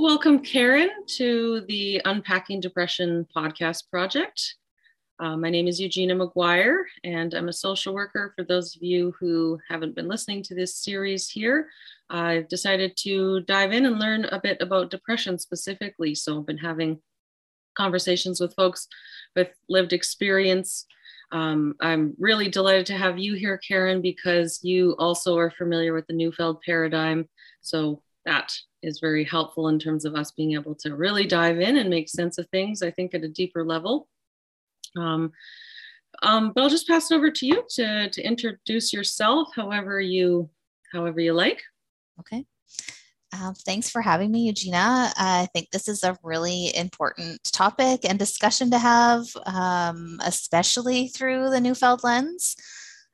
[0.00, 4.54] Welcome, Karen, to the Unpacking Depression podcast project.
[5.18, 8.32] Uh, my name is Eugenia McGuire, and I'm a social worker.
[8.36, 11.66] For those of you who haven't been listening to this series here,
[12.10, 16.14] I've decided to dive in and learn a bit about depression specifically.
[16.14, 17.00] So I've been having
[17.76, 18.86] conversations with folks
[19.34, 20.86] with lived experience.
[21.32, 26.06] Um, I'm really delighted to have you here, Karen, because you also are familiar with
[26.06, 27.28] the Neufeld paradigm.
[27.62, 31.76] So that is very helpful in terms of us being able to really dive in
[31.76, 34.08] and make sense of things, I think, at a deeper level.
[34.96, 35.32] Um,
[36.22, 40.50] um, but I'll just pass it over to you to, to introduce yourself however you
[40.92, 41.62] however you like.
[42.20, 42.44] Okay.
[43.32, 45.12] Um, thanks for having me, Eugenia.
[45.16, 51.50] I think this is a really important topic and discussion to have, um, especially through
[51.50, 52.56] the Neufeld lens.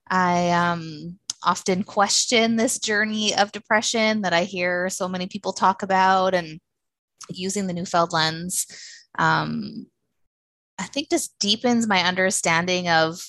[0.08, 5.82] I um, often question this journey of depression that I hear so many people talk
[5.82, 6.60] about, and
[7.30, 8.66] using the Neufeld lens,
[9.18, 9.86] um,
[10.78, 13.20] I think just deepens my understanding of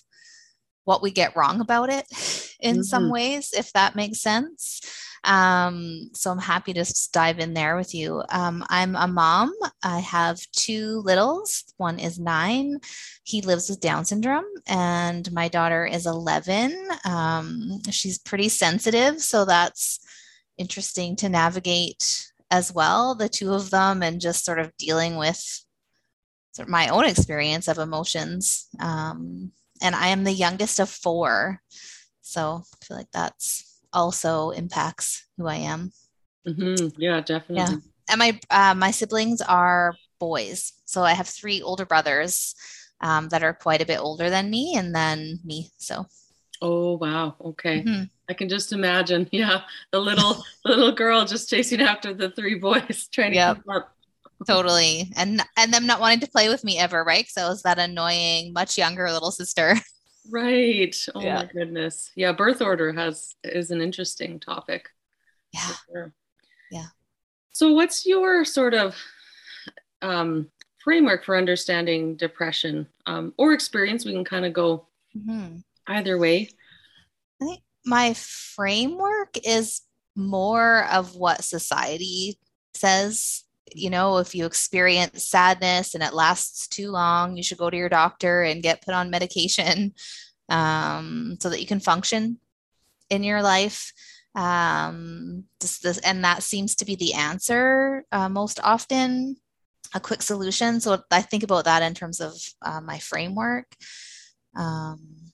[0.84, 2.06] what we get wrong about it
[2.60, 2.82] in mm-hmm.
[2.82, 4.82] some ways, if that makes sense.
[5.26, 8.24] Um, so I'm happy to dive in there with you.
[8.30, 9.54] Um, I'm a mom.
[9.84, 11.66] I have two littles.
[11.78, 12.80] One is nine.
[13.24, 16.90] He lives with Down syndrome, and my daughter is 11.
[17.06, 20.00] Um, she's pretty sensitive, so that's
[20.58, 23.16] interesting to navigate as well.
[23.16, 25.66] The two of them, and just sort of dealing with
[26.54, 28.68] sort of my own experience of emotions.
[28.80, 31.62] Um, and I am the youngest of four.
[32.22, 35.92] So I feel like that's also impacts who I am.
[36.48, 37.02] Mm-hmm.
[37.02, 37.56] Yeah, definitely.
[37.56, 37.78] Yeah.
[38.10, 42.54] And my uh, my siblings are boys, so I have three older brothers
[43.02, 45.72] um, that are quite a bit older than me, and then me.
[45.78, 46.06] So.
[46.62, 47.36] Oh wow!
[47.42, 48.04] Okay, mm-hmm.
[48.30, 49.28] I can just imagine.
[49.32, 49.62] Yeah,
[49.92, 53.58] the little little girl just chasing after the three boys, trying to yep.
[53.58, 53.92] keep up.
[54.48, 57.28] totally, and and them not wanting to play with me ever, right?
[57.28, 59.76] So I was that annoying, much younger little sister.
[60.32, 60.96] Right.
[61.14, 61.36] Oh yeah.
[61.36, 62.12] my goodness.
[62.16, 64.90] Yeah, birth order has is an interesting topic.
[65.54, 65.70] Yeah.
[65.92, 66.14] Sure.
[66.72, 66.88] Yeah.
[67.52, 68.96] So what's your sort of
[70.02, 70.50] um,
[70.84, 74.06] framework for understanding depression um, or experience?
[74.06, 75.58] We can kind of go mm-hmm.
[75.88, 76.50] either way.
[77.42, 79.82] I think my framework is
[80.16, 82.38] more of what society
[82.74, 87.70] says you know, if you experience sadness and it lasts too long, you should go
[87.70, 89.94] to your doctor and get put on medication
[90.50, 92.40] um, so that you can function
[93.10, 93.92] in your life.
[94.36, 99.38] Um, this, this, and that seems to be the answer uh, most often,
[99.94, 100.82] a quick solution.
[100.82, 103.66] So I think about that in terms of uh, my framework.
[104.56, 105.32] Um,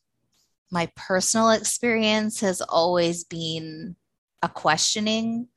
[0.72, 3.96] my personal experience has always been
[4.42, 5.48] a questioning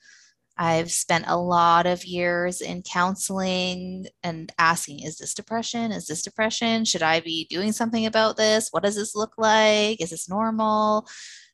[0.56, 5.90] I've spent a lot of years in counseling and asking, is this depression?
[5.90, 6.84] Is this depression?
[6.84, 8.68] Should I be doing something about this?
[8.70, 10.00] What does this look like?
[10.00, 11.08] Is this normal?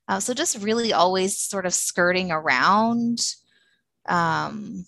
[0.06, 3.20] Uh, so just really always sort of skirting around
[4.06, 4.84] um,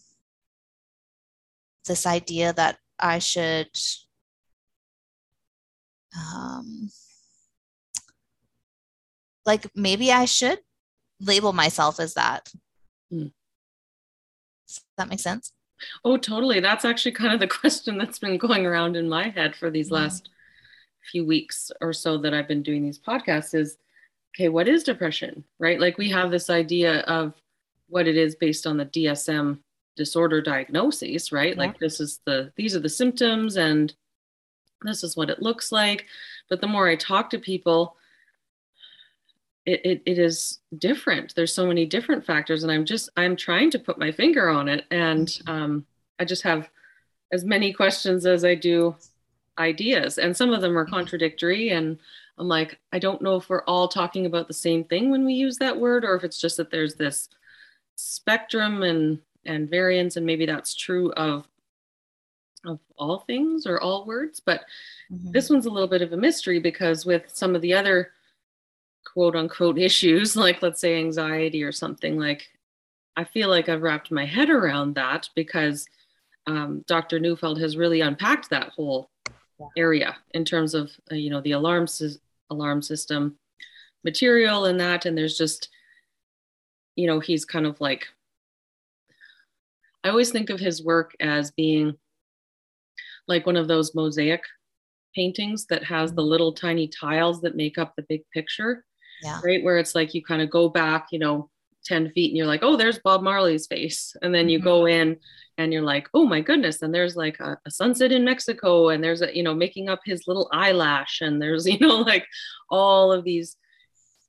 [1.87, 3.71] this idea that I should
[6.15, 6.91] um,
[9.47, 10.59] like maybe I should
[11.19, 12.51] label myself as that.
[13.11, 13.33] Mm
[14.97, 15.53] that make sense?
[16.05, 16.61] Oh, totally.
[16.61, 19.87] That's actually kind of the question that's been going around in my head for these
[19.87, 19.97] mm-hmm.
[19.97, 20.31] last
[21.11, 23.77] few weeks or so that I've been doing these podcasts is
[24.35, 25.45] okay, what is depression?
[25.59, 25.81] Right?
[25.81, 27.35] Like we have this idea of
[27.89, 29.59] what it is based on the DSM
[29.97, 31.55] disorder diagnoses, right?
[31.55, 31.59] Yeah.
[31.59, 33.93] Like this is the these are the symptoms and
[34.83, 36.07] this is what it looks like.
[36.49, 37.97] But the more I talk to people,
[39.65, 43.71] it, it, it is different there's so many different factors and i'm just i'm trying
[43.71, 45.51] to put my finger on it and mm-hmm.
[45.51, 45.87] um,
[46.19, 46.69] i just have
[47.33, 48.95] as many questions as i do
[49.59, 50.95] ideas and some of them are mm-hmm.
[50.95, 51.99] contradictory and
[52.39, 55.35] i'm like i don't know if we're all talking about the same thing when we
[55.35, 57.29] use that word or if it's just that there's this
[57.97, 61.47] spectrum and and variance and maybe that's true of
[62.65, 64.63] of all things or all words but
[65.13, 65.31] mm-hmm.
[65.31, 68.13] this one's a little bit of a mystery because with some of the other
[69.05, 72.49] quote unquote issues, like let's say anxiety or something, like
[73.17, 75.87] I feel like I've wrapped my head around that because
[76.47, 77.21] um, Dr.
[77.21, 79.11] Neufeld has really unpacked that whole
[79.77, 82.19] area in terms of uh, you know the alarm sy-
[82.51, 83.39] alarm system
[84.05, 85.69] material and that, and there's just
[86.97, 88.07] you know he's kind of like
[90.05, 91.97] I always think of his work as being
[93.29, 94.43] like one of those mosaic
[95.15, 98.85] paintings that has the little tiny tiles that make up the big picture
[99.23, 99.41] yeah.
[99.45, 101.49] right where it's like you kind of go back you know
[101.85, 104.15] 10 feet and you're like, oh, there's Bob Marley's face.
[104.23, 104.65] And then you Mhm.
[104.65, 105.17] go in
[105.59, 106.81] and you're like, oh my goodness.
[106.81, 109.99] And there's like a, a sunset in Mexico and there's a, you know, making up
[110.05, 111.21] his little eyelash.
[111.23, 112.25] And there's, you know, like
[112.71, 113.57] all of these,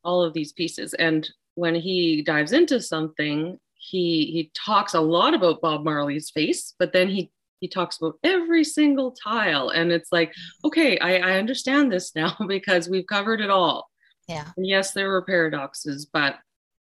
[0.04, 0.96] all of these pieces.
[0.96, 6.74] And when he dives into something, he he talks a lot about Bob Marley's face,
[6.80, 9.70] but then he he talks about every single tile.
[9.70, 10.34] And it's like,
[10.66, 13.92] okay, I, I understand this now because we've covered it all.
[14.28, 14.48] Yeah.
[14.58, 16.38] And yes, there were paradoxes, but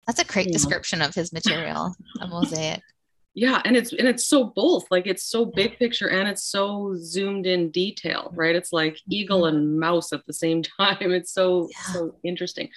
[0.07, 2.81] That's a great description of his material, a mosaic.
[3.33, 6.94] yeah and it's and it's so both like it's so big picture and it's so
[6.98, 8.39] zoomed in detail mm-hmm.
[8.39, 8.56] right?
[8.56, 9.56] It's like eagle mm-hmm.
[9.56, 11.12] and mouse at the same time.
[11.12, 11.94] It's so Yeah.
[11.94, 12.69] so interesting.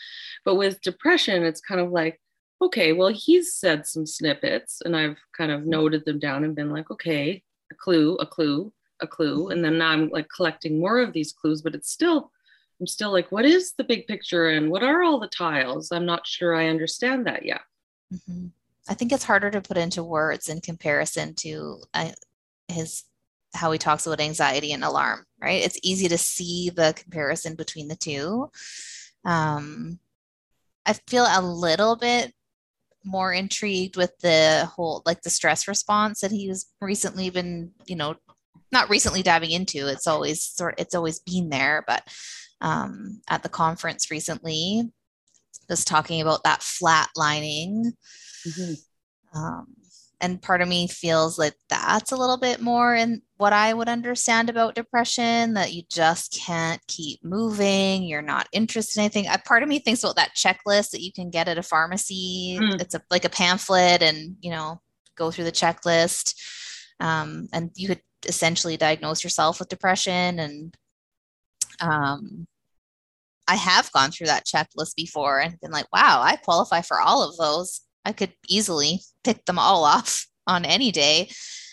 [0.45, 2.21] But with depression it's kind of like
[2.63, 5.71] okay well he's said some snippets and i've kind of mm-hmm.
[5.71, 7.43] noted them down and been like okay
[7.73, 9.49] a clue a clue a clue.
[9.49, 12.31] And then now i'm like collecting more of these clues but it's still
[12.85, 16.05] i'm still like what is the big picture and what are all the tiles i'm
[16.05, 17.63] not sure i understand that yet
[18.13, 18.51] Mhm.
[18.89, 22.11] I think it's harder to put into words in comparison to uh,
[22.69, 23.05] his
[23.55, 25.63] how he talks about anxiety and alarm, right?
[25.63, 28.51] It's easy to see the comparison between the two.
[29.25, 30.01] Um,
[30.85, 32.35] I feel a little bit
[33.05, 38.17] more intrigued with the whole like the stress response that he's recently been, you know,
[38.71, 39.87] not recently diving into.
[39.87, 42.03] It's always sort it's always been there, but
[42.61, 44.91] um, at the conference recently,
[45.69, 47.93] was talking about that flat lining
[49.35, 49.67] um,
[50.21, 53.89] and part of me feels like that's a little bit more in what I would
[53.89, 58.05] understand about depression that you just can't keep moving.
[58.05, 59.27] You're not interested in anything.
[59.27, 62.59] A part of me thinks about that checklist that you can get at a pharmacy.
[62.61, 62.81] Mm.
[62.81, 64.81] It's a, like a pamphlet, and you know,
[65.17, 66.35] go through the checklist.
[67.01, 70.39] Um, and you could essentially diagnose yourself with depression.
[70.39, 70.75] And
[71.81, 72.47] um,
[73.47, 77.23] I have gone through that checklist before and been like, wow, I qualify for all
[77.23, 77.83] of those.
[78.05, 81.31] I could easily pick them all off on any day.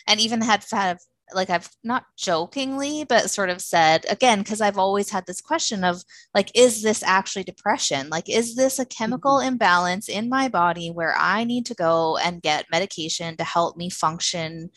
[0.07, 0.97] And even had had
[1.33, 5.83] like I've not jokingly, but sort of said again, because I've always had this question
[5.83, 8.09] of like, is this actually depression?
[8.09, 12.41] Like, is this a chemical imbalance in my body where I need to go and
[12.41, 14.71] get medication to help me function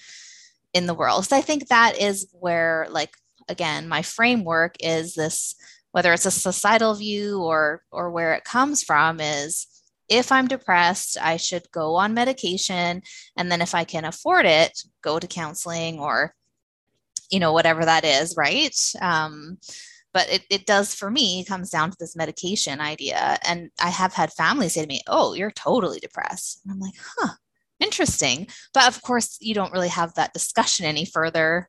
[0.73, 1.27] in the world?
[1.27, 3.17] So I think that is where, like,
[3.49, 5.55] again, my framework is this,
[5.93, 9.67] whether it's a societal view or or where it comes from, is
[10.09, 13.03] if I'm depressed, I should go on medication.
[13.37, 16.35] And then if I can afford it, go to counseling or,
[17.31, 18.77] you know, whatever that is, right?
[19.01, 19.59] Um,
[20.13, 23.39] but it, it does for me comes down to this medication idea.
[23.47, 26.61] And I have had families say to me, Oh, you're totally depressed.
[26.65, 27.35] And I'm like, huh,
[27.81, 28.47] interesting.
[28.73, 31.69] But of course, you don't really have that discussion any further.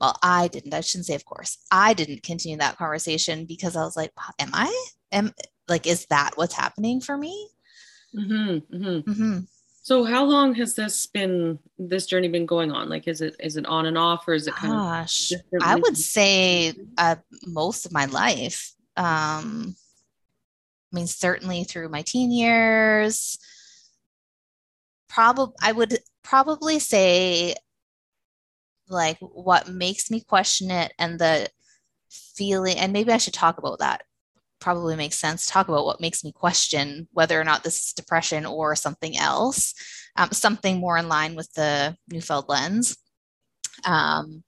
[0.00, 0.74] Well, I didn't.
[0.74, 1.58] I shouldn't say, of course.
[1.70, 4.88] I didn't continue that conversation because I was like, am I?
[5.10, 5.32] Am
[5.68, 7.48] like, is that what's happening for me?
[8.14, 9.12] Mm-hmm, mm-hmm.
[9.12, 9.38] hmm
[9.82, 12.88] So how long has this been this journey been going on?
[12.88, 15.60] Like is it is it on and off or is it kind of Gosh, differently?
[15.62, 17.16] I would say uh,
[17.46, 18.72] most of my life.
[18.96, 19.76] Um,
[20.92, 23.38] I mean, certainly through my teen years.
[25.08, 27.54] Probably, I would probably say
[28.88, 31.48] like what makes me question it and the
[32.10, 34.02] feeling, and maybe I should talk about that.
[34.60, 35.46] Probably makes sense.
[35.46, 39.74] Talk about what makes me question whether or not this is depression or something else,
[40.16, 42.96] um, something more in line with the Neufeld lens.
[43.84, 44.42] Um,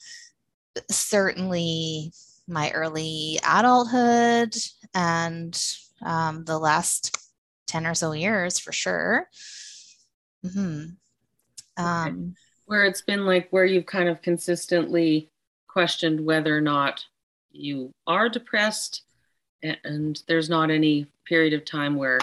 [0.91, 2.13] certainly
[2.49, 4.55] my early adulthood
[4.95, 5.61] and
[6.03, 7.17] um, the last
[7.67, 9.29] 10 or so years for sure.
[10.43, 10.97] hmm
[11.77, 12.35] Um,
[12.71, 15.29] where it's been like where you've kind of consistently
[15.67, 17.05] questioned whether or not
[17.51, 19.03] you are depressed
[19.61, 22.21] and, there's not any period of time where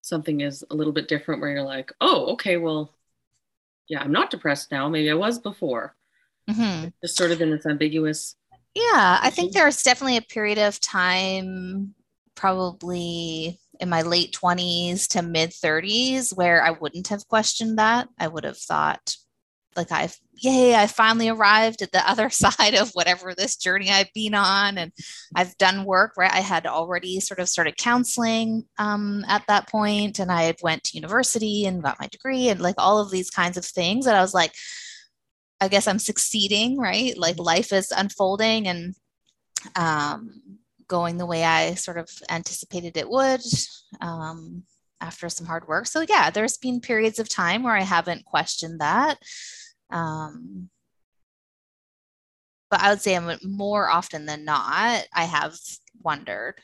[0.00, 2.90] something is a little bit different where you're like, oh, okay, well,
[3.86, 4.88] yeah, I'm not depressed now.
[4.88, 5.94] Maybe I was before.
[6.48, 6.90] mhm.
[7.02, 8.34] Just sort of in this ambiguous.
[8.74, 11.94] Yeah, I think there's definitely a period of time,
[12.34, 18.08] probably in my late 20s to mid 30s, where I wouldn't have questioned that.
[18.18, 19.16] I would have thought,
[19.76, 24.12] like, I've, yay, I finally arrived at the other side of whatever this journey I've
[24.14, 24.78] been on.
[24.78, 24.92] And
[25.34, 26.32] I've done work, right?
[26.32, 30.96] I had already sort of started counseling um, at that point, and I went to
[30.96, 34.06] university and got my degree, and like all of these kinds of things.
[34.06, 34.52] And I was like,
[35.60, 37.16] I guess I'm succeeding, right?
[37.16, 38.94] Like life is unfolding and
[39.74, 43.40] um, going the way I sort of anticipated it would
[44.00, 44.64] um,
[45.00, 45.86] after some hard work.
[45.86, 49.18] So, yeah, there's been periods of time where I haven't questioned that.
[49.90, 50.70] Um,
[52.70, 55.56] but I would say I'm more often than not, I have
[56.02, 56.60] wondered.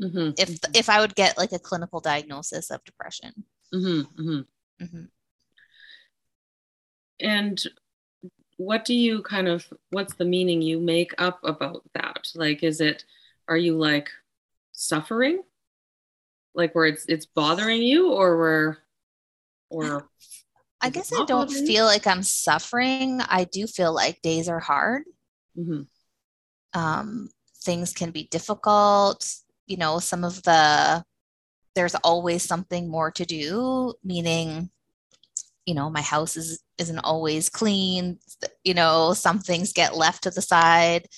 [0.00, 0.30] mm-hmm.
[0.38, 0.72] if mm-hmm.
[0.74, 3.32] if I would get like a clinical diagnosis of depression.
[3.74, 4.84] Mm-hmm, mm-hmm.
[4.84, 5.04] mm-hmm.
[7.20, 7.62] And
[8.58, 12.28] what do you kind of what's the meaning you make up about that?
[12.34, 13.04] Like, is it
[13.48, 14.10] are you like
[14.72, 15.42] suffering,
[16.54, 18.78] like where it's it's bothering you, or where,
[19.70, 20.08] or
[20.80, 23.20] I guess I don't feel like I'm suffering.
[23.20, 25.04] I do feel like days are hard.
[25.58, 25.82] Mm-hmm.
[26.78, 27.30] Um,
[27.62, 29.26] things can be difficult.
[29.66, 31.02] You know, some of the,
[31.74, 34.70] there's always something more to do, meaning,
[35.64, 38.18] you know, my house is, isn't always clean.
[38.62, 41.08] You know, some things get left to the side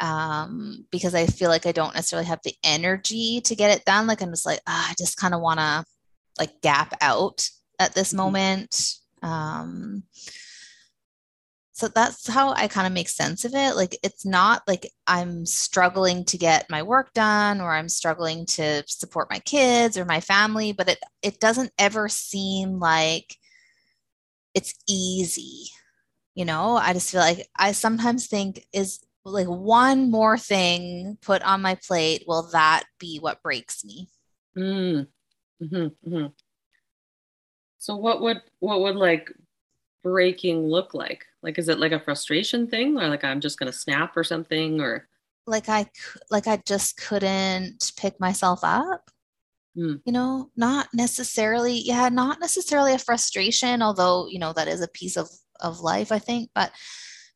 [0.00, 4.06] um, because I feel like I don't necessarily have the energy to get it done.
[4.06, 5.84] Like I'm just like, ah, I just kind of want to
[6.38, 8.18] like gap out at this mm-hmm.
[8.18, 8.94] moment.
[9.22, 10.04] Um,
[11.72, 13.76] so that's how I kind of make sense of it.
[13.76, 18.82] Like it's not like I'm struggling to get my work done or I'm struggling to
[18.88, 23.36] support my kids or my family, but it it doesn't ever seem like
[24.54, 25.70] it's easy.
[26.34, 31.42] You know, I just feel like I sometimes think is like one more thing put
[31.42, 34.08] on my plate, will that be what breaks me?
[34.56, 35.06] Mm.
[35.62, 36.26] Mm-hmm, mm-hmm.
[37.78, 39.32] So what would what would like
[40.02, 41.24] breaking look like?
[41.42, 44.80] Like, is it like a frustration thing, or like I'm just gonna snap or something,
[44.80, 45.08] or
[45.46, 45.86] like I
[46.30, 49.10] like I just couldn't pick myself up?
[49.76, 50.00] Mm.
[50.04, 51.80] You know, not necessarily.
[51.80, 55.28] Yeah, not necessarily a frustration, although you know that is a piece of
[55.60, 56.50] of life, I think.
[56.54, 56.72] But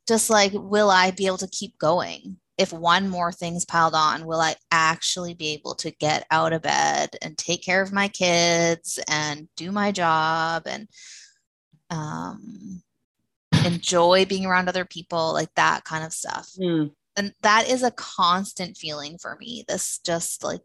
[0.08, 2.38] just like, will I be able to keep going?
[2.58, 6.62] If one more thing's piled on, will I actually be able to get out of
[6.62, 10.86] bed and take care of my kids and do my job and
[11.90, 12.82] um,
[13.64, 16.50] enjoy being around other people, like that kind of stuff.
[16.60, 16.92] Mm.
[17.16, 19.64] And that is a constant feeling for me.
[19.68, 20.62] This just like,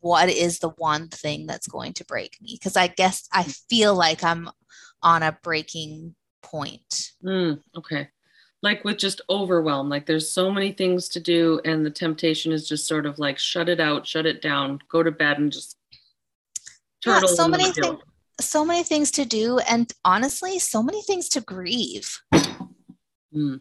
[0.00, 2.56] what is the one thing that's going to break me?
[2.58, 4.50] Because I guess I feel like I'm
[5.02, 7.12] on a breaking point.
[7.24, 8.08] Mm, okay.
[8.64, 12.66] Like with just overwhelm, like there's so many things to do, and the temptation is
[12.66, 15.76] just sort of like shut it out, shut it down, go to bed, and just
[17.02, 17.28] turtle.
[17.28, 17.98] Yeah, so many things
[18.40, 22.18] so many things to do and honestly so many things to grieve
[23.34, 23.60] mm.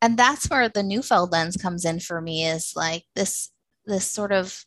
[0.00, 3.50] and that's where the neufeld lens comes in for me is like this
[3.84, 4.64] this sort of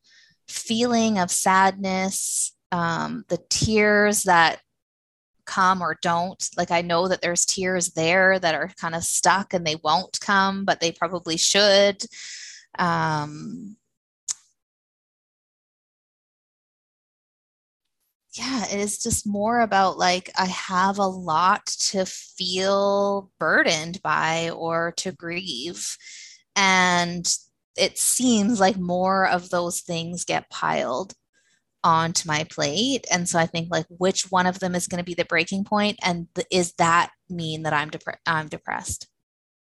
[0.48, 4.62] feeling of sadness um, the tears that
[5.50, 9.54] come or don't like i know that there's tears there that are kind of stuck
[9.54, 12.04] and they won't come but they probably should
[12.78, 13.76] um,
[18.34, 24.52] yeah, it is just more about like I have a lot to feel burdened by
[24.52, 25.98] or to grieve.
[26.56, 27.26] And
[27.78, 31.14] it seems like more of those things get piled
[31.84, 33.06] onto my plate.
[33.12, 35.64] And so I think like which one of them is going to be the breaking
[35.64, 39.08] point and th- is that mean that I'm dep- I'm depressed?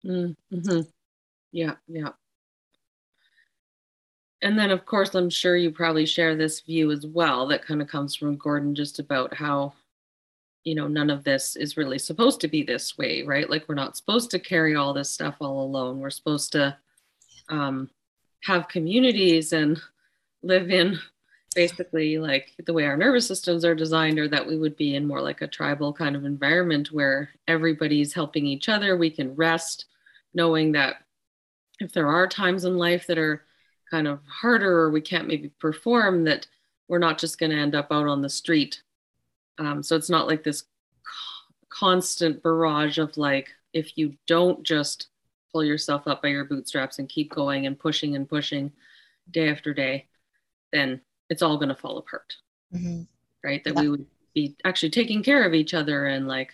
[0.05, 0.81] Mm-hmm.
[1.53, 2.11] Yeah, yeah
[4.43, 7.83] and then of course i'm sure you probably share this view as well that kind
[7.83, 9.73] of comes from gordon just about how
[10.65, 13.75] you know none of this is really supposed to be this way right like we're
[13.75, 16.77] not supposed to carry all this stuff all alone we're supposed to
[17.49, 17.89] um,
[18.45, 19.81] have communities and
[20.43, 20.99] live in
[21.55, 25.07] basically like the way our nervous systems are designed or that we would be in
[25.07, 28.97] more like a tribal kind of environment where everybody's helping each other.
[28.97, 29.87] We can rest
[30.35, 30.97] knowing that
[31.81, 33.45] if there are times in life that are
[33.91, 36.47] kind of harder or we can't maybe perform that
[36.89, 38.83] we're not just going to end up out on the street.
[39.59, 40.65] Um, so it's not like this
[41.69, 45.09] constant barrage of like if you don't just
[45.53, 48.73] pull yourself up by your bootstraps and keep going and pushing and pushing
[49.31, 50.07] day after day
[50.73, 51.01] then
[51.31, 52.35] it's all going to fall apart
[52.75, 53.03] mm-hmm.
[53.45, 53.81] right that yeah.
[53.81, 56.53] we would be actually taking care of each other and like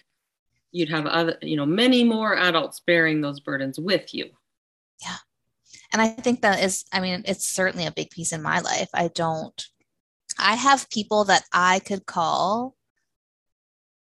[0.72, 4.28] you'd have other you know many more adults bearing those burdens with you
[5.02, 5.16] yeah
[5.92, 8.88] and i think that is i mean it's certainly a big piece in my life
[8.94, 9.66] i don't
[10.38, 12.73] i have people that i could call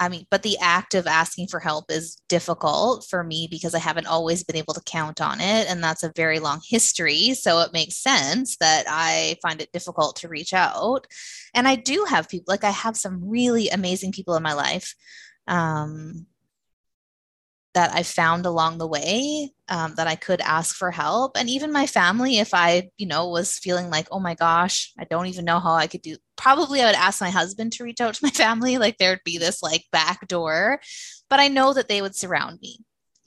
[0.01, 3.79] i mean but the act of asking for help is difficult for me because i
[3.79, 7.33] haven't always been able to count on it and that's a very long history.
[7.33, 11.07] So it makes sense that i find it difficult to reach out.
[11.53, 14.95] And i do have people like i have some really amazing people in my life.
[15.47, 16.27] Um,
[17.73, 21.37] that I found along the way um, that I could ask for help.
[21.37, 25.05] And even my family, if I, you know, was feeling like, oh my gosh, I
[25.05, 28.01] don't even know how I could do, probably I would ask my husband to reach
[28.01, 28.77] out to my family.
[28.81, 30.81] Like there'd be this like back door,
[31.29, 32.79] but I know that they would surround me.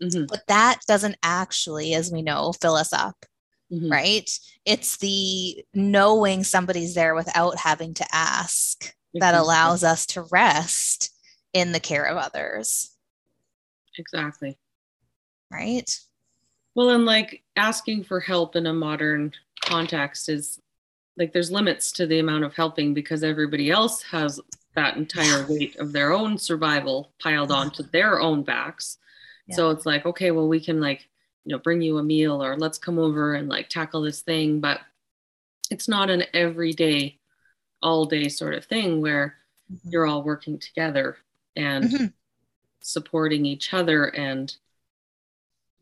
[0.03, 0.25] Mm-hmm.
[0.29, 3.25] But that doesn't actually, as we know, fill us up.
[3.73, 3.91] mm-hmm.
[3.91, 4.31] right?
[4.65, 11.11] It's the knowing somebody's there without having to ask that allows us to rest
[11.53, 12.91] in the care of others.
[13.99, 14.59] Exactly.
[15.51, 15.89] Right.
[16.75, 19.33] Well, and like asking for help in a modern
[19.65, 20.61] context is
[21.17, 24.41] like there's limits to the amount of helping because everybody else has
[24.75, 28.99] that entire weight of their own survival piled onto their own backs.
[29.47, 29.57] Yeah.
[29.57, 31.09] So it's like, okay, well, we can like,
[31.45, 34.61] you know, bring you a meal or let's come over and like tackle this thing.
[34.61, 34.81] But
[35.71, 37.19] it's not an everyday,
[37.83, 39.37] all day sort of thing where
[39.73, 39.91] mm-hmm.
[39.91, 41.19] you're all working together
[41.55, 42.07] and mm-hmm.
[42.85, 44.55] Supporting each other and,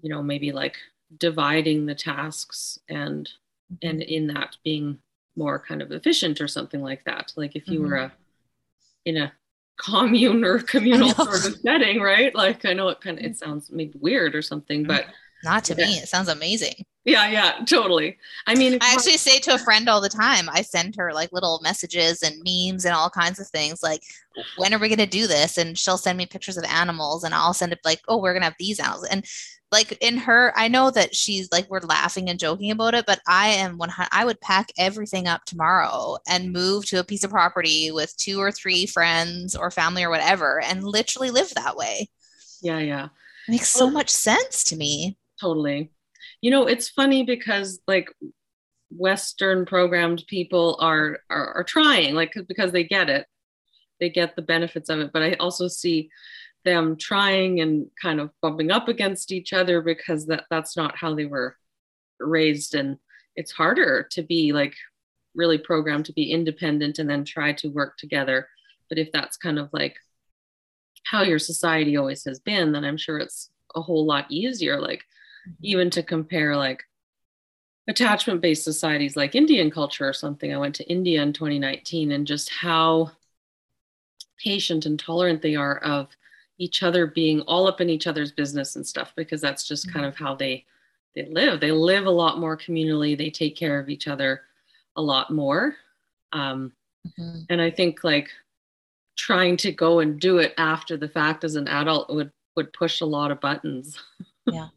[0.00, 0.76] you know, maybe like
[1.18, 3.28] dividing the tasks and
[3.72, 3.88] mm-hmm.
[3.88, 4.98] and in that being
[5.36, 7.32] more kind of efficient or something like that.
[7.36, 7.90] Like if you mm-hmm.
[7.90, 8.12] were a
[9.04, 9.32] in a
[9.78, 12.34] commune or communal sort of setting right?
[12.34, 15.06] Like i know it kind of it sounds maybe weird or something but
[15.44, 15.86] not to yeah.
[15.86, 16.74] me it sounds amazing.
[17.04, 18.18] Yeah yeah totally.
[18.46, 21.32] I mean i actually say to a friend all the time i send her like
[21.32, 24.02] little messages and memes and all kinds of things like
[24.56, 25.58] when are we going to do this?
[25.58, 28.42] And she'll send me pictures of animals and i'll send it like oh we're going
[28.42, 29.06] to have these animals.
[29.06, 29.24] And
[29.72, 33.20] like in her i know that she's like we're laughing and joking about it but
[33.26, 37.30] i am one i would pack everything up tomorrow and move to a piece of
[37.30, 42.08] property with two or three friends or family or whatever and literally live that way.
[42.60, 43.06] Yeah yeah.
[43.48, 45.90] It makes so much sense to me totally.
[46.40, 48.08] You know it's funny because like
[48.90, 53.26] western programmed people are, are are trying like because they get it.
[54.00, 56.10] They get the benefits of it but i also see
[56.64, 61.14] them trying and kind of bumping up against each other because that that's not how
[61.14, 61.56] they were
[62.20, 62.74] raised.
[62.74, 62.98] And
[63.36, 64.74] it's harder to be like
[65.34, 68.48] really programmed to be independent and then try to work together.
[68.88, 69.96] But if that's kind of like
[71.04, 75.02] how your society always has been then i'm sure it's a whole lot easier like.
[75.62, 76.82] Even to compare like
[77.88, 80.52] attachment based societies like indian culture or something.
[80.52, 83.10] I went to india in 2019 and just how
[84.38, 86.08] patient and tolerant they are of
[86.58, 90.06] each other being all up in each other's business and stuff because that's just kind
[90.06, 90.64] of how they
[91.14, 91.60] they live.
[91.60, 93.18] They live a lot more communally.
[93.18, 94.42] They take care of each other
[94.96, 95.76] a lot more.
[96.32, 96.72] Um,
[97.06, 97.40] mm-hmm.
[97.50, 98.30] and i think like
[99.16, 103.00] trying to go and do it after the fact as an adult would would push
[103.00, 103.98] a lot of buttons.
[104.44, 104.68] Yeah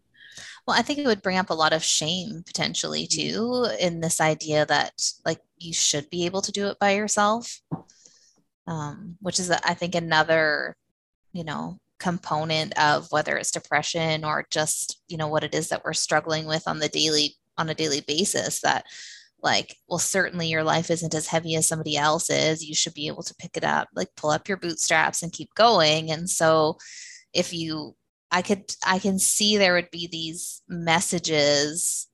[0.66, 3.30] well i think it would bring up a lot of shame potentially mm-hmm.
[3.30, 4.92] too in this idea that
[5.26, 7.62] like you should be able to do it by yourself
[8.68, 10.76] um, which is i think another
[11.34, 15.84] you know component of whether it's depression or just you know what it is that
[15.86, 18.86] we're struggling with on the daily on a daily basis that
[19.42, 23.24] like well certainly your life isn't as heavy as somebody else's you should be able
[23.24, 26.78] to pick it up like pull up your bootstraps and keep going and so
[27.34, 27.96] if you
[28.36, 32.08] i could i can see there would be these messages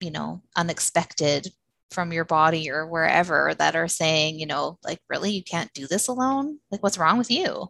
[0.00, 1.48] you know unexpected
[1.90, 5.86] from your body or wherever that are saying you know like really you can't do
[5.86, 6.58] this alone?
[6.70, 7.68] Like what's wrong with you?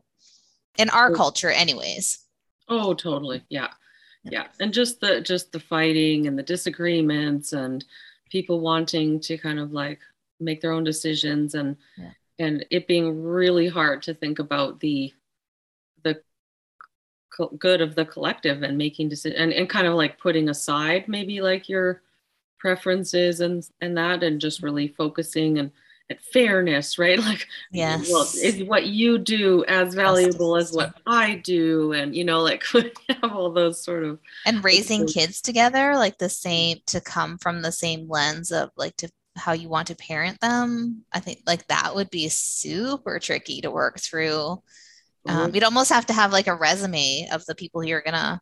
[0.78, 2.18] In our culture anyways.
[2.68, 3.44] Oh totally.
[3.48, 3.68] Yeah.
[4.24, 4.46] Yeah.
[4.60, 7.84] And just the just the fighting and the disagreements and
[8.30, 10.00] people wanting to kind of like
[10.40, 12.10] make their own decisions and yeah.
[12.38, 15.12] and it being really hard to think about the
[16.02, 16.20] the
[17.36, 21.08] co- good of the collective and making decisions and, and kind of like putting aside
[21.08, 22.02] maybe like your
[22.58, 25.70] preferences and and that and just really focusing and
[26.08, 27.18] at fairness, right?
[27.26, 32.24] Like, yes, well, is what you do as valuable as what I do, and you
[32.24, 32.64] know, like
[33.08, 37.62] have all those sort of and raising kids together, like the same to come from
[37.62, 41.04] the same lens of like to how you want to parent them.
[41.12, 44.62] I think like that would be super tricky to work through.
[45.28, 45.54] Um, mm-hmm.
[45.54, 48.40] you'd almost have to have like a resume of the people you're gonna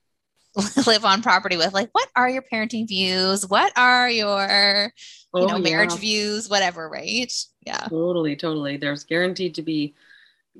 [0.87, 1.73] live on property with.
[1.73, 3.47] Like what are your parenting views?
[3.47, 4.93] What are your
[5.35, 5.99] you oh, know marriage yeah.
[5.99, 6.49] views?
[6.49, 7.33] Whatever right?
[7.67, 7.87] Yeah.
[7.89, 8.77] Totally totally.
[8.77, 9.95] There's guaranteed to be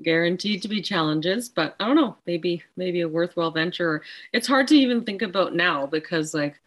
[0.03, 4.01] guaranteed to be challenges but i don't know maybe maybe a worthwhile venture.
[4.33, 6.59] It's hard to even think about now because like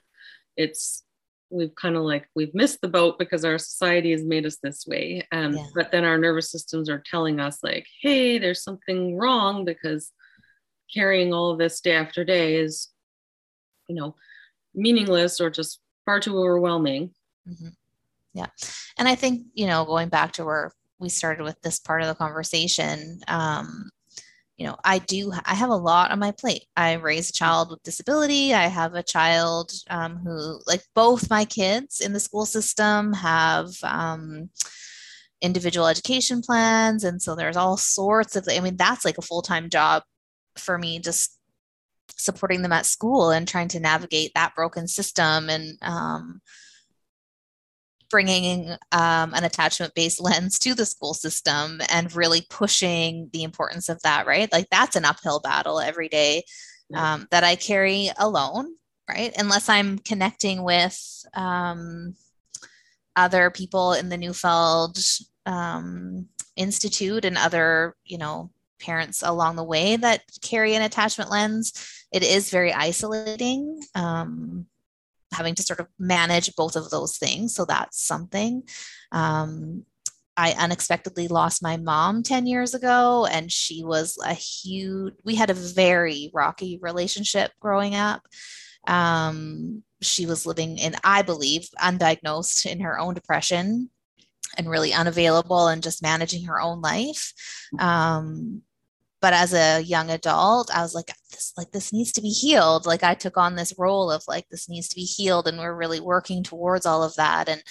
[0.57, 1.03] it's
[1.50, 4.87] we've kind of like we've missed the boat because our society has made us this
[4.87, 5.64] way and yeah.
[5.74, 10.12] but then our nervous systems are telling us like hey there's something wrong because
[10.92, 12.88] carrying all of this day after day is
[13.88, 14.14] you know
[14.74, 17.11] meaningless or just far too overwhelming
[17.48, 17.68] mm-hmm.
[18.34, 18.46] yeah
[18.98, 22.08] and i think you know going back to where we started with this part of
[22.08, 23.88] the conversation um,
[24.59, 26.64] you know i do i have a lot on my plate.
[26.77, 28.53] I raise a child with disability.
[28.53, 33.68] I have a child um, who like both my kids in the school system have
[33.83, 34.51] um,
[35.40, 37.05] individual education plans.
[37.05, 40.03] And so there's all sorts of i mean that's like a full-time job
[40.57, 41.38] for me just
[42.16, 46.40] supporting them at school and trying to navigate that broken system and um,
[48.11, 53.88] bringing um, an attachment based lens to the school system and really pushing the importance
[53.88, 54.51] of that, right?
[54.53, 56.44] Like that's an uphill battle every day
[56.94, 58.75] um, that I carry alone,
[59.09, 59.33] right?
[59.37, 62.14] Unless I'm connecting with um,
[63.16, 64.99] other people in the Neufeld
[65.44, 71.73] um, Institute and other, you know, parents along the way that carry an attachment lens.
[72.12, 73.83] It is very isolating.
[73.94, 74.66] Um,
[75.33, 77.55] having to sort of manage both of those things.
[77.55, 78.62] So that's something.
[79.12, 79.85] Um,
[80.37, 85.51] I unexpectedly lost my mom 10 years ago, and she was a huge, we had
[85.51, 88.23] a very rocky relationship growing up.
[88.87, 93.91] Um, she was living in, I believe, undiagnosed in her own depression
[94.57, 97.33] and really unavailable and just managing her own life.
[97.79, 98.62] Um,
[99.20, 102.87] but as a young adult i was like this like this needs to be healed.
[102.87, 105.74] Like i took on this role of like this needs to be healed and we're
[105.74, 107.62] really working towards all of that and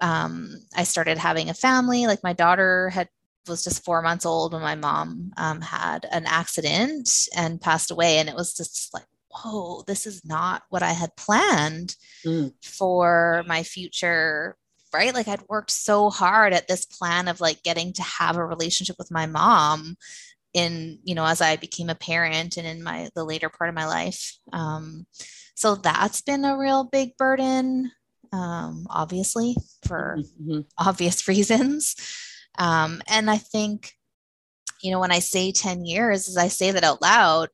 [0.00, 2.06] um, i started having a family.
[2.06, 3.08] Like my daughter had
[3.48, 8.18] was just four months old when my mom um, had an accident and passed away
[8.18, 12.52] and it was just like whoa this is not what i had planned mm.
[12.62, 14.56] for my future
[14.94, 15.14] right?
[15.14, 18.96] Like i'd worked so hard at this plan of like getting to have a relationship
[18.98, 19.96] with my mom
[20.54, 23.74] in you know as i became a parent and in my the later part of
[23.74, 25.06] my life um,
[25.54, 27.90] so that's been a real big burden
[28.32, 30.60] um, obviously for mm-hmm.
[30.78, 31.96] obvious reasons
[32.58, 33.92] um, and i think
[34.82, 37.48] you know when i say 10 years as i say that out loud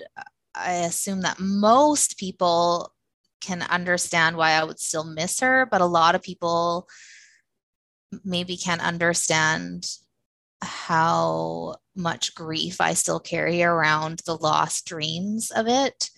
[0.55, 2.93] i assume that most people
[3.41, 6.89] can understand why i would still miss her but a lot of people
[8.25, 9.87] maybe can't understand
[10.63, 16.11] how much grief I still carry around the lost dreams of it.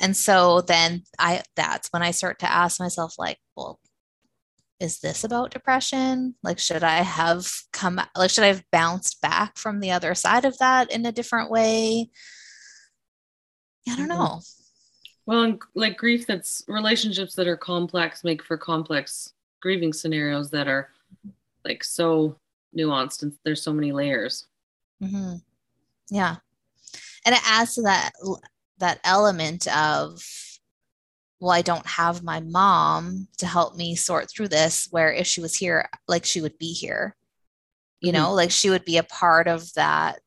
[0.00, 3.80] And so then I that's when I start to ask myself like, well,
[4.80, 6.34] is this about depression?
[6.42, 10.44] Like should I have come like should I have bounced back from the other side
[10.44, 12.10] of that in a different way?
[13.88, 14.18] I don't mm-hmm.
[14.18, 14.40] know.
[15.24, 20.66] Well, and like grief that's relationships that are complex make for complex grieving scenarios that
[20.66, 20.90] are
[21.64, 22.36] like so
[22.76, 24.48] nuanced and there's so many layers.
[25.02, 25.36] Mm-hmm.
[26.10, 26.36] Yeah,
[27.24, 28.12] and it adds to that
[28.78, 30.22] that element of
[31.40, 34.88] well, I don't have my mom to help me sort through this.
[34.90, 37.16] Where if she was here, like she would be here,
[38.00, 38.22] you mm-hmm.
[38.22, 40.20] know, like she would be a part of that.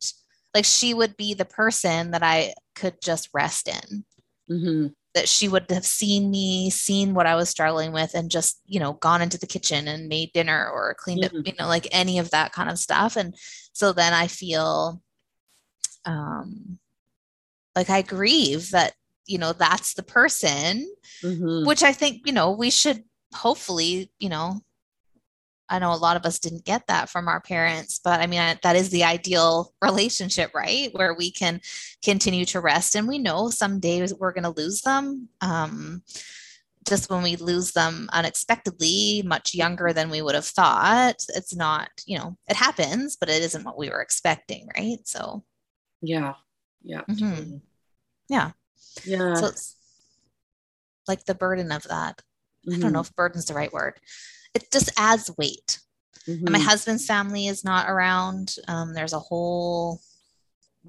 [0.54, 4.06] Like she would be the person that I could just rest in.
[4.50, 8.60] Mm-hmm that she would have seen me, seen what I was struggling with, and just,
[8.66, 11.38] you know, gone into the kitchen and made dinner or cleaned mm-hmm.
[11.38, 13.16] up, you know, like any of that kind of stuff.
[13.16, 13.34] And
[13.76, 15.02] so then I feel
[16.06, 16.80] um
[17.76, 18.94] like I grieve that,
[19.28, 20.90] you know, that's the person,
[21.22, 21.68] mm-hmm.
[21.68, 24.62] which I think, you know, we should hopefully, you know,
[25.68, 28.58] I know a lot of us didn't get that from our parents, but I mean,
[28.64, 30.90] that is the ideal relationship, right?
[30.94, 31.60] Where we can
[32.02, 32.96] continue to rest.
[32.96, 35.28] And we know some days we're going to lose them.
[35.42, 36.02] Um,
[36.88, 41.90] just when we lose them unexpectedly, much younger than we would have thought, it's not,
[42.06, 45.00] you know, it happens, but it isn't what we were expecting, right?
[45.06, 45.44] So,
[46.02, 46.34] yeah.
[46.84, 47.02] Yeah.
[47.10, 47.58] Mm-hmm.
[48.30, 48.52] Yeah.
[49.04, 49.34] Yeah.
[49.34, 49.76] So it's
[51.08, 52.22] like the burden of that.
[52.68, 52.76] Mm-hmm.
[52.76, 53.08] I don't know mm-hmm.
[53.08, 54.00] if burden's the right word
[54.56, 55.80] it just adds weight.
[56.28, 56.48] Mm-hmm.
[56.48, 58.56] And my husband's family is not around.
[58.68, 60.00] Um, there's a whole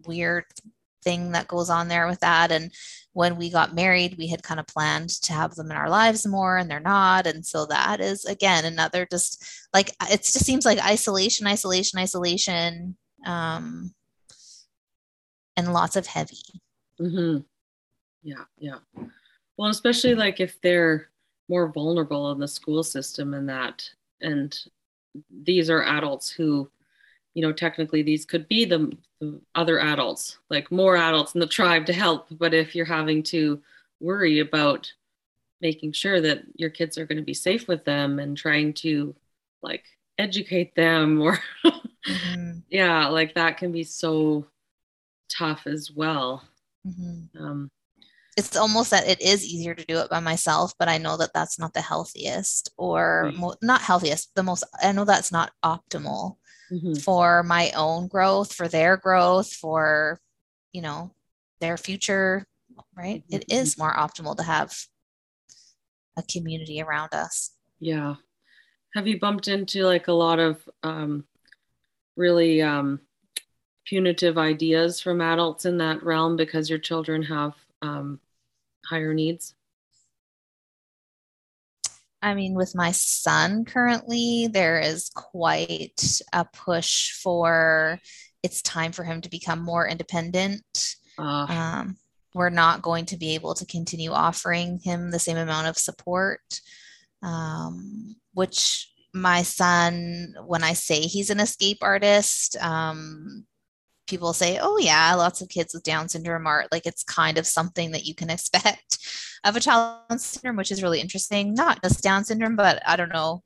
[0.07, 0.45] weird
[1.07, 2.51] thing that goes on there with that.
[2.51, 2.73] And
[3.12, 6.27] when we got married, we had kind of planned to have them in our lives
[6.27, 7.27] more, and they're not.
[7.27, 9.42] And so that is again another just
[9.73, 13.95] like it just seems like isolation, isolation, isolation, um,
[15.57, 16.61] and lots of heavy.
[17.01, 17.38] Mm-hmm.
[18.23, 18.79] Yeah, yeah.
[19.57, 21.09] Well, especially like if they're
[21.49, 23.88] more vulnerable in the school system and that
[24.21, 24.59] and
[25.31, 26.69] these are adults who
[27.37, 31.46] you know technically these could be the, the, other adults like more adults in the
[31.46, 33.61] tribe to help but if you're having to
[34.01, 34.90] worry about
[35.61, 39.14] making sure that your kids are going to be safe with them and trying to
[39.62, 39.85] like
[40.18, 42.59] educate them or mm-hmm.
[42.70, 44.46] yeah like that can be so
[45.29, 46.42] tough as well
[46.87, 47.42] mm-hmm.
[47.42, 47.70] um,
[48.38, 51.35] it's almost that it is easier to do it by myself but i know that
[51.35, 56.37] that's not the healthiest or mo- not healthiest the most i know that's not optimal
[56.71, 56.95] mm-hmm.
[56.95, 60.21] for my own growth for their growth for
[60.73, 61.13] you know
[61.61, 62.47] their future
[62.97, 63.37] right mm-hmm.
[63.37, 64.75] it is more optimal to have
[66.19, 68.15] a community around us yeah
[68.95, 71.25] have you bumped into like a lot of um
[72.17, 73.01] really um
[73.87, 78.21] punitive ideas from adults in that realm because your children have um,
[78.85, 79.55] higher needs?
[82.27, 88.01] I mean, with my son currently, there is quite a push for
[88.43, 90.97] it's time for him to become more independent.
[91.17, 91.97] Uh, um,
[92.35, 96.41] we're not going to be able to continue offering him the same amount of support,
[97.23, 103.47] um, which my son, when I say he's an escape artist, um,
[104.07, 107.47] people say, oh, yeah, lots of kids with Down syndrome are like it's kind of
[107.47, 108.99] something that you can expect
[109.45, 111.55] of a child with syndrome, which is really interesting.
[111.55, 113.42] Not just Down syndrome, but I don't know.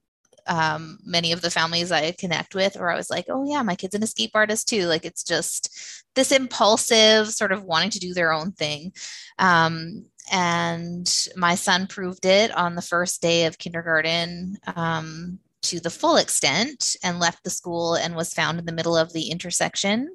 [0.46, 3.76] Um, many of the families I connect with, where I was like, oh, yeah, my
[3.76, 4.86] kid's an escape artist too.
[4.86, 8.92] Like it's just this impulsive sort of wanting to do their own thing.
[9.38, 14.56] Um, and my son proved it on the first day of kindergarten.
[14.74, 18.96] Um, to the full extent and left the school and was found in the middle
[18.96, 20.08] of the intersection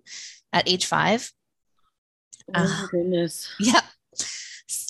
[0.55, 1.31] at age five.
[2.55, 3.53] Oh uh, goodness.
[3.59, 3.81] Yeah.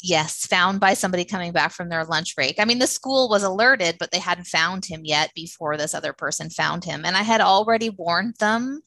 [0.02, 2.60] Yes, found by somebody coming back from their lunch break.
[2.60, 6.14] I mean, the school was alerted, but they hadn't found him yet before this other
[6.14, 7.04] person found him.
[7.04, 8.82] And I had already warned them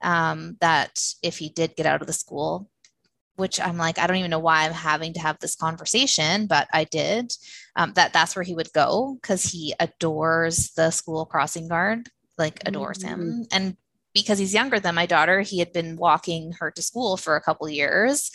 [0.00, 2.70] um, that if he did get out of the school,
[3.36, 6.68] which I'm like, I don't even know why I'm having to have this conversation, but
[6.72, 7.32] I did.
[7.76, 12.62] Um, that that's where he would go because he adores the school crossing guard, like
[12.66, 13.08] adores mm-hmm.
[13.08, 13.46] him.
[13.52, 13.76] And
[14.14, 17.40] because he's younger than my daughter, he had been walking her to school for a
[17.40, 18.30] couple years.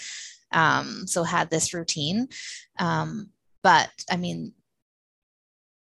[0.51, 2.29] Um, so had this routine.
[2.79, 3.29] Um,
[3.61, 4.53] but I mean,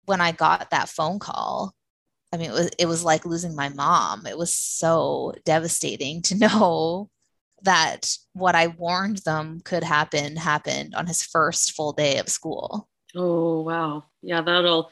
[0.05, 1.75] when I got that phone call,
[2.33, 4.27] I mean, it was, it was like losing my mom.
[4.27, 7.11] It was so devastating to know
[7.63, 12.89] that what I warned them could happen happened on his first full day of school.
[13.15, 14.05] Oh, wow.
[14.23, 14.91] Yeah, that'll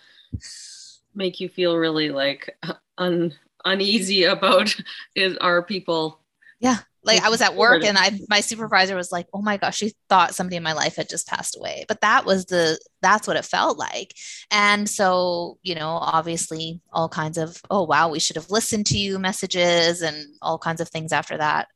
[1.14, 2.56] make you feel really like
[2.98, 3.34] un
[3.66, 4.74] uneasy about
[5.14, 6.20] is our people
[6.60, 9.76] yeah like i was at work and i my supervisor was like oh my gosh
[9.76, 11.84] she thought somebody in my life had just passed away.
[11.88, 14.14] But that was the that's what it felt like.
[14.50, 18.98] And so you know obviously all kinds of oh wow we should have listened to
[18.98, 21.68] you messages and all kinds of things after that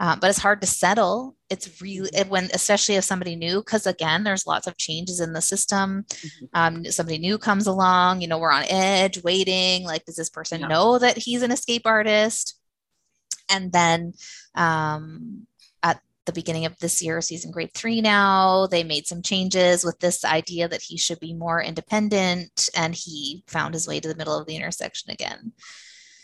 [0.00, 1.36] um, but it's hard to settle.
[1.50, 5.32] It's really it, when especially if somebody new because again there's lots of changes in
[5.32, 6.04] the system.
[6.08, 6.44] Mm-hmm.
[6.54, 10.60] um, somebody new comes along you know we're on edge waiting like does this person
[10.60, 10.68] yeah.
[10.68, 12.60] know that he's an escape artist?
[13.50, 14.12] And then
[14.54, 15.46] um,
[15.82, 19.22] at the beginning of this year so he's in grade three now they made some
[19.22, 23.98] changes with this idea that he should be more independent and he found his way
[23.98, 25.52] to the middle of the intersection again.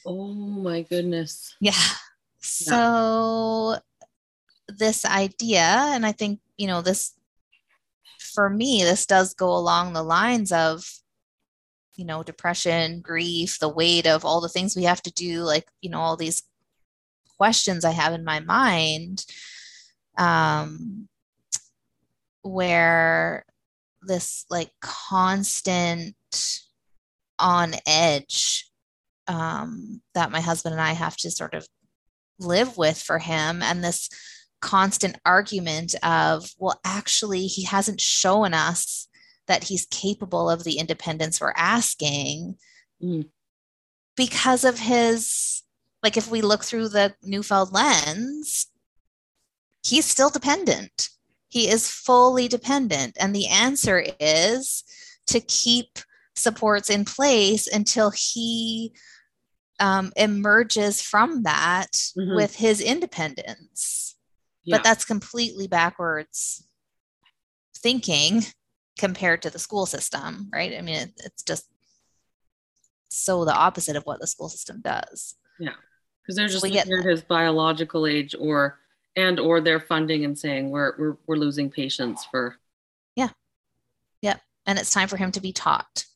[0.06, 1.56] Oh my goodness.
[1.60, 1.72] Yeah
[2.44, 3.76] so
[4.68, 7.14] this idea, and I think, you know, this
[8.18, 10.84] for me, this does go along the lines of,
[11.96, 15.66] you know, depression, grief, the weight of all the things we have to do, like,
[15.80, 16.42] you know, all these
[17.36, 19.24] questions I have in my mind.
[20.16, 21.08] Um,
[22.44, 23.44] where
[24.02, 26.14] this like constant
[27.38, 28.70] on edge
[29.26, 31.66] um, that my husband and I have to sort of
[32.38, 34.08] live with for him and this
[34.60, 39.08] constant argument of well actually he hasn't shown us
[39.46, 42.56] that he's capable of the independence we're asking
[43.02, 43.26] mm.
[44.16, 45.62] because of his
[46.02, 48.68] like if we look through the neufeld lens
[49.84, 51.10] he's still dependent
[51.48, 54.82] he is fully dependent and the answer is
[55.26, 55.98] to keep
[56.34, 58.92] supports in place until he
[59.80, 62.34] um, emerges from that mm-hmm.
[62.34, 64.16] with his independence.
[64.64, 64.76] Yeah.
[64.76, 66.66] But that's completely backwards
[67.76, 68.42] thinking
[68.98, 70.74] compared to the school system, right?
[70.76, 71.68] I mean, it, it's just
[73.08, 75.34] so the opposite of what the school system does.
[75.60, 75.74] Yeah,
[76.22, 78.80] because they're just we looking at his biological age, or
[79.16, 82.56] and or they're funding and saying we're we're we're losing patients for.
[83.14, 83.28] Yeah,
[84.22, 86.06] yeah, and it's time for him to be taught,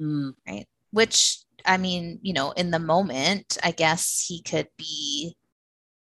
[0.00, 0.34] mm.
[0.48, 0.66] right?
[0.90, 5.36] Which I mean, you know, in the moment, I guess he could be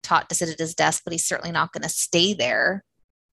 [0.03, 2.83] taught to sit at his desk, but he's certainly not going to stay there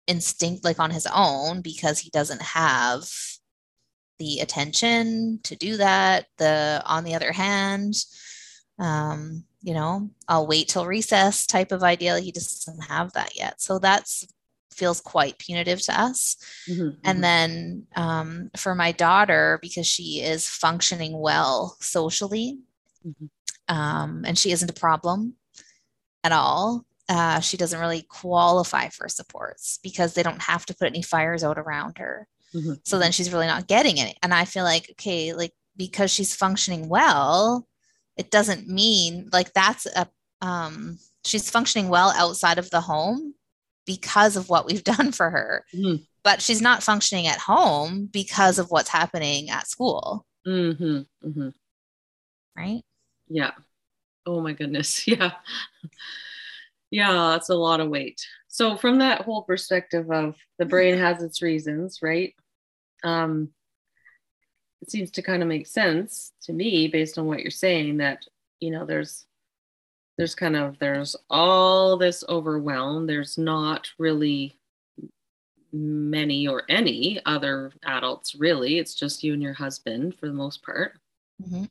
[0.07, 3.09] instinct like on his own because he doesn't have
[4.19, 6.27] the attention to do that.
[6.39, 7.95] The on the other hand,
[8.79, 12.19] um, you know, I'll wait till recess type of idea.
[12.19, 13.61] He just doesn't have that yet.
[13.61, 14.27] So that's
[14.77, 16.37] feels quite punitive to us.
[16.69, 17.21] Mm-hmm, and mm-hmm.
[17.21, 22.59] then um, for my daughter, because she is functioning well socially,
[23.07, 23.75] mm-hmm.
[23.75, 25.35] um, and she isn't a problem
[26.25, 26.85] at all.
[27.09, 31.45] Uh, she doesn't really qualify for supports because they don't have to put any fires
[31.45, 32.27] out around her.
[32.55, 32.75] Mm-hmm.
[32.85, 34.17] So then she's really not getting it.
[34.23, 37.67] And I feel like, okay, like because she's functioning well,
[38.17, 40.09] it doesn't mean like that's a,
[40.41, 43.35] um, she's functioning well outside of the home
[43.87, 45.65] because of what we've done for her.
[45.75, 46.03] Mm-hmm.
[46.23, 50.27] But she's not functioning at home because of what's happening at school.
[50.47, 51.29] Mm-hmm.
[51.29, 51.49] Mm-hmm.
[52.57, 52.83] Right?
[53.29, 53.53] Yeah.
[54.27, 55.07] Oh my goodness.
[55.09, 55.33] Yeah.
[56.91, 58.21] yeah, that's a lot of weight.
[58.49, 62.35] So from that whole perspective of the brain has its reasons, right?
[63.05, 63.51] Um,
[64.83, 68.25] it seems to kind of make sense to me based on what you're saying that
[68.61, 69.27] you know there's
[70.17, 73.07] there's kind of there's all this overwhelm.
[73.07, 74.57] There's not really
[75.73, 78.79] many or any other adults really.
[78.79, 80.99] It's just you and your husband for the most part.
[81.43, 81.65] Mm-hmm.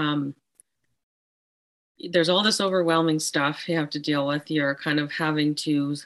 [0.00, 0.34] um,
[2.10, 4.50] there's all this overwhelming stuff you have to deal with.
[4.50, 5.96] You're kind of having to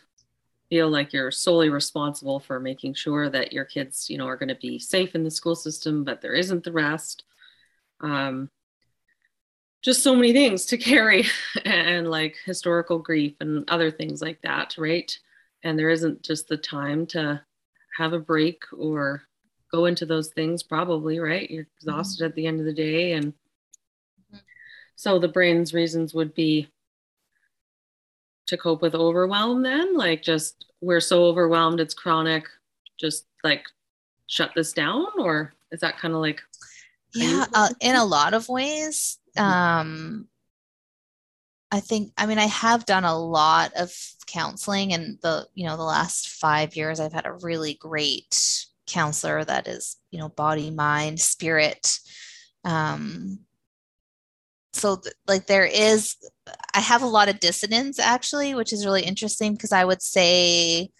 [0.68, 4.48] feel like you're solely responsible for making sure that your kids you know are going
[4.48, 7.24] to be safe in the school system but there isn't the rest.
[8.00, 8.50] Um,
[9.86, 11.24] just so many things to carry
[11.64, 15.16] and like historical grief and other things like that right
[15.62, 17.40] and there isn't just the time to
[17.96, 19.22] have a break or
[19.70, 21.88] go into those things probably right you're mm-hmm.
[21.88, 22.30] exhausted mm-hmm.
[22.30, 24.38] at the end of the day and mm-hmm.
[24.96, 26.68] so the brain's reasons would be
[28.48, 32.44] to cope with overwhelm then like just we're so overwhelmed it's chronic
[32.98, 33.64] just like
[34.26, 36.42] shut this down or is that kind of like
[37.14, 40.28] yeah uh, in a lot of ways um
[41.70, 43.92] I think I mean I have done a lot of
[44.26, 47.00] counseling and the you know the last 5 years.
[47.00, 51.98] I've had a really great counselor that is you know body mind spirit.
[52.64, 53.40] Um
[54.72, 56.16] so like there is
[56.74, 60.90] I have a lot of dissonance actually which is really interesting because I would say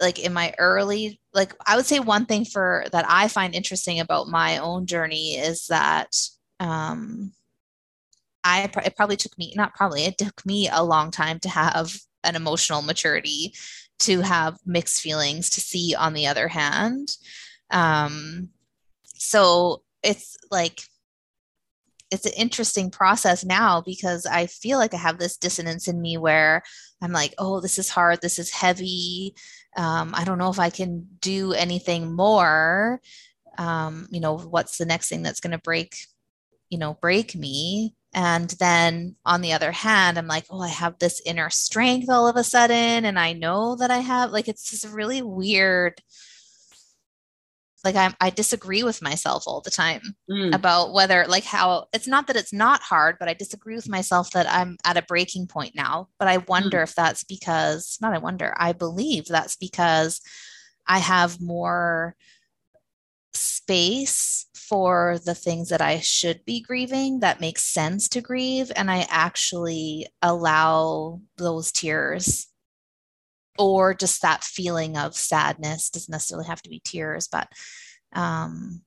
[0.00, 4.00] like in my early like I would say one thing for that I find interesting
[4.00, 6.14] about my own journey is that
[6.60, 7.32] um,
[8.42, 11.94] I it probably took me not probably it took me a long time to have
[12.22, 13.54] an emotional maturity
[14.00, 17.16] to have mixed feelings to see on the other hand
[17.70, 18.50] um,
[19.04, 20.82] so it's like
[22.10, 26.16] it's an interesting process now because I feel like I have this dissonance in me
[26.16, 26.62] where
[27.02, 29.34] I'm like, oh, this is hard, this is heavy.
[29.76, 33.00] Um, I don't know if I can do anything more.
[33.58, 35.96] Um, you know, what's the next thing that's going to break
[36.74, 37.94] you know, break me.
[38.12, 42.26] And then on the other hand, I'm like, oh, I have this inner strength all
[42.26, 43.04] of a sudden.
[43.04, 46.00] And I know that I have, like, it's this really weird,
[47.84, 50.52] like, I'm, I disagree with myself all the time mm.
[50.52, 54.32] about whether, like, how it's not that it's not hard, but I disagree with myself
[54.32, 56.08] that I'm at a breaking point now.
[56.18, 56.82] But I wonder mm.
[56.82, 60.20] if that's because, not I wonder, I believe that's because
[60.88, 62.16] I have more
[63.36, 68.72] space for the things that I should be grieving that makes sense to grieve.
[68.74, 72.46] And I actually allow those tears
[73.58, 77.48] or just that feeling of sadness doesn't necessarily have to be tears, but
[78.12, 78.82] um,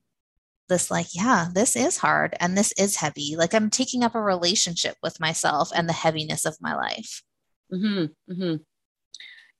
[0.68, 3.36] this like, yeah, this is hard and this is heavy.
[3.36, 7.22] Like I'm taking up a relationship with myself and the heaviness of my life.
[7.72, 8.56] Mm-hmm, mm-hmm.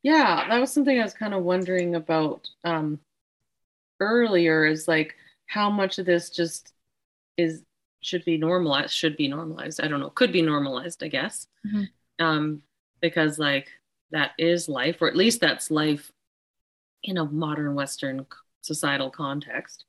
[0.02, 3.00] Yeah, that was something I was kind of wondering about um,
[4.00, 5.14] earlier is like,
[5.48, 6.72] how much of this just
[7.36, 7.62] is
[8.00, 12.24] should be normalized should be normalized i don't know could be normalized i guess mm-hmm.
[12.24, 12.62] um
[13.00, 13.68] because like
[14.12, 16.12] that is life or at least that's life
[17.02, 18.24] in a modern western
[18.60, 19.84] societal context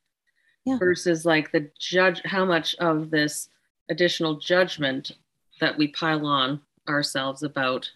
[0.66, 0.78] yeah.
[0.78, 3.50] versus like the judge how much of this
[3.90, 5.12] additional judgment
[5.60, 7.90] that we pile on ourselves about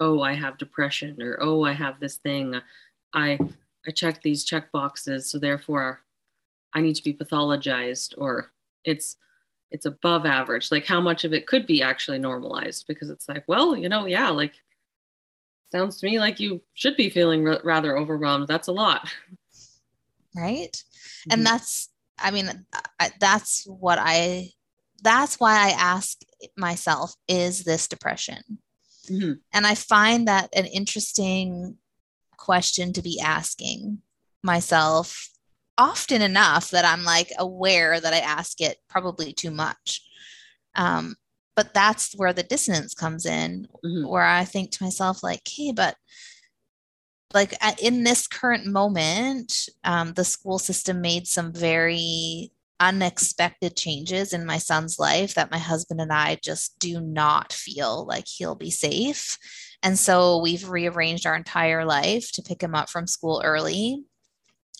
[0.00, 2.54] oh i have depression or oh i have this thing
[3.14, 3.38] i
[3.86, 6.04] i check these check boxes so therefore
[6.74, 8.50] I need to be pathologized or
[8.84, 9.16] it's
[9.70, 10.70] it's above average.
[10.70, 14.06] Like how much of it could be actually normalized because it's like, well, you know,
[14.06, 14.52] yeah, like
[15.72, 18.48] sounds to me like you should be feeling r- rather overwhelmed.
[18.48, 19.08] That's a lot.
[20.36, 20.72] Right?
[20.72, 21.30] Mm-hmm.
[21.32, 22.66] And that's I mean
[23.00, 24.50] I, that's what I
[25.02, 26.18] that's why I ask
[26.56, 28.42] myself is this depression?
[29.08, 29.34] Mm-hmm.
[29.52, 31.76] And I find that an interesting
[32.36, 33.98] question to be asking
[34.42, 35.28] myself
[35.76, 40.02] often enough that I'm like aware that I ask it probably too much.
[40.74, 41.16] Um,
[41.56, 44.08] but that's where the dissonance comes in, mm-hmm.
[44.08, 45.96] where I think to myself, like, hey, but
[47.32, 54.44] like in this current moment, um, the school system made some very unexpected changes in
[54.44, 58.70] my son's life that my husband and I just do not feel like he'll be
[58.70, 59.38] safe.
[59.84, 64.02] And so we've rearranged our entire life to pick him up from school early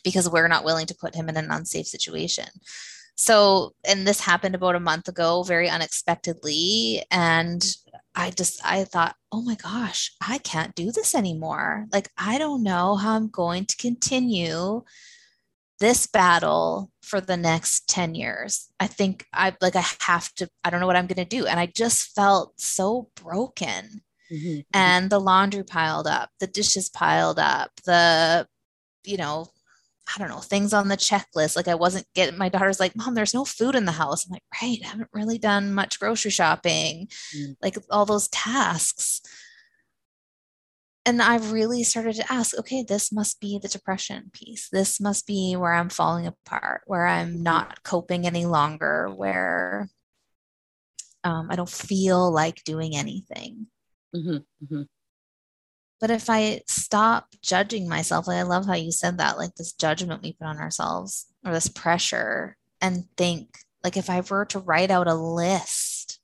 [0.03, 2.49] because we're not willing to put him in an unsafe situation.
[3.17, 7.05] So, and this happened about a month ago, very unexpectedly.
[7.11, 7.65] And
[8.15, 11.87] I just, I thought, oh my gosh, I can't do this anymore.
[11.93, 14.83] Like, I don't know how I'm going to continue
[15.81, 18.71] this battle for the next 10 years.
[18.81, 21.47] I think I like I have to I don't know what I'm going to do
[21.47, 24.03] and I just felt so broken.
[24.33, 24.61] Mm-hmm.
[24.73, 28.47] And the laundry piled up, the dishes piled up, the
[29.05, 29.49] you know,
[30.15, 31.57] I don't know, things on the checklist.
[31.57, 34.27] Like I wasn't getting my daughter's like, Mom, there's no food in the house.
[34.27, 37.57] I'm like, right, I haven't really done much grocery shopping, mm.
[37.63, 39.23] like all those tasks.
[41.07, 44.71] And I really started to ask, okay, this must be the depression piece.
[44.71, 47.43] This must be where I'm falling apart, where I'm mm-hmm.
[47.43, 49.89] not coping any longer, where
[51.23, 53.67] um, I don't feel like doing anything.
[54.15, 54.83] Mm-hmm, mm-hmm.
[56.01, 59.73] But if I stop judging myself, like I love how you said that, like this
[59.73, 63.49] judgment we put on ourselves or this pressure, and think,
[63.83, 66.21] like, if I were to write out a list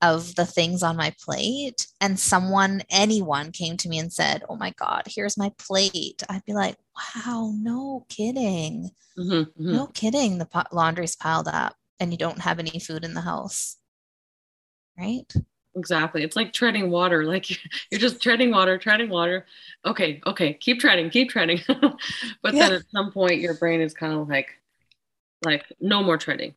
[0.00, 4.56] of the things on my plate and someone, anyone came to me and said, Oh
[4.56, 6.76] my God, here's my plate, I'd be like,
[7.16, 8.90] Wow, no kidding.
[9.18, 9.72] Mm-hmm, mm-hmm.
[9.72, 10.38] No kidding.
[10.38, 13.76] The laundry's piled up and you don't have any food in the house.
[14.96, 15.32] Right?
[15.76, 16.22] Exactly.
[16.22, 17.24] It's like treading water.
[17.28, 17.50] Like
[17.90, 19.46] you're just treading water, treading water.
[19.84, 21.60] Okay, okay, keep treading, keep treading.
[22.42, 22.68] but yeah.
[22.68, 24.48] then at some point your brain is kind of like
[25.44, 26.54] like no more treading.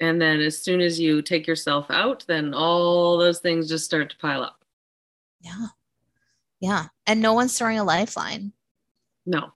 [0.00, 4.10] And then as soon as you take yourself out, then all those things just start
[4.10, 4.64] to pile up.
[5.40, 5.66] Yeah.
[6.60, 6.86] Yeah.
[7.06, 8.52] And no one's throwing a lifeline.
[9.24, 9.52] No.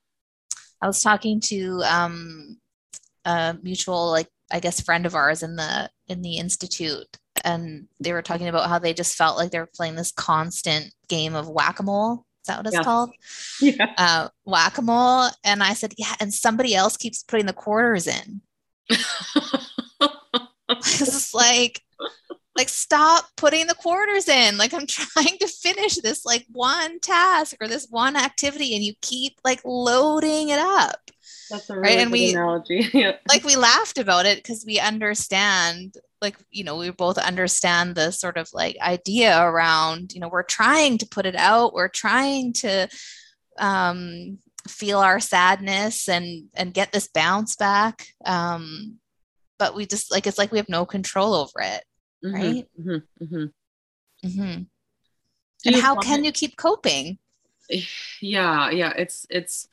[0.81, 2.59] I was talking to um
[3.25, 8.13] a mutual like I guess friend of ours in the in the institute and they
[8.13, 11.49] were talking about how they just felt like they were playing this constant game of
[11.49, 12.25] whack-a-mole.
[12.43, 12.83] Is that what it's yeah.
[12.83, 13.11] called?
[13.61, 13.95] Yeah.
[13.97, 15.31] Uh, whack-a-mole.
[15.45, 18.41] And i said yeah and somebody else keeps putting the quarters in.
[20.75, 21.83] It's like
[22.57, 24.57] like stop putting the quarters in.
[24.59, 28.95] Like i'm trying to finish this like one task or this one activity and you
[29.01, 31.11] keep like loading it up.
[31.51, 31.99] That's a really right?
[31.99, 32.91] and we analogy.
[33.29, 38.11] like we laughed about it because we understand like you know we both understand the
[38.11, 42.53] sort of like idea around you know we're trying to put it out we're trying
[42.53, 42.89] to
[43.59, 48.99] um feel our sadness and and get this bounce back um
[49.59, 51.85] but we just like it's like we have no control over it
[52.25, 54.27] mm-hmm, right mm-hmm, mm-hmm.
[54.27, 54.63] mm-hmm.
[55.67, 57.19] and how can you keep coping
[58.21, 59.67] yeah yeah it's it's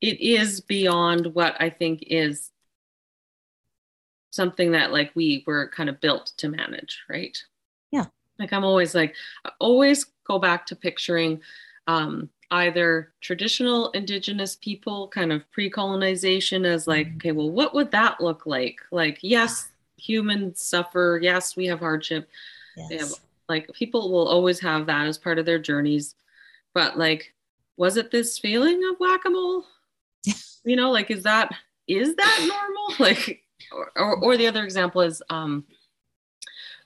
[0.00, 2.50] it is beyond what I think is
[4.30, 7.36] something that like we were kind of built to manage, right?
[7.90, 8.06] Yeah.
[8.38, 9.14] Like I'm always like,
[9.44, 11.40] I always go back to picturing
[11.86, 17.16] um, either traditional indigenous people kind of pre-colonization as like, mm-hmm.
[17.16, 18.78] okay, well, what would that look like?
[18.90, 21.18] Like, yes, humans suffer.
[21.22, 22.28] Yes, we have hardship.
[22.76, 23.00] Yes.
[23.00, 26.14] Have, like people will always have that as part of their journeys.
[26.72, 27.34] But like,
[27.76, 29.64] was it this feeling of whack-a-mole?
[30.64, 31.52] you know like is that
[31.88, 33.42] is that normal like
[33.72, 35.64] or, or, or the other example is um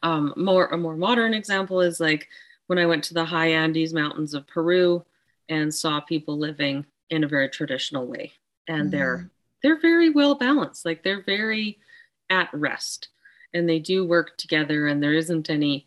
[0.03, 2.29] um more a more modern example is like
[2.67, 5.05] when i went to the high andes mountains of peru
[5.49, 8.33] and saw people living in a very traditional way.
[8.69, 8.91] And mm.
[8.93, 9.31] they're
[9.63, 11.79] they're very well balanced like they're very
[12.29, 13.09] at rest
[13.55, 15.87] and they do work together and there isn't any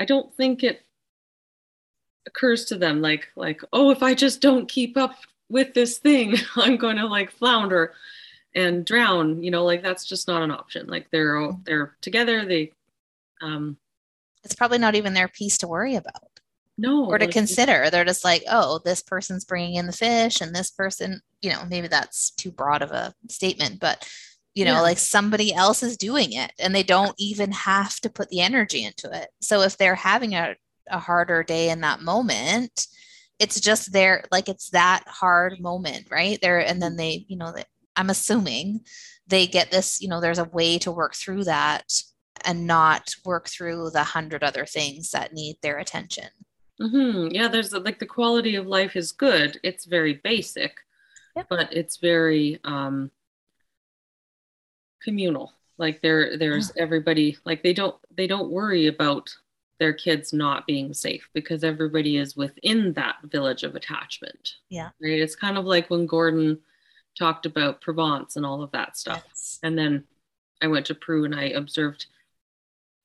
[0.00, 0.86] i don't think it
[2.26, 5.16] occurs to them like like oh if i just don't keep up
[5.48, 7.92] with this thing i'm going to like flounder
[8.54, 10.86] and drown you know like that's just not an option.
[10.86, 11.62] Like they're mm-hmm.
[11.64, 12.72] they're together they
[13.40, 13.76] um
[14.44, 16.28] it's probably not even their piece to worry about.
[16.78, 17.90] No or to like, consider.
[17.90, 21.64] They're just like oh this person's bringing in the fish and this person you know
[21.68, 24.08] maybe that's too broad of a statement but
[24.54, 24.80] you know yeah.
[24.80, 28.84] like somebody else is doing it and they don't even have to put the energy
[28.84, 29.28] into it.
[29.40, 30.56] So if they're having a,
[30.88, 32.86] a harder day in that moment
[33.38, 36.38] it's just there like it's that hard moment right?
[36.40, 37.52] There and then they you know
[37.96, 38.80] i'm assuming
[39.26, 41.92] they get this you know there's a way to work through that
[42.44, 46.28] and not work through the hundred other things that need their attention
[46.80, 47.28] mm-hmm.
[47.32, 50.76] yeah there's like the quality of life is good it's very basic
[51.36, 51.46] yep.
[51.48, 53.10] but it's very um
[55.02, 56.82] communal like there there's yeah.
[56.82, 59.34] everybody like they don't they don't worry about
[59.82, 64.54] their kids not being safe because everybody is within that village of attachment.
[64.68, 64.90] Yeah.
[65.02, 65.20] Right.
[65.20, 66.60] It's kind of like when Gordon
[67.18, 69.22] talked about Provence and all of that stuff.
[69.28, 69.58] Yes.
[69.62, 70.04] And then
[70.60, 72.06] I went to Peru and I observed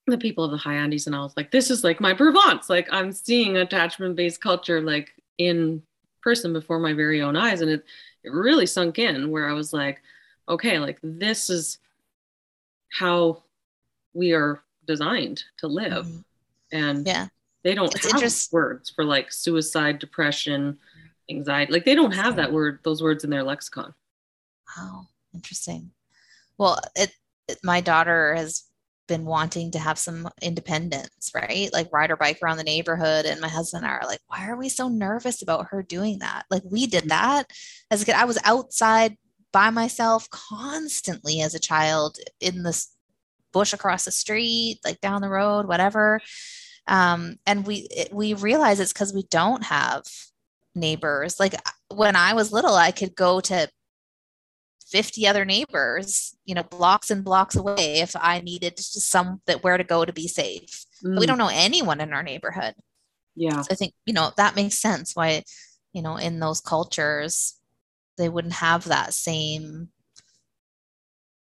[0.06, 2.70] the people of the high Andes and I was like, this is like my Provence.
[2.70, 5.82] Like I'm seeing attachment based culture like in
[6.22, 7.62] person before my very own eyes.
[7.62, 7.86] And it,
[8.24, 10.02] it really sunk in where I was like,
[10.48, 11.80] okay, like this is
[12.90, 13.44] how
[14.14, 16.06] we are designed to live.
[16.06, 16.20] Mm-hmm
[16.72, 17.28] and yeah
[17.64, 20.78] they don't it's have words for like suicide depression
[21.30, 23.94] anxiety like they don't have that word those words in their lexicon
[24.76, 25.92] Wow, interesting.
[26.58, 27.12] Well, it,
[27.48, 28.64] it my daughter has
[29.08, 31.70] been wanting to have some independence, right?
[31.72, 33.26] Like ride her bike around the neighborhood.
[33.26, 36.20] And my husband and I are like, why are we so nervous about her doing
[36.20, 36.44] that?
[36.50, 37.46] Like we did that
[37.90, 38.16] as a kid.
[38.16, 39.16] I was outside
[39.54, 42.92] by myself constantly as a child in this
[43.54, 46.20] bush across the street, like down the road, whatever.
[46.86, 50.04] Um, and we it, we realize it's because we don't have
[50.78, 51.40] neighbors.
[51.40, 51.56] Like
[51.94, 53.70] when I was little, I could go to
[54.90, 59.78] 50 other neighbors, you know, blocks and blocks away if I needed some that where
[59.78, 60.86] to go to be safe.
[61.04, 61.20] Mm.
[61.20, 62.74] we don't know anyone in our neighborhood.
[63.36, 63.62] Yeah.
[63.62, 65.44] So I think, you know, that makes sense why,
[65.94, 67.56] you know, in those cultures,
[68.18, 69.90] they wouldn't have that same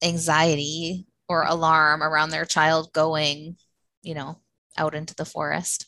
[0.03, 3.57] anxiety or alarm around their child going,
[4.03, 4.39] you know,
[4.77, 5.87] out into the forest.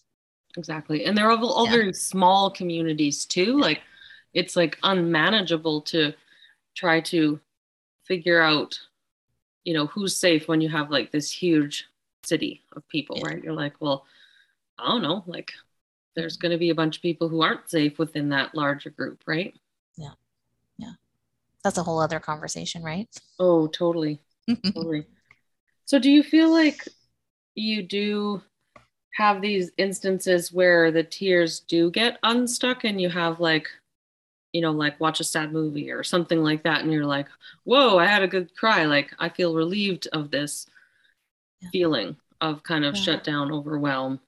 [0.57, 1.05] Exactly.
[1.05, 1.73] And they're all, all yeah.
[1.73, 3.59] very small communities too.
[3.59, 3.81] Like
[4.35, 6.13] it's like unmanageable to
[6.75, 7.41] try to
[8.05, 8.79] figure out,
[9.65, 11.87] you know, who's safe when you have like this huge
[12.25, 13.29] city of people, yeah.
[13.29, 13.45] right?
[13.45, 14.07] You're like, well,
[14.79, 15.53] I don't know, like
[16.15, 16.43] there's mm-hmm.
[16.43, 19.55] going to be a bunch of people who aren't safe within that larger group, right?
[19.97, 20.13] Yeah.
[20.79, 20.93] Yeah.
[21.65, 23.09] That's a whole other conversation, right?
[23.39, 24.21] Oh, totally.
[24.65, 25.07] totally.
[25.85, 26.87] So do you feel like
[27.55, 28.43] you do
[29.19, 33.67] have these instances where the tears do get unstuck and you have like
[34.53, 37.27] you know like watch a sad movie or something like that and you're like
[37.65, 40.67] whoa i had a good cry like i feel relieved of this
[41.61, 41.69] yeah.
[41.71, 43.03] feeling of kind of yeah.
[43.03, 44.21] shut down overwhelm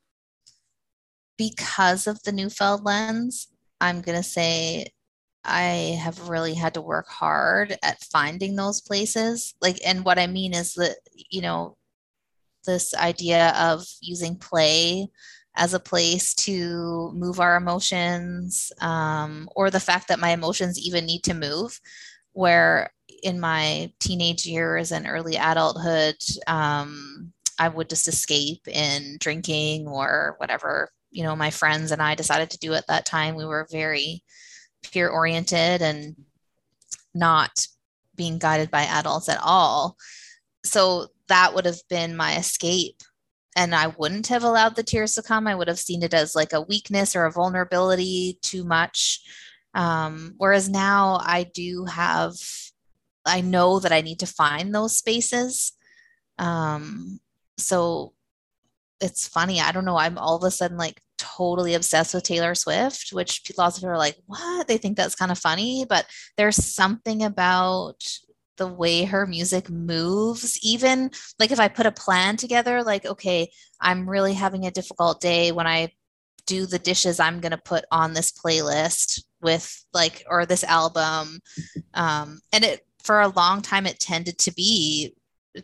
[1.39, 3.47] because of the Neufeld lens
[3.81, 4.87] i'm going to say
[5.45, 10.27] i have really had to work hard at finding those places like and what i
[10.27, 11.77] mean is that you know
[12.65, 15.09] this idea of using play
[15.57, 21.05] as a place to move our emotions um, or the fact that my emotions even
[21.05, 21.81] need to move
[22.33, 22.91] where
[23.23, 30.37] in my teenage years and early adulthood um, i would just escape in drinking or
[30.39, 33.35] whatever you know my friends and i decided to do at that time.
[33.35, 34.23] We were very
[34.83, 36.17] peer oriented and
[37.15, 37.67] not
[38.17, 39.97] being guided by adults at all.
[40.65, 43.01] So that would have been my escape
[43.57, 45.47] and I wouldn't have allowed the tears to come.
[45.47, 49.21] I would have seen it as like a weakness or a vulnerability too much.
[49.75, 52.35] Um, whereas now I do have,
[53.25, 55.73] I know that I need to find those spaces.
[56.39, 57.21] Um,
[57.59, 58.13] so
[59.01, 59.61] it's funny.
[59.61, 59.97] I don't know.
[59.97, 63.91] I'm all of a sudden like totally obsessed with Taylor Swift, which lots of people
[63.91, 64.69] are like, what?
[64.69, 66.07] They think that's kind of funny, but
[66.37, 68.03] there's something about
[68.61, 73.51] the way her music moves even like if i put a plan together like okay
[73.81, 75.91] i'm really having a difficult day when i
[76.45, 81.41] do the dishes i'm going to put on this playlist with like or this album.
[81.95, 85.15] Um and it for a long time it tended to be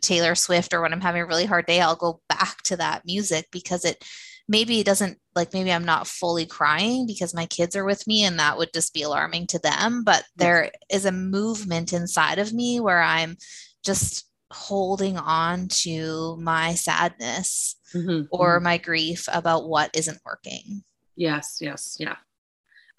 [0.01, 3.03] taylor swift or when i'm having a really hard day i'll go back to that
[3.05, 4.03] music because it
[4.47, 8.23] maybe it doesn't like maybe I'm not fully crying because my kids are with me
[8.23, 10.03] and that would just be alarming to them.
[10.03, 13.37] But there is a movement inside of me where I'm
[13.83, 18.23] just holding on to my sadness mm-hmm.
[18.31, 18.63] or mm-hmm.
[18.63, 20.83] my grief about what isn't working.
[21.15, 22.15] Yes, yes, yeah.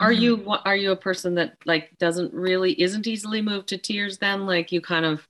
[0.01, 0.22] Are mm-hmm.
[0.22, 4.46] you are you a person that like doesn't really isn't easily moved to tears then
[4.46, 5.26] like you kind of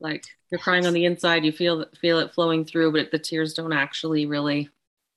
[0.00, 3.54] like you're crying on the inside you feel feel it flowing through but the tears
[3.54, 4.68] don't actually really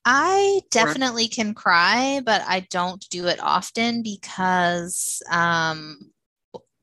[0.06, 6.12] I definitely can cry, but I don't do it often because um,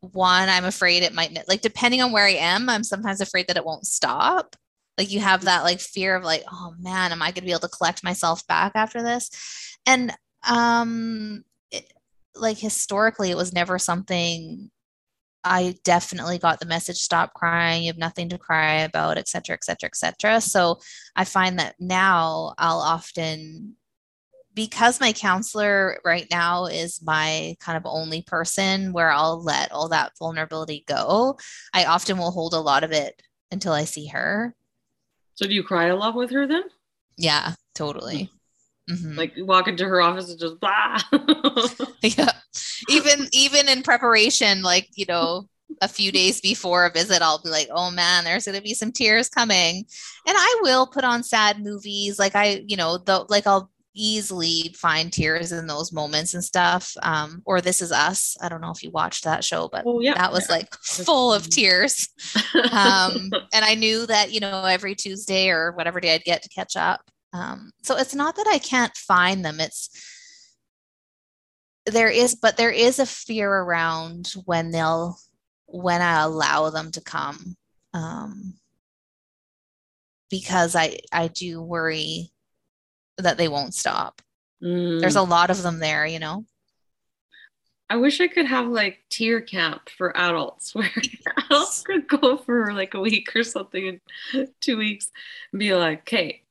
[0.00, 3.56] one, I'm afraid it might like depending on where I am, I'm sometimes afraid that
[3.56, 4.56] it won't stop.
[4.96, 7.52] Like you have that like fear of like, oh man, am I going to be
[7.52, 9.30] able to collect myself back after this?
[9.86, 10.12] And
[10.48, 11.92] um, it,
[12.34, 14.70] like historically, it was never something
[15.42, 19.54] I definitely got the message stop crying, you have nothing to cry about, et cetera,
[19.54, 20.40] et cetera, et cetera.
[20.40, 20.80] So
[21.16, 23.76] I find that now I'll often,
[24.54, 29.88] because my counselor right now is my kind of only person where I'll let all
[29.88, 31.38] that vulnerability go,
[31.72, 34.54] I often will hold a lot of it until I see her.
[35.36, 36.64] So do you cry a lot with her then?
[37.16, 38.30] Yeah, totally.
[38.90, 39.16] Mm-hmm.
[39.16, 40.98] Like you walk into her office and just blah.
[42.02, 42.32] yeah.
[42.88, 45.48] Even even in preparation, like, you know,
[45.80, 48.92] a few days before a visit, I'll be like, oh man, there's gonna be some
[48.92, 49.84] tears coming.
[50.26, 52.18] And I will put on sad movies.
[52.18, 56.94] Like I, you know, the like I'll easily find tears in those moments and stuff.
[57.02, 58.36] Um, or This Is Us.
[58.40, 60.14] I don't know if you watched that show, but oh, yeah.
[60.14, 60.56] that was yeah.
[60.56, 62.08] like full of tears.
[62.72, 66.48] um, and I knew that, you know, every Tuesday or whatever day I'd get to
[66.48, 67.00] catch up.
[67.32, 69.60] Um, so it's not that I can't find them.
[69.60, 69.88] It's
[71.86, 75.16] there is, but there is a fear around when they'll
[75.66, 77.56] when I allow them to come.
[77.94, 78.54] Um,
[80.30, 82.30] because I I do worry
[83.18, 84.22] that they won't stop.
[84.62, 85.00] Mm.
[85.00, 86.44] There's a lot of them there, you know.
[87.88, 90.90] I wish I could have like tear camp for adults where
[91.36, 94.00] adults could go for like a week or something
[94.32, 95.10] in two weeks
[95.52, 96.42] and be like, okay,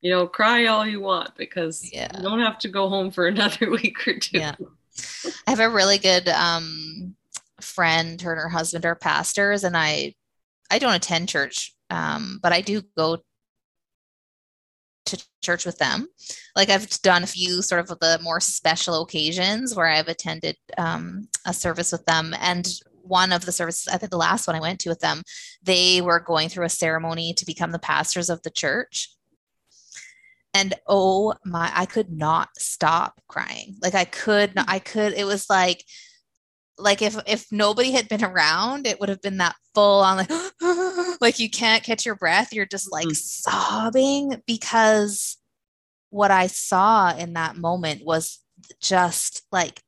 [0.00, 2.08] you know, cry all you want because yeah.
[2.16, 4.38] you don't have to go home for another week or two.
[4.38, 4.54] Yeah.
[5.46, 7.14] I have a really good um,
[7.60, 10.14] friend, her and her husband are pastors, and I
[10.70, 13.18] I don't attend church, um, but I do go
[15.06, 16.08] to church with them.
[16.54, 21.28] Like I've done a few sort of the more special occasions where I've attended um,
[21.46, 22.34] a service with them.
[22.40, 22.68] And
[23.02, 25.22] one of the services, I think the last one I went to with them,
[25.62, 29.10] they were going through a ceremony to become the pastors of the church.
[30.54, 33.76] And oh my, I could not stop crying.
[33.82, 35.84] Like I could not, I could, it was like,
[36.78, 40.30] like if if nobody had been around it would have been that full on like
[41.20, 43.16] like you can't catch your breath you're just like mm.
[43.16, 45.36] sobbing because
[46.10, 48.38] what i saw in that moment was
[48.80, 49.82] just like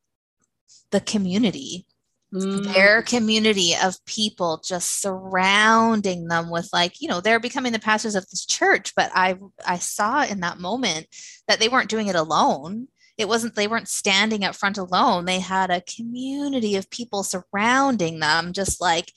[0.91, 1.85] the community
[2.33, 2.73] mm.
[2.73, 8.15] their community of people just surrounding them with like you know they're becoming the pastors
[8.15, 11.07] of this church but i i saw in that moment
[11.47, 15.39] that they weren't doing it alone it wasn't they weren't standing up front alone they
[15.39, 19.11] had a community of people surrounding them just like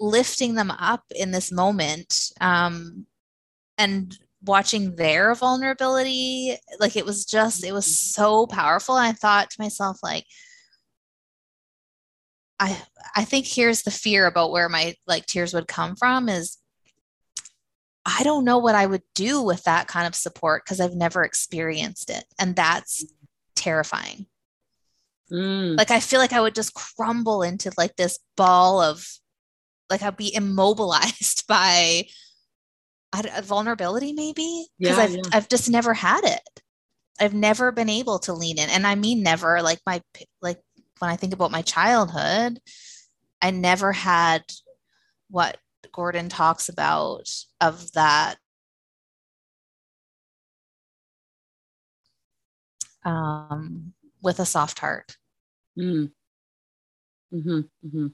[0.00, 3.06] lifting them up in this moment um,
[3.76, 8.22] and watching their vulnerability like it was just it was mm-hmm.
[8.22, 10.24] so powerful and i thought to myself like
[12.60, 12.80] i
[13.16, 16.58] i think here's the fear about where my like tears would come from is
[18.10, 21.24] I don't know what I would do with that kind of support because I've never
[21.24, 22.24] experienced it.
[22.38, 23.04] And that's
[23.54, 24.24] terrifying.
[25.30, 25.76] Mm.
[25.76, 29.06] Like, I feel like I would just crumble into like this ball of,
[29.90, 32.04] like, I'd be immobilized by
[33.12, 35.22] a vulnerability, maybe because yeah, I've, yeah.
[35.32, 36.62] I've just never had it.
[37.20, 38.70] I've never been able to lean in.
[38.70, 40.00] And I mean, never like my,
[40.40, 40.60] like,
[41.00, 42.60] when I think about my childhood,
[43.40, 44.44] I never had
[45.30, 45.58] what
[45.92, 47.28] Gordon talks about
[47.60, 48.36] of that
[53.04, 53.92] um,
[54.22, 55.16] with a soft heart.
[55.78, 56.10] Mm.
[57.30, 58.08] hmm hmm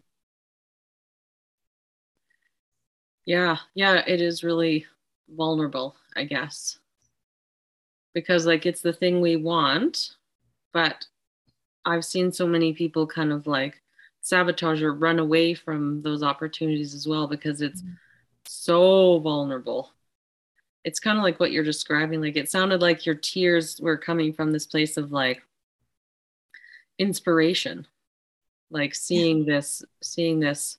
[3.26, 4.87] Yeah, yeah, it is really
[5.28, 6.78] vulnerable, I guess.
[8.14, 10.14] Because like it's the thing we want,
[10.72, 11.07] but
[11.85, 13.80] I've seen so many people kind of like
[14.20, 17.93] sabotage or run away from those opportunities as well because it's mm-hmm.
[18.47, 19.91] so vulnerable.
[20.85, 22.20] It's kind of like what you're describing.
[22.20, 25.43] Like it sounded like your tears were coming from this place of like
[26.99, 27.87] inspiration,
[28.70, 29.57] like seeing yeah.
[29.57, 30.78] this, seeing this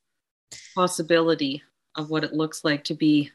[0.73, 1.61] possibility
[1.95, 3.31] of what it looks like to be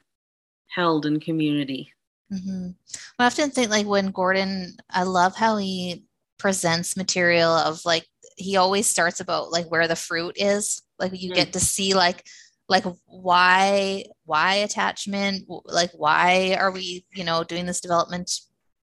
[0.68, 1.93] held in community.
[2.33, 2.71] Mm-hmm.
[3.18, 6.05] I often think like when Gordon, I love how he
[6.41, 11.30] presents material of like he always starts about like where the fruit is like you
[11.30, 11.34] mm.
[11.34, 12.24] get to see like
[12.68, 18.32] like why why attachment like why are we you know doing this development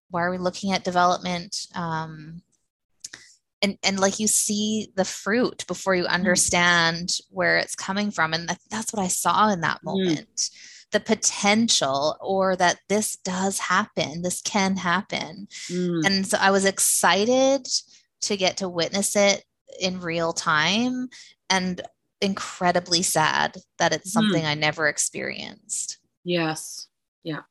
[0.10, 2.41] why are we looking at development um
[3.62, 6.10] and and like you see the fruit before you mm.
[6.10, 9.86] understand where it's coming from and that's what i saw in that mm.
[9.86, 10.76] moment mm.
[10.92, 16.06] The potential or that this does happen this can happen mm.
[16.06, 17.68] and so i was excited
[18.22, 19.44] to get to witness it
[19.80, 21.10] in real time
[21.50, 21.82] and
[22.22, 24.20] incredibly sad that it's hmm.
[24.20, 24.48] something mm.
[24.48, 26.00] I never experienced.
[26.24, 26.88] Yes.
[27.24, 27.42] Yeah.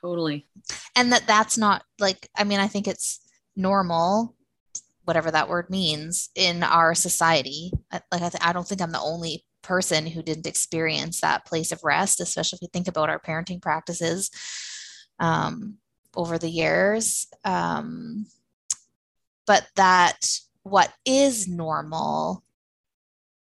[0.00, 0.46] Totally.
[0.94, 3.20] And that that's not like I mean I think it's
[3.56, 4.34] normal
[5.04, 7.72] whatever that word means in our society.
[7.92, 11.72] Like I, th- I don't think I'm the only person who didn't experience that place
[11.72, 14.30] of rest, especially if we think about our parenting practices
[15.18, 15.76] um,
[16.14, 17.26] over the years.
[17.44, 18.26] Um,
[19.46, 20.18] but that
[20.62, 22.42] what is normal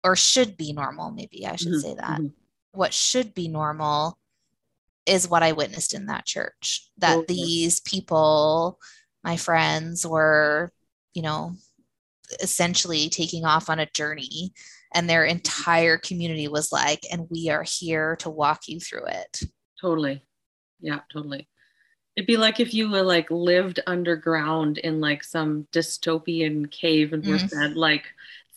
[0.03, 1.79] or should be normal maybe i should mm-hmm.
[1.79, 2.27] say that mm-hmm.
[2.71, 4.17] what should be normal
[5.05, 7.33] is what i witnessed in that church that okay.
[7.33, 8.79] these people
[9.23, 10.71] my friends were
[11.13, 11.53] you know
[12.41, 14.53] essentially taking off on a journey
[14.93, 19.41] and their entire community was like and we are here to walk you through it
[19.79, 20.21] totally
[20.79, 21.47] yeah totally
[22.17, 27.25] It'd be like if you were like lived underground in like some dystopian cave and
[27.25, 27.49] were mm.
[27.49, 28.03] fed like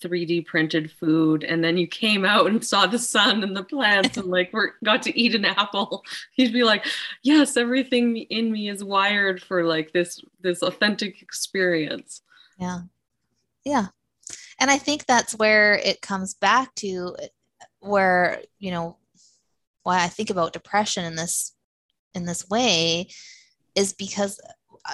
[0.03, 4.17] 3D printed food, and then you came out and saw the sun and the plants
[4.17, 6.05] and like were got to eat an apple.
[6.37, 6.87] You'd be like,
[7.23, 12.23] yes, everything in me is wired for like this this authentic experience.
[12.59, 12.81] Yeah,
[13.65, 13.87] yeah,
[14.61, 17.17] and I think that's where it comes back to
[17.81, 18.99] where, you know,
[19.83, 21.53] why I think about depression in this
[22.15, 23.09] in this way
[23.75, 24.41] is because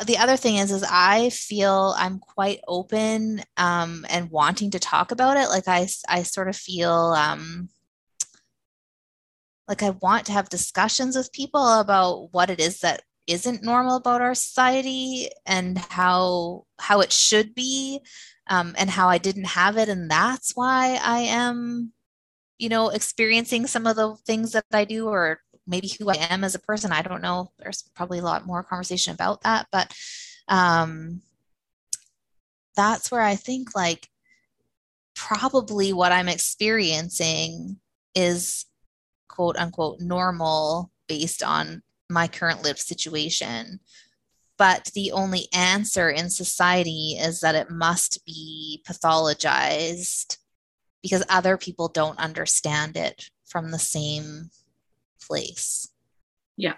[0.07, 5.11] the other thing is is i feel i'm quite open um, and wanting to talk
[5.11, 5.49] about it.
[5.49, 7.69] Like i i sort of feel um,
[9.69, 13.97] like i want to have discussions with people about what it is that isn't normal
[13.97, 18.01] about our society and how how it should be
[18.51, 21.93] um, and how i didn't have it and that's why i am
[22.59, 25.41] you know experiencing some of the things that i do or
[25.71, 26.93] maybe who I am as a person.
[26.93, 27.53] I don't know.
[27.59, 29.95] There's probably a lot more conversation about that, but
[30.49, 31.23] um,
[32.77, 34.09] that's where I think like
[35.15, 37.79] probably what I'm experiencing
[38.15, 38.67] is
[39.29, 43.81] quote unquote normal based on my current lived situation.
[44.61, 50.37] But the only answer in society is that it must be pathologized
[51.03, 54.51] because other people don't understand it from the same
[55.27, 55.89] place.
[56.59, 56.75] Yeah.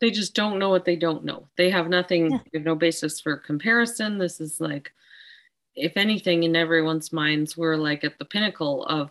[0.00, 1.48] They just don't know what they don't know.
[1.58, 2.38] They have nothing, yeah.
[2.50, 4.16] they have no basis for comparison.
[4.16, 4.90] This is like,
[5.76, 9.10] if anything, in everyone's minds, we're like at the pinnacle of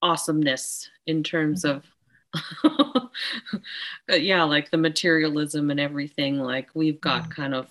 [0.00, 1.76] awesomeness in terms mm-hmm.
[1.76, 1.84] of
[4.08, 7.32] yeah like the materialism and everything like we've got mm-hmm.
[7.32, 7.68] kind of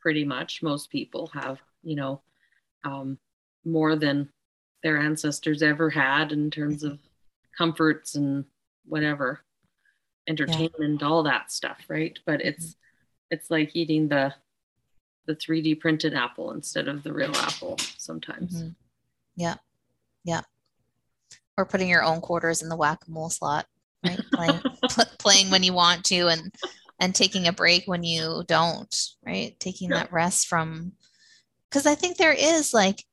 [0.00, 2.20] pretty much most people have you know
[2.84, 3.18] um,
[3.64, 4.28] more than
[4.82, 6.98] their ancestors ever had in terms of
[7.56, 8.44] comforts and
[8.86, 9.40] whatever
[10.26, 11.06] entertainment, yeah.
[11.06, 12.18] all that stuff, right?
[12.24, 13.34] But it's mm-hmm.
[13.34, 14.34] it's like eating the
[15.26, 18.56] the 3D printed apple instead of the real apple sometimes.
[18.56, 18.70] Mm-hmm.
[19.36, 19.56] Yeah.
[20.24, 20.40] Yeah.
[21.56, 23.66] Or putting your own quarters in the whack-a-mole slot,
[24.04, 24.20] right?
[24.32, 24.60] Playing,
[25.18, 26.54] playing when you want to and
[26.98, 28.94] and taking a break when you don't,
[29.24, 29.58] right?
[29.58, 29.98] Taking yeah.
[29.98, 30.92] that rest from
[31.68, 33.04] because I think there is like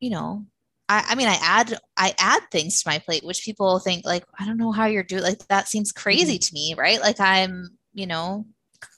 [0.00, 0.46] you know
[0.92, 4.24] I, I mean, I add I add things to my plate, which people think like,
[4.38, 5.22] I don't know how you're doing.
[5.22, 6.40] Like that seems crazy mm-hmm.
[6.40, 7.00] to me, right?
[7.00, 8.44] Like I'm, you know,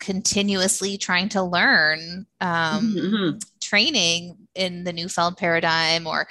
[0.00, 3.38] continuously trying to learn um, mm-hmm.
[3.60, 6.26] training in the Neufeld paradigm or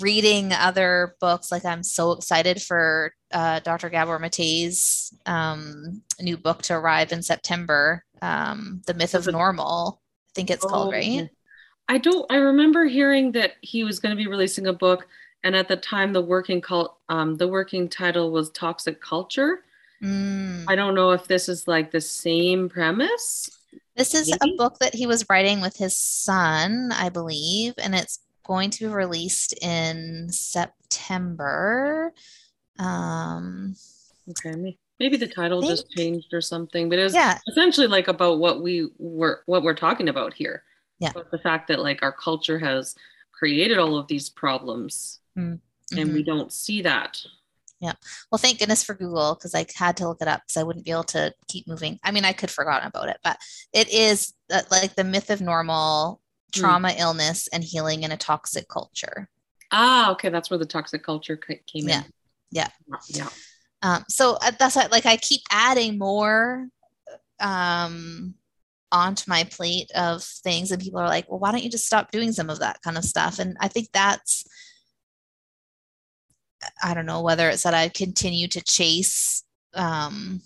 [0.00, 1.50] reading other books.
[1.50, 3.88] Like I'm so excited for uh, Dr.
[3.88, 10.00] Gabor Mate's um, new book to arrive in September, um, The Myth of Normal.
[10.02, 11.28] I think it's oh, called, right?
[11.88, 12.30] I don't.
[12.30, 15.06] I remember hearing that he was going to be releasing a book,
[15.44, 19.60] and at the time, the working cult, um, the working title was Toxic Culture.
[20.02, 20.64] Mm.
[20.68, 23.50] I don't know if this is like the same premise.
[23.96, 24.54] This is Maybe?
[24.54, 28.88] a book that he was writing with his son, I believe, and it's going to
[28.88, 32.12] be released in September.
[32.78, 33.74] Um,
[34.30, 37.38] okay, maybe the title think, just changed or something, but it was yeah.
[37.48, 40.62] essentially like about what we were, what we're talking about here
[40.98, 42.94] yeah but the fact that like our culture has
[43.32, 45.98] created all of these problems mm-hmm.
[45.98, 47.20] and we don't see that
[47.80, 47.92] yeah
[48.30, 50.84] well thank goodness for google because i had to look it up because i wouldn't
[50.84, 53.38] be able to keep moving i mean i could forgotten about it but
[53.72, 56.20] it is uh, like the myth of normal.
[56.52, 57.00] Trauma mm.
[57.00, 59.28] illness and healing in a toxic culture
[59.72, 61.98] ah okay that's where the toxic culture came yeah.
[61.98, 62.04] in
[62.50, 62.68] yeah
[63.08, 63.28] yeah
[63.82, 66.68] um, so uh, that's like i keep adding more
[67.40, 68.34] um
[68.92, 72.10] onto my plate of things and people are like well why don't you just stop
[72.10, 74.44] doing some of that kind of stuff and i think that's
[76.82, 79.42] i don't know whether it's that i continue to chase
[79.74, 80.40] um,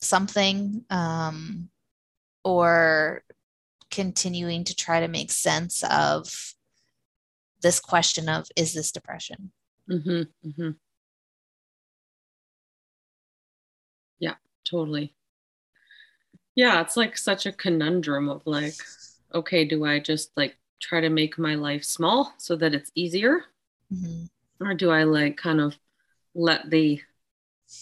[0.00, 1.68] something um,
[2.44, 3.22] or
[3.90, 6.54] continuing to try to make sense of
[7.62, 9.50] this question of is this depression
[9.90, 10.70] mm-hmm, mm-hmm.
[14.18, 14.34] yeah
[14.64, 15.14] totally
[16.54, 18.74] yeah it's like such a conundrum of like
[19.34, 23.44] okay do i just like try to make my life small so that it's easier
[23.92, 24.24] mm-hmm.
[24.64, 25.76] or do i like kind of
[26.34, 27.00] let the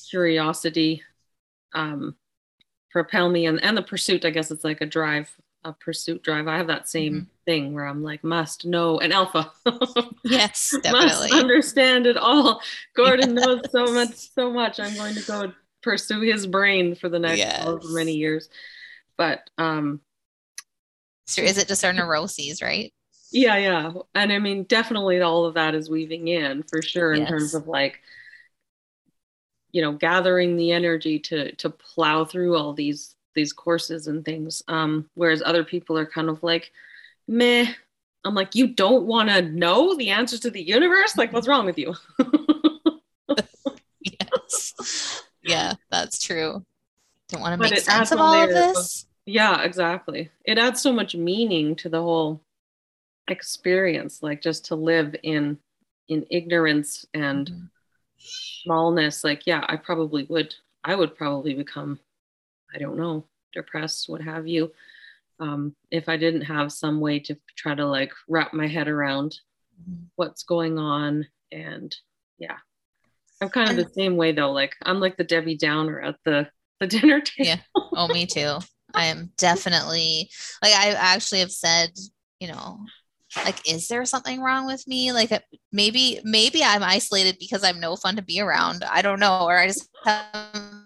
[0.09, 1.03] curiosity
[1.75, 2.15] um,
[2.91, 6.47] propel me and, and the pursuit i guess it's like a drive a pursuit drive
[6.47, 7.25] i have that same mm-hmm.
[7.45, 9.51] thing where i'm like must know an alpha
[10.25, 12.61] yes definitely must understand it all
[12.95, 13.47] gordon yes.
[13.47, 15.53] knows so much so much i'm going to go
[15.85, 17.79] pursue his brain for the next yes.
[17.91, 18.49] many years.
[19.17, 20.01] But um
[21.27, 22.93] so is it just our neuroses, right?
[23.31, 23.93] Yeah, yeah.
[24.15, 27.31] And I mean definitely all of that is weaving in for sure in yes.
[27.31, 28.01] terms of like
[29.71, 34.63] you know gathering the energy to to plow through all these these courses and things
[34.69, 36.73] um whereas other people are kind of like
[37.29, 37.67] meh
[38.25, 41.67] i'm like you don't want to know the answers to the universe like what's wrong
[41.67, 41.95] with you
[44.01, 45.15] yes
[45.45, 46.65] yeah, that's true.
[47.29, 49.03] Don't want to make sense of all of this.
[49.03, 50.31] Of, yeah, exactly.
[50.45, 52.41] It adds so much meaning to the whole
[53.29, 55.57] experience like just to live in
[56.09, 57.65] in ignorance and mm-hmm.
[58.19, 60.55] smallness like yeah i probably would
[60.85, 61.99] i would probably become
[62.75, 64.73] i don't know depressed what have you.
[65.41, 69.37] Um, if i didn't have some way to try to like wrap my head around
[69.81, 70.05] mm-hmm.
[70.17, 71.95] what's going on and
[72.39, 72.57] yeah.
[73.41, 76.17] I'm kind of and, the same way though like i'm like the debbie downer at
[76.25, 76.49] the
[76.81, 77.49] the dinner table.
[77.49, 77.57] Yeah.
[77.97, 78.59] Oh me too.
[78.95, 80.31] I am definitely
[80.63, 81.91] like i actually have said
[82.41, 82.79] you know
[83.45, 85.13] like is there something wrong with me?
[85.13, 85.41] Like uh,
[85.73, 88.85] maybe maybe i'm isolated because i'm no fun to be around.
[88.85, 90.84] I don't know or i just haven't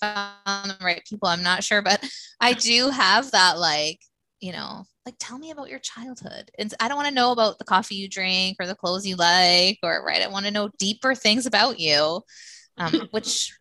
[0.00, 2.02] found the right people i'm not sure but
[2.40, 4.00] i do have that like
[4.40, 7.58] you know like tell me about your childhood and i don't want to know about
[7.58, 10.70] the coffee you drink or the clothes you like or right i want to know
[10.78, 12.20] deeper things about you
[12.78, 13.52] um, which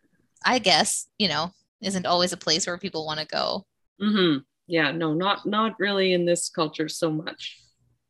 [0.45, 3.65] i guess you know isn't always a place where people want to go
[4.01, 4.39] mm-hmm.
[4.67, 7.57] yeah no not not really in this culture so much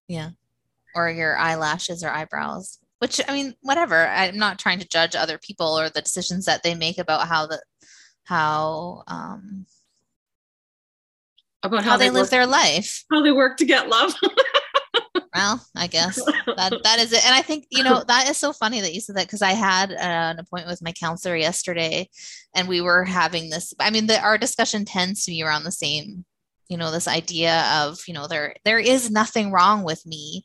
[0.08, 0.30] yeah.
[0.96, 4.08] Or your eyelashes or eyebrows, which I mean, whatever.
[4.08, 7.48] I'm not trying to judge other people or the decisions that they make about how
[7.48, 7.62] the,
[8.24, 9.66] how, um,
[11.64, 14.14] about how, how they, they live their life, how they work to get love.
[15.36, 17.26] well, I guess that that is it.
[17.26, 19.52] And I think you know that is so funny that you said that because I
[19.52, 22.10] had uh, an appointment with my counselor yesterday,
[22.54, 23.74] and we were having this.
[23.80, 26.26] I mean, the, our discussion tends to be around the same
[26.70, 30.44] you know this idea of you know there there is nothing wrong with me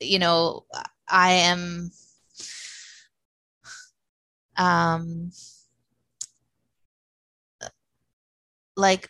[0.00, 0.64] you know
[1.08, 1.90] i am
[4.56, 5.30] um
[8.76, 9.08] like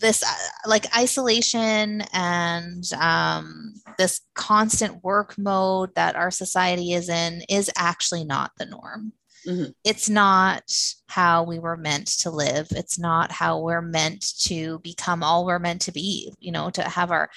[0.00, 7.42] this uh, like isolation and um, this constant work mode that our society is in
[7.48, 9.12] is actually not the norm
[9.46, 9.70] Mm-hmm.
[9.84, 10.70] It's not
[11.08, 12.68] how we were meant to live.
[12.70, 16.82] It's not how we're meant to become all we're meant to be, you know, to
[16.82, 17.30] have our,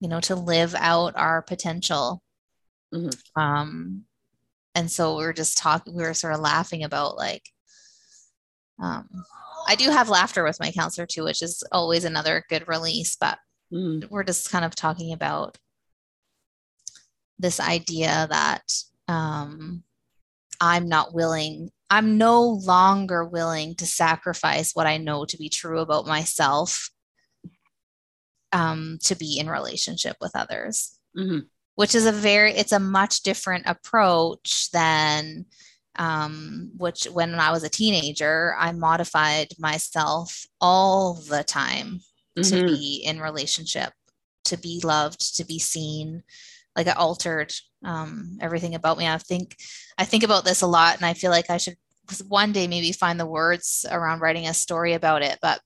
[0.00, 2.22] you know, to live out our potential.
[2.92, 3.40] Mm-hmm.
[3.40, 4.04] Um,
[4.74, 7.44] and so we are just talking, we were sort of laughing about like,
[8.80, 9.08] um,
[9.68, 13.38] I do have laughter with my counselor too, which is always another good release, but
[13.72, 14.08] mm-hmm.
[14.08, 15.58] we're just kind of talking about
[17.38, 18.72] this idea that,
[19.06, 19.84] um,
[20.60, 25.78] I'm not willing, I'm no longer willing to sacrifice what I know to be true
[25.78, 26.90] about myself
[28.52, 30.98] um, to be in relationship with others.
[31.16, 31.40] Mm-hmm.
[31.76, 35.46] Which is a very, it's a much different approach than
[35.98, 42.00] um, which when I was a teenager, I modified myself all the time
[42.38, 42.42] mm-hmm.
[42.42, 43.92] to be in relationship,
[44.44, 46.22] to be loved, to be seen.
[46.76, 47.52] Like I altered
[47.84, 49.08] um, everything about me.
[49.08, 49.56] I think
[49.98, 51.76] I think about this a lot, and I feel like I should
[52.26, 55.38] one day maybe find the words around writing a story about it.
[55.42, 55.60] But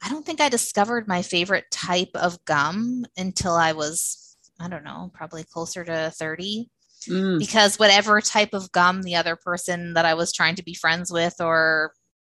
[0.00, 4.84] I don't think I discovered my favorite type of gum until I was I don't
[4.84, 6.70] know, probably closer to thirty.
[7.08, 7.38] Mm.
[7.38, 11.12] Because whatever type of gum the other person that I was trying to be friends
[11.12, 11.92] with or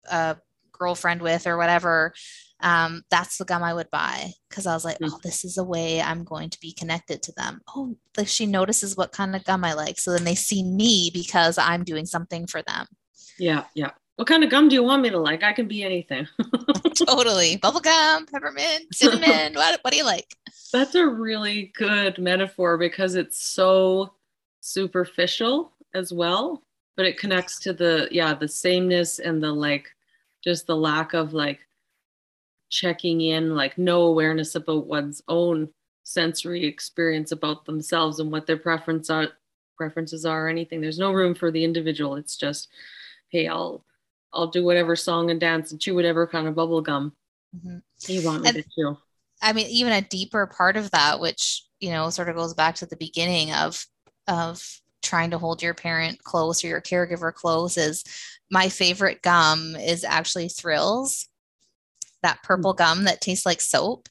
[0.09, 0.37] a
[0.71, 2.13] girlfriend with or whatever
[2.61, 5.09] um, that's the gum I would buy because I was like, mm.
[5.11, 7.61] oh, this is a way I'm going to be connected to them.
[7.73, 9.97] Oh, like she notices what kind of gum I like.
[9.99, 12.85] So then they see me because I'm doing something for them.
[13.37, 13.91] Yeah, yeah.
[14.17, 15.43] What kind of gum do you want me to like?
[15.43, 16.27] I can be anything.
[16.95, 17.55] totally.
[17.55, 19.53] Bubble gum, peppermint, cinnamon.
[19.55, 20.35] what, what do you like?
[20.73, 24.13] That's a really good metaphor because it's so
[24.61, 26.63] superficial as well,
[26.95, 29.89] but it connects to the, yeah, the sameness and the like,
[30.43, 31.59] just the lack of like
[32.69, 35.69] checking in, like no awareness about one's own
[36.03, 39.29] sensory experience about themselves and what their preference are,
[39.77, 40.81] preferences are or anything.
[40.81, 42.15] There's no room for the individual.
[42.15, 42.69] It's just,
[43.29, 43.83] hey, I'll
[44.31, 47.13] I'll do whatever song and dance and chew whatever kind of bubble gum
[47.55, 47.77] mm-hmm.
[48.11, 48.97] you want me and, to chew.
[49.41, 52.75] I mean, even a deeper part of that, which you know, sort of goes back
[52.75, 53.85] to the beginning of
[54.29, 54.61] of
[55.01, 58.03] trying to hold your parent close or your caregiver close, is
[58.51, 61.27] my favorite gum is actually Thrills
[62.21, 64.07] that purple gum that tastes like soap.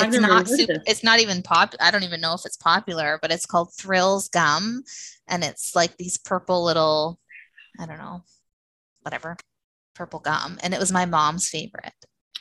[0.00, 1.74] It's not super, it's not even pop.
[1.80, 4.82] I don't even know if it's popular, but it's called Thrills gum,
[5.28, 7.20] and it's like these purple little,
[7.78, 8.24] I don't know,
[9.02, 9.36] whatever,
[9.94, 11.94] purple gum, and it was my mom's favorite.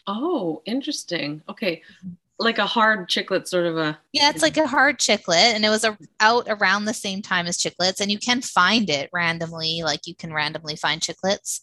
[0.07, 1.43] Oh, interesting.
[1.47, 2.13] Okay, mm-hmm.
[2.39, 3.97] Like a hard chiclet, sort of a.
[4.11, 7.47] Yeah, it's like a hard chiclet, and it was a, out around the same time
[7.47, 9.81] as chiclets, and you can find it randomly.
[9.83, 11.61] Like you can randomly find chiclets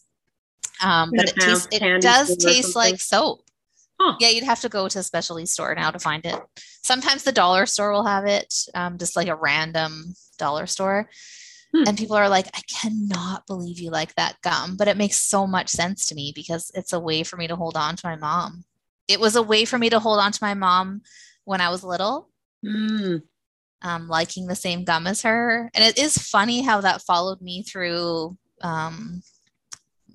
[0.81, 3.41] um, but it tastes, it does taste like soap.
[3.99, 4.15] Huh.
[4.19, 6.39] Yeah, you'd have to go to a specialty store now to find it.
[6.83, 11.07] Sometimes the dollar store will have it, um, just like a random dollar store.
[11.73, 11.83] Hmm.
[11.87, 14.75] And people are like, I cannot believe you like that gum.
[14.75, 17.55] But it makes so much sense to me because it's a way for me to
[17.55, 18.65] hold on to my mom.
[19.11, 21.01] It was a way for me to hold on to my mom
[21.45, 22.29] when I was little.
[22.65, 23.23] Mm.
[23.83, 25.69] Um, liking the same gum as her.
[25.73, 29.23] And it is funny how that followed me through um,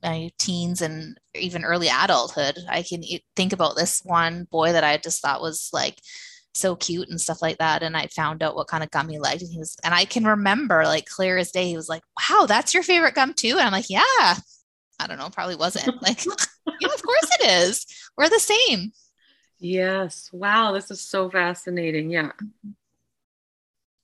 [0.03, 2.59] my teens and even early adulthood.
[2.69, 3.03] I can
[3.35, 5.99] think about this one boy that I just thought was like
[6.55, 7.83] so cute and stuff like that.
[7.83, 9.43] And I found out what kind of gum he liked.
[9.43, 12.47] And he was, and I can remember like clear as day, he was like, wow,
[12.47, 13.57] that's your favorite gum too.
[13.59, 14.37] And I'm like, yeah,
[14.99, 17.87] I don't know, probably wasn't like, yeah, of course it is.
[18.17, 18.93] We're the same.
[19.59, 20.31] Yes.
[20.33, 20.73] Wow.
[20.73, 22.11] This is so fascinating.
[22.11, 22.29] Yeah.
[22.29, 22.71] Mm-hmm.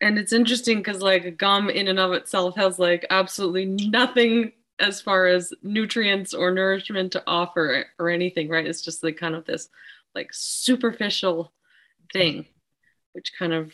[0.01, 5.01] And it's interesting because like gum in and of itself has like absolutely nothing as
[5.01, 8.67] far as nutrients or nourishment to offer or anything, right?
[8.67, 9.69] It's just like kind of this
[10.13, 11.53] like superficial
[12.13, 12.47] thing,
[13.13, 13.73] which kind of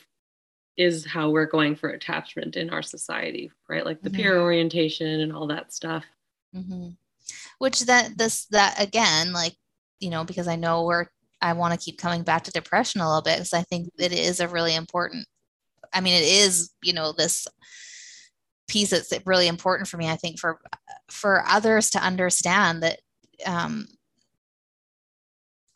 [0.77, 3.87] is how we're going for attachment in our society, right?
[3.87, 4.21] Like the mm-hmm.
[4.21, 6.05] peer orientation and all that stuff.
[6.55, 6.91] Mm-hmm.
[7.59, 9.55] Which that this that again, like
[10.01, 11.07] you know, because I know we're
[11.41, 14.13] I want to keep coming back to depression a little bit because I think it
[14.13, 15.27] is a really important.
[15.93, 17.47] I mean, it is you know this
[18.69, 20.09] piece that's really important for me.
[20.09, 20.61] I think for
[21.11, 23.01] for others to understand that
[23.47, 23.87] um,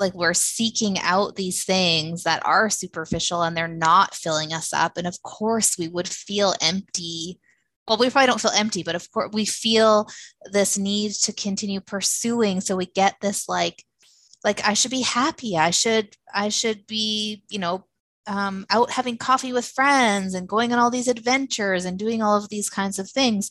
[0.02, 4.96] like we're seeking out these things that are superficial and they're not filling us up
[4.96, 7.38] and of course we would feel empty
[7.86, 10.08] well we probably don't feel empty but of course we feel
[10.50, 13.84] this need to continue pursuing so we get this like
[14.44, 15.56] like i should be happy.
[15.56, 17.84] I should i should be you know
[18.28, 22.36] um, out having coffee with friends and going on all these adventures and doing all
[22.36, 23.50] of these kinds of things.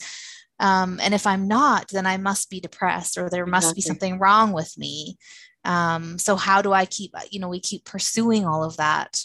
[0.61, 3.77] Um, and if i'm not then i must be depressed or there must exactly.
[3.77, 5.17] be something wrong with me.
[5.65, 9.19] Um, so how do i keep you know we keep pursuing all of that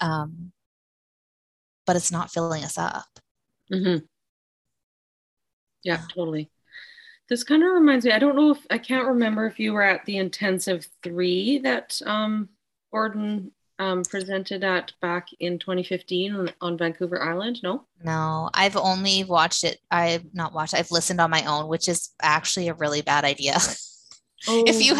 [0.00, 0.52] um,
[1.86, 3.18] but it's not filling us up
[3.72, 4.04] mm-hmm.
[5.84, 6.50] yeah, totally
[7.28, 9.82] this kind of reminds me i don't know if i can't remember if you were
[9.82, 12.48] at the intensive three that um,
[12.90, 17.60] gordon um, presented at back in 2015 on, on, Vancouver Island?
[17.62, 17.86] No?
[18.02, 19.78] No, I've only watched it.
[19.90, 23.56] I've not watched, I've listened on my own, which is actually a really bad idea.
[24.46, 24.62] Oh.
[24.68, 24.94] if you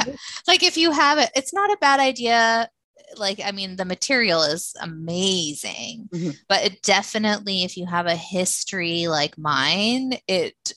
[0.48, 2.68] like if you have it it's not a bad idea
[3.16, 6.30] like i mean the material is amazing mm-hmm.
[6.48, 10.72] but it definitely if you have a history like mine it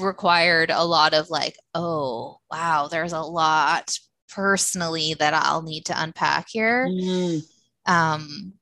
[0.00, 3.98] required a lot of like oh wow there's a lot
[4.32, 7.38] personally that i'll need to unpack here mm-hmm.
[7.92, 8.52] um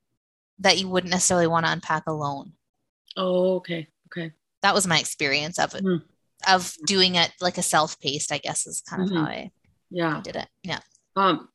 [0.59, 2.53] that you wouldn't necessarily want to unpack alone
[3.17, 6.05] oh okay okay that was my experience of it mm-hmm
[6.47, 9.19] of doing it like a self-paced, I guess is kind of mm-hmm.
[9.19, 9.51] how I
[9.91, 10.49] yeah I did it.
[10.63, 10.81] Yeah.
[11.17, 11.49] Um,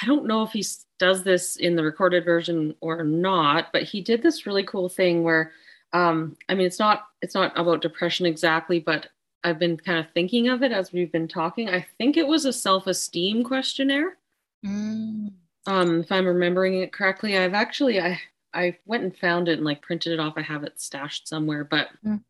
[0.00, 0.64] I don't know if he
[0.98, 5.22] does this in the recorded version or not, but he did this really cool thing
[5.22, 5.52] where
[5.92, 9.08] um, I mean it's not it's not about depression exactly, but
[9.44, 11.68] I've been kind of thinking of it as we've been talking.
[11.68, 14.16] I think it was a self-esteem questionnaire.
[14.64, 15.32] Mm.
[15.66, 18.20] Um, if I'm remembering it correctly, I've actually I
[18.54, 20.34] I went and found it and like printed it off.
[20.36, 22.20] I have it stashed somewhere, but mm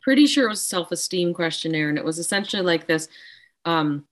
[0.00, 3.08] pretty sure it was a self-esteem questionnaire and it was essentially like this
[3.64, 4.04] um,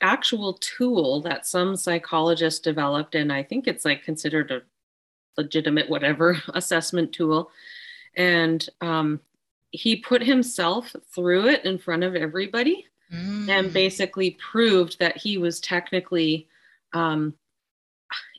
[0.00, 4.62] actual tool that some psychologists developed and i think it's like considered a
[5.36, 7.50] legitimate whatever assessment tool
[8.16, 9.20] and um,
[9.70, 13.48] he put himself through it in front of everybody mm.
[13.48, 16.46] and basically proved that he was technically
[16.92, 17.34] um,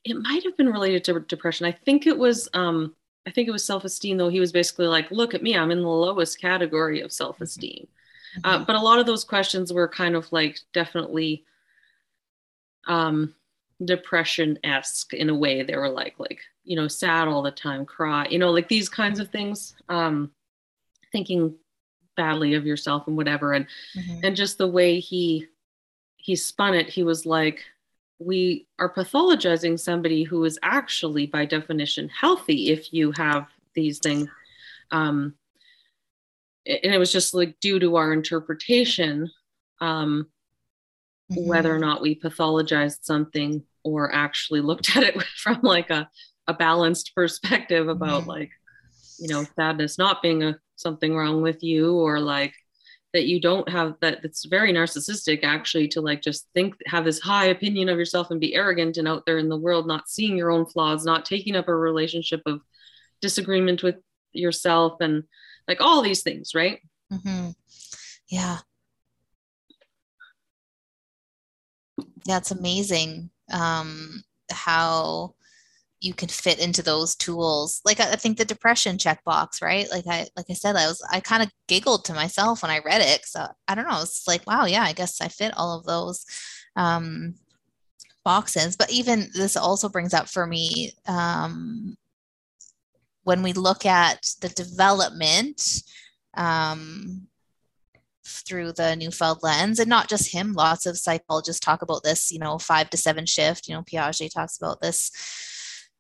[0.06, 2.96] it might have been related to depression i think it was um,
[3.26, 4.30] I think it was self esteem, though.
[4.30, 7.88] He was basically like, look at me, I'm in the lowest category of self esteem.
[7.88, 7.95] Mm-hmm.
[8.44, 11.44] Uh, but a lot of those questions were kind of like definitely
[12.88, 13.34] um,
[13.84, 15.64] depression esque in a way.
[15.64, 18.90] They were like, like, you know, sad all the time, cry, you know, like these
[18.90, 20.32] kinds of things, um,
[21.12, 21.56] thinking
[22.16, 23.54] badly of yourself and whatever.
[23.54, 24.20] And, mm-hmm.
[24.24, 25.48] and just the way he,
[26.18, 27.64] he spun it, he was like,
[28.20, 34.30] we are pathologizing somebody who is actually by definition healthy if you have these things
[34.92, 35.34] um,
[36.66, 39.30] and it was just like due to our interpretation
[39.82, 40.28] um,
[41.32, 41.48] mm-hmm.
[41.48, 46.10] whether or not we pathologized something or actually looked at it from like a,
[46.48, 48.30] a balanced perspective about mm-hmm.
[48.30, 48.52] like
[49.20, 52.54] you know sadness not being a something wrong with you or like
[53.14, 57.22] that you don't have that it's very narcissistic actually to like just think have this
[57.22, 60.36] high opinion of yourself and be arrogant and out there in the world not seeing
[60.36, 62.60] your own flaws not taking up a relationship of
[63.22, 63.96] disagreement with
[64.34, 65.24] yourself and
[65.68, 66.80] like all these things right?
[67.12, 67.52] Mm-hmm.
[68.30, 68.60] yeah.
[72.26, 75.36] That's amazing um how
[76.02, 77.82] you can fit into those tools.
[77.86, 79.90] Like I, I think the depression checkbox right?
[79.92, 82.80] Like i like i said i was i kind of giggled to myself when i
[82.80, 85.78] read it so i don't know it's like wow yeah i guess i fit all
[85.78, 86.26] of those
[86.76, 87.36] um
[88.26, 88.76] boxes.
[88.76, 91.96] But even this also brings up for me um,
[93.26, 95.82] when we look at the development
[96.36, 97.28] um,
[98.24, 102.40] through the Neufeld lens, and not just him, lots of psychologists talk about this, you
[102.40, 103.68] know, five to seven shift.
[103.68, 105.12] You know, Piaget talks about this,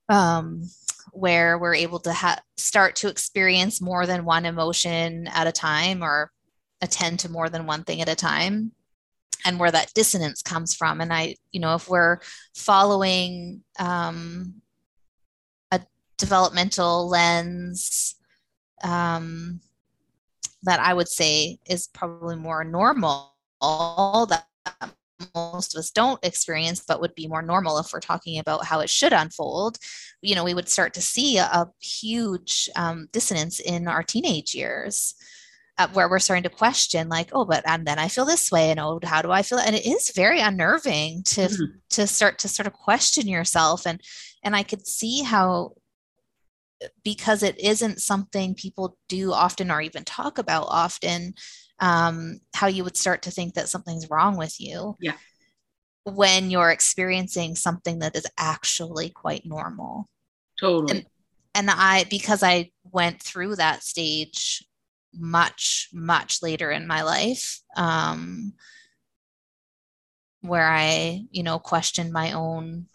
[0.07, 0.63] um,
[1.11, 6.03] where we're able to ha- start to experience more than one emotion at a time
[6.03, 6.31] or
[6.81, 8.71] attend to more than one thing at a time
[9.45, 12.19] and where that dissonance comes from and i you know if we're
[12.53, 14.61] following um,
[16.17, 18.15] developmental lens
[18.83, 19.59] um,
[20.63, 24.45] that I would say is probably more normal that
[25.33, 28.79] most of us don't experience, but would be more normal if we're talking about how
[28.79, 29.77] it should unfold.
[30.21, 35.15] You know, we would start to see a, huge um, dissonance in our teenage years.
[35.77, 38.71] Uh, where we're starting to question like oh but and then i feel this way
[38.71, 41.65] and oh how do i feel and it is very unnerving to mm-hmm.
[41.89, 43.99] to start to sort of question yourself and
[44.41, 45.73] and i could see how
[47.03, 51.33] because it isn't something people do often or even talk about often
[51.79, 55.15] um, how you would start to think that something's wrong with you yeah.
[56.03, 60.09] when you're experiencing something that is actually quite normal.
[60.59, 60.91] Totally.
[60.99, 61.05] And,
[61.55, 64.63] and i because i went through that stage
[65.13, 68.53] much much later in my life um,
[70.41, 72.85] where i you know questioned my own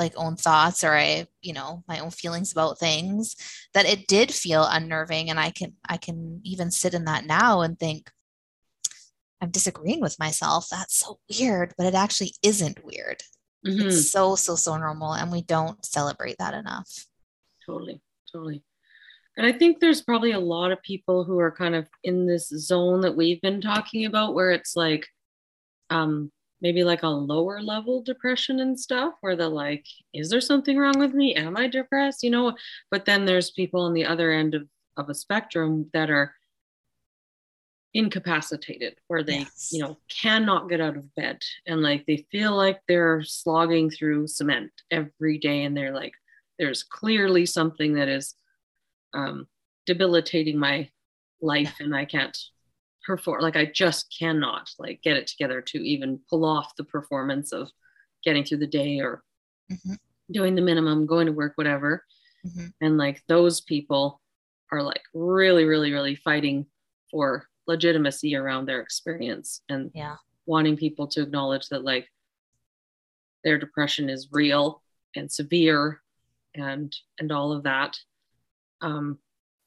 [0.00, 3.36] like own thoughts or I, you know, my own feelings about things
[3.74, 5.30] that it did feel unnerving.
[5.30, 8.10] And I can, I can even sit in that now and think,
[9.40, 10.66] I'm disagreeing with myself.
[10.70, 13.22] That's so weird, but it actually isn't weird.
[13.66, 13.88] Mm-hmm.
[13.88, 15.12] It's so, so, so normal.
[15.12, 17.06] And we don't celebrate that enough.
[17.64, 18.02] Totally.
[18.32, 18.62] Totally.
[19.36, 22.48] And I think there's probably a lot of people who are kind of in this
[22.48, 25.06] zone that we've been talking about where it's like,
[25.88, 26.30] um,
[26.60, 30.98] maybe like a lower level depression and stuff where they're like is there something wrong
[30.98, 32.54] with me am i depressed you know
[32.90, 36.34] but then there's people on the other end of, of a spectrum that are
[37.92, 39.70] incapacitated where they yes.
[39.72, 44.26] you know cannot get out of bed and like they feel like they're slogging through
[44.26, 46.12] cement every day and they're like
[46.58, 48.34] there's clearly something that is
[49.12, 49.48] um,
[49.86, 50.88] debilitating my
[51.42, 52.38] life and i can't
[53.04, 57.52] perform like i just cannot like get it together to even pull off the performance
[57.52, 57.70] of
[58.24, 59.22] getting through the day or
[59.70, 59.94] mm-hmm.
[60.30, 62.04] doing the minimum going to work whatever
[62.46, 62.66] mm-hmm.
[62.80, 64.20] and like those people
[64.70, 66.66] are like really really really fighting
[67.10, 72.08] for legitimacy around their experience and yeah wanting people to acknowledge that like
[73.44, 74.82] their depression is real
[75.14, 76.02] and severe
[76.54, 77.96] and and all of that
[78.80, 79.18] um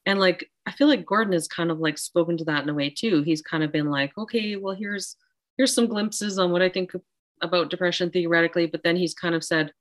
[0.06, 2.74] and like I feel like Gordon has kind of like spoken to that in a
[2.74, 3.22] way too.
[3.22, 5.16] He's kind of been like, okay, well here's
[5.56, 6.92] here's some glimpses on what I think
[7.40, 9.72] about depression theoretically, but then he's kind of said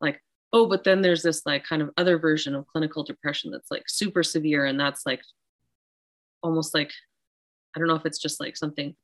[0.00, 0.20] like,
[0.52, 3.84] oh, but then there's this like kind of other version of clinical depression that's like
[3.88, 5.22] super severe and that's like
[6.42, 6.90] almost like
[7.74, 8.94] I don't know if it's just like something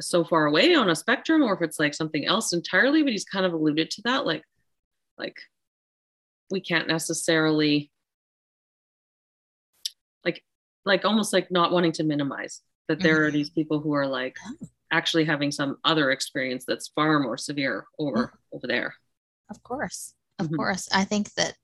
[0.00, 3.24] so far away on a spectrum or if it's like something else entirely, but he's
[3.24, 4.42] kind of alluded to that like
[5.18, 5.36] like
[6.50, 7.90] we can't necessarily
[10.84, 13.24] like almost like not wanting to minimize that there mm-hmm.
[13.24, 14.36] are these people who are like
[14.92, 18.56] actually having some other experience that's far more severe over mm-hmm.
[18.56, 18.94] over there
[19.50, 20.56] of course of mm-hmm.
[20.56, 21.54] course i think that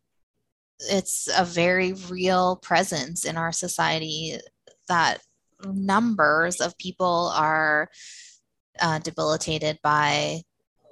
[0.91, 4.39] it's a very real presence in our society
[4.89, 5.19] that
[5.67, 7.91] numbers of people are
[8.81, 10.41] uh, debilitated by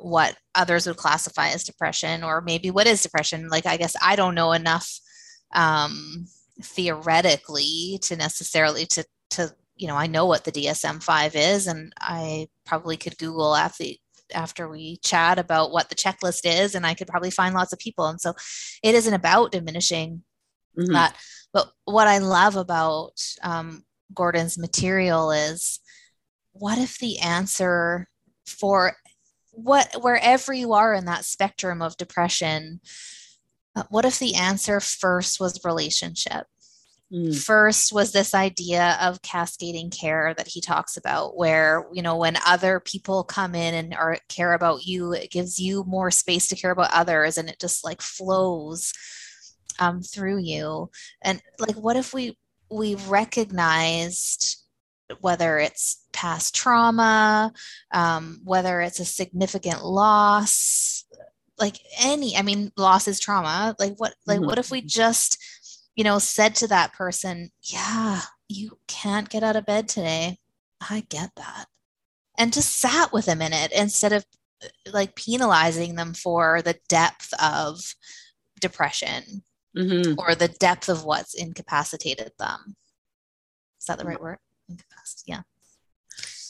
[0.00, 4.14] what others would classify as depression or maybe what is depression like i guess i
[4.14, 5.00] don't know enough
[5.54, 6.26] um,
[6.62, 12.48] theoretically to necessarily to to you know I know what the DSM-5 is and I
[12.66, 13.84] probably could google after
[14.34, 17.78] after we chat about what the checklist is and I could probably find lots of
[17.78, 18.34] people and so
[18.82, 20.22] it isn't about diminishing
[20.78, 20.92] mm-hmm.
[20.92, 21.16] that
[21.52, 23.12] but what I love about
[23.42, 25.80] um, Gordon's material is
[26.52, 28.08] what if the answer
[28.46, 28.96] for
[29.52, 32.80] what wherever you are in that spectrum of depression
[33.78, 36.46] uh, what if the answer first was relationship?
[37.12, 37.34] Mm.
[37.34, 42.36] First was this idea of cascading care that he talks about, where, you know, when
[42.46, 46.56] other people come in and are, care about you, it gives you more space to
[46.56, 48.92] care about others and it just like flows
[49.78, 50.90] um, through you.
[51.22, 52.36] And like, what if we,
[52.70, 54.56] we recognized
[55.20, 57.52] whether it's past trauma,
[57.92, 60.97] um, whether it's a significant loss,
[61.58, 64.46] like any i mean loss is trauma like what like mm-hmm.
[64.46, 65.38] what if we just
[65.96, 70.38] you know said to that person yeah you can't get out of bed today
[70.88, 71.66] i get that
[72.38, 74.24] and just sat with them in it instead of
[74.92, 77.94] like penalizing them for the depth of
[78.60, 79.42] depression
[79.76, 80.14] mm-hmm.
[80.18, 82.76] or the depth of what's incapacitated them.
[83.80, 84.38] Is that the right word?
[84.68, 85.24] Incapacitated.
[85.26, 85.42] Yeah.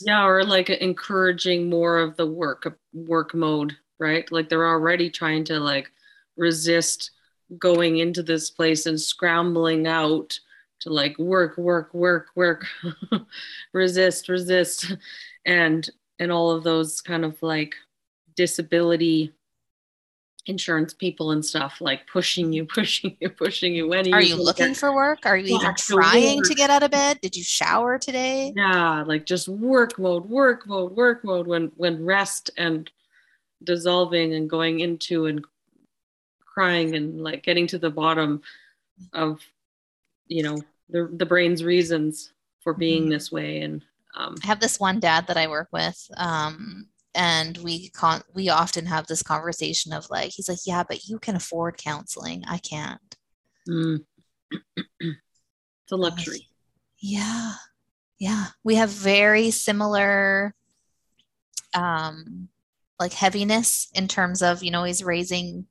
[0.00, 4.30] Yeah, or like encouraging more of the work work mode, right?
[4.30, 5.90] Like they're already trying to like
[6.36, 7.10] resist
[7.58, 10.38] going into this place and scrambling out
[10.80, 12.66] to like work work work work
[13.72, 14.92] resist resist
[15.44, 17.74] and and all of those kind of like
[18.36, 19.32] disability
[20.46, 23.88] insurance people and stuff like pushing you pushing you pushing you.
[23.88, 25.26] When are, are you, you looking for work?
[25.26, 27.20] Are you even trying to, to get out of bed?
[27.20, 28.52] Did you shower today?
[28.56, 32.90] Yeah like just work mode work mode work mode when when rest and
[33.62, 35.44] dissolving and going into and
[36.40, 38.42] crying and like getting to the bottom
[39.12, 39.40] of
[40.26, 43.12] you know the the brain's reasons for being mm-hmm.
[43.12, 43.60] this way.
[43.60, 43.82] And
[44.16, 48.48] um, I have this one dad that I work with um, and we con we
[48.48, 52.44] often have this conversation of like he's like yeah but you can afford counseling.
[52.46, 53.16] I can't.
[53.68, 54.04] Mm.
[55.00, 56.48] it's a luxury.
[56.98, 57.52] Yeah.
[58.18, 58.46] Yeah.
[58.64, 60.54] We have very similar
[61.74, 62.48] um
[62.98, 65.66] like heaviness in terms of you know he's raising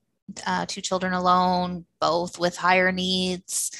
[0.45, 3.71] uh, two children alone, both with higher needs.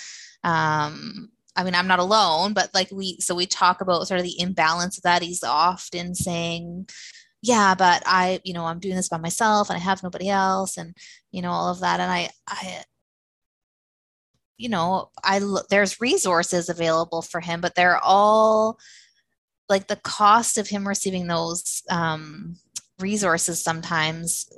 [0.44, 4.24] Um, I mean, I'm not alone, but like we, so we talk about sort of
[4.24, 5.24] the imbalance of that.
[5.24, 6.88] He's often saying,
[7.42, 10.78] yeah, but I, you know, I'm doing this by myself and I have nobody else
[10.78, 10.96] and,
[11.32, 12.00] you know, all of that.
[12.00, 12.84] And I, I,
[14.58, 18.80] you know, I, there's resources available for him, but they're all
[19.68, 22.56] like the cost of him receiving those um,
[23.00, 24.50] resources sometimes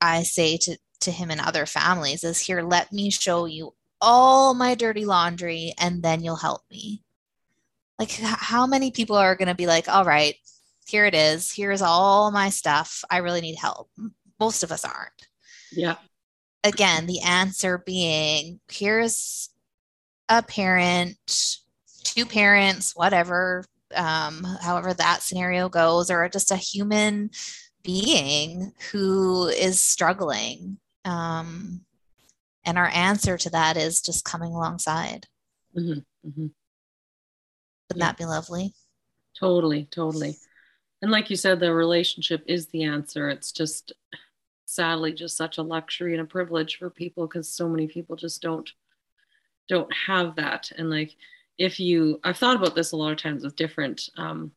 [0.00, 4.54] I say to to him and other families is here, let me show you all
[4.54, 7.02] my dirty laundry and then you'll help me.
[7.98, 10.34] Like, how many people are going to be like, all right,
[10.86, 11.52] here it is.
[11.52, 13.04] Here's all my stuff.
[13.10, 13.90] I really need help.
[14.40, 15.28] Most of us aren't.
[15.72, 15.96] Yeah.
[16.64, 19.50] Again, the answer being here's
[20.28, 21.58] a parent,
[22.04, 27.30] two parents, whatever, um, however that scenario goes, or just a human
[27.88, 31.80] being who is struggling um,
[32.66, 35.26] and our answer to that is just coming alongside.
[35.74, 36.42] Mm-hmm, mm-hmm.
[36.42, 36.52] Wouldn't
[37.94, 38.04] yeah.
[38.04, 38.74] that be lovely?
[39.40, 40.36] Totally, totally.
[41.00, 43.30] And like you said, the relationship is the answer.
[43.30, 43.94] It's just
[44.66, 48.42] sadly just such a luxury and a privilege for people because so many people just
[48.42, 48.68] don't
[49.66, 50.70] don't have that.
[50.76, 51.16] And like
[51.56, 54.52] if you I've thought about this a lot of times with different um,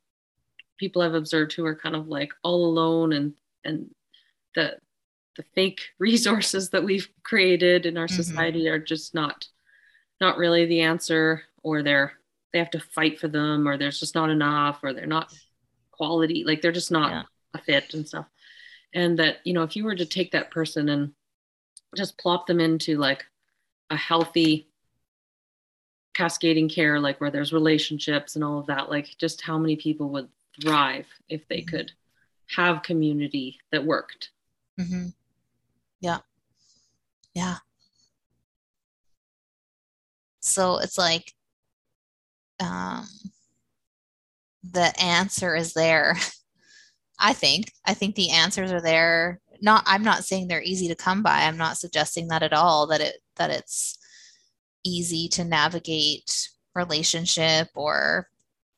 [0.81, 3.33] people I've observed who are kind of like all alone and
[3.63, 3.93] and
[4.55, 4.77] the
[5.37, 8.15] the fake resources that we've created in our mm-hmm.
[8.15, 9.45] society are just not
[10.19, 12.13] not really the answer or they're
[12.51, 15.31] they have to fight for them or there's just not enough or they're not
[15.91, 17.23] quality like they're just not yeah.
[17.53, 18.25] a fit and stuff
[18.95, 21.13] and that you know if you were to take that person and
[21.95, 23.23] just plop them into like
[23.91, 24.67] a healthy
[26.15, 30.09] cascading care like where there's relationships and all of that like just how many people
[30.09, 30.27] would
[30.59, 31.91] thrive if they could
[32.55, 34.31] have community that worked
[34.79, 35.07] mm-hmm.
[36.01, 36.17] Yeah.
[37.33, 37.57] Yeah.
[40.41, 41.33] So it's like
[42.59, 43.07] um,
[44.63, 46.17] the answer is there.
[47.19, 47.71] I think.
[47.85, 49.39] I think the answers are there.
[49.61, 51.43] Not I'm not saying they're easy to come by.
[51.43, 53.97] I'm not suggesting that at all that it that it's
[54.83, 58.27] easy to navigate relationship or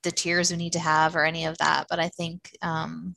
[0.03, 1.87] the tears we need to have or any of that.
[1.89, 3.15] But I think um,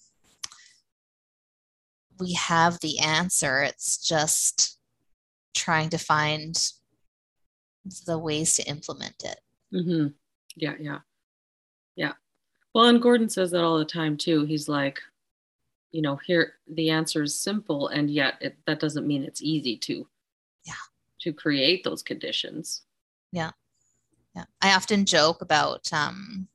[2.19, 3.63] we have the answer.
[3.63, 4.79] It's just
[5.55, 6.57] trying to find
[8.07, 9.41] the ways to implement it.
[9.75, 10.09] Mm-hmm.
[10.57, 10.99] Yeah, yeah,
[11.97, 12.13] yeah.
[12.75, 14.45] Well, and Gordon says that all the time too.
[14.45, 15.01] He's like,
[15.93, 19.77] you know, here the answer is simple, and yet it, that doesn't mean it's easy
[19.79, 20.07] to,
[20.65, 20.75] yeah,
[21.21, 22.83] to create those conditions.
[23.33, 23.53] Yeah,
[24.35, 24.45] yeah.
[24.61, 26.49] I often joke about um,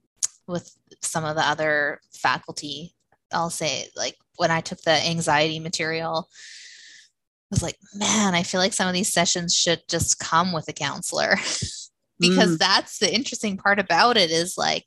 [0.47, 2.93] with some of the other faculty.
[3.31, 8.59] I'll say like when I took the anxiety material, I was like, man, I feel
[8.59, 11.31] like some of these sessions should just come with a counselor
[12.19, 12.57] because mm.
[12.57, 14.85] that's the interesting part about it is like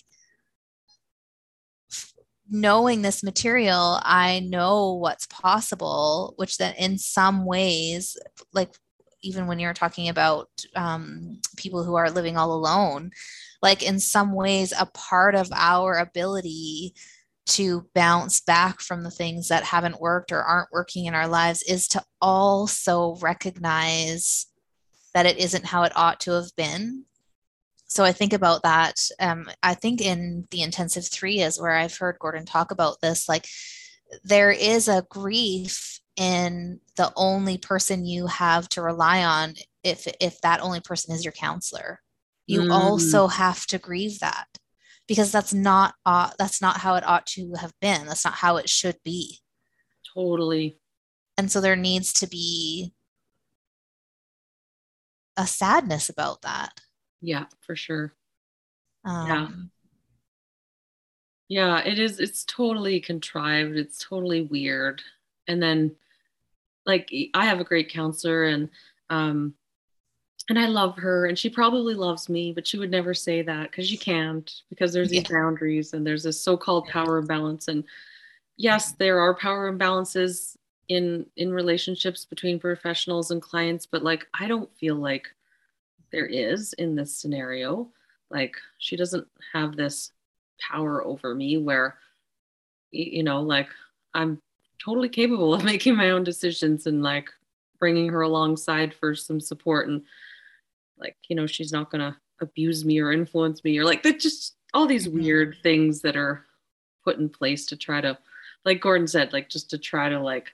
[2.48, 8.16] knowing this material, I know what's possible, which then in some ways,
[8.52, 8.70] like
[9.22, 13.10] even when you're talking about um, people who are living all alone,
[13.64, 16.94] like in some ways, a part of our ability
[17.46, 21.62] to bounce back from the things that haven't worked or aren't working in our lives
[21.62, 24.46] is to also recognize
[25.14, 27.06] that it isn't how it ought to have been.
[27.86, 29.00] So I think about that.
[29.18, 33.30] Um, I think in the intensive three is where I've heard Gordon talk about this,
[33.30, 33.46] like
[34.24, 40.38] there is a grief in the only person you have to rely on if if
[40.42, 42.00] that only person is your counselor
[42.46, 42.72] you mm.
[42.72, 44.46] also have to grieve that
[45.06, 48.06] because that's not uh, that's not how it ought to have been.
[48.06, 49.38] That's not how it should be.
[50.14, 50.78] Totally.
[51.36, 52.92] And so there needs to be
[55.36, 56.80] a sadness about that.
[57.20, 58.14] Yeah for sure.
[59.04, 59.48] Um, yeah
[61.46, 63.76] yeah it is it's totally contrived.
[63.76, 65.02] It's totally weird.
[65.48, 65.96] And then
[66.86, 68.68] like i have a great counselor and
[69.10, 69.54] um
[70.48, 73.70] and I love her and she probably loves me, but she would never say that
[73.70, 75.38] because you can't because there's these yeah.
[75.38, 77.68] boundaries and there's this so-called power imbalance.
[77.68, 77.84] And
[78.56, 80.56] yes, there are power imbalances
[80.88, 85.28] in in relationships between professionals and clients, but like I don't feel like
[86.12, 87.88] there is in this scenario.
[88.30, 90.12] Like she doesn't have this
[90.60, 91.96] power over me where
[92.90, 93.68] you know, like
[94.12, 94.42] I'm
[94.78, 97.30] totally capable of making my own decisions and like
[97.78, 100.02] bringing her alongside for some support and
[100.98, 104.56] like you know she's not gonna abuse me or influence me or like that just
[104.72, 105.20] all these mm-hmm.
[105.22, 106.44] weird things that are
[107.04, 108.16] put in place to try to
[108.64, 110.52] like gordon said like just to try to like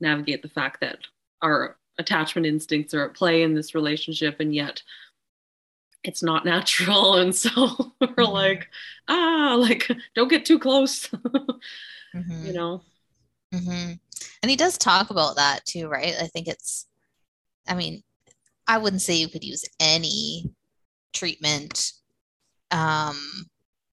[0.00, 0.98] navigate the fact that
[1.42, 4.82] our attachment instincts are at play in this relationship and yet
[6.04, 8.32] it's not natural and so we're mm-hmm.
[8.32, 8.68] like
[9.08, 11.08] ah like don't get too close
[12.14, 12.46] mm-hmm.
[12.46, 12.80] you know
[13.52, 13.92] mm-hmm.
[14.42, 16.86] and he does talk about that too right i think it's
[17.66, 18.02] i mean
[18.68, 20.44] I wouldn't say you could use any
[21.14, 21.92] treatment
[22.70, 23.18] um,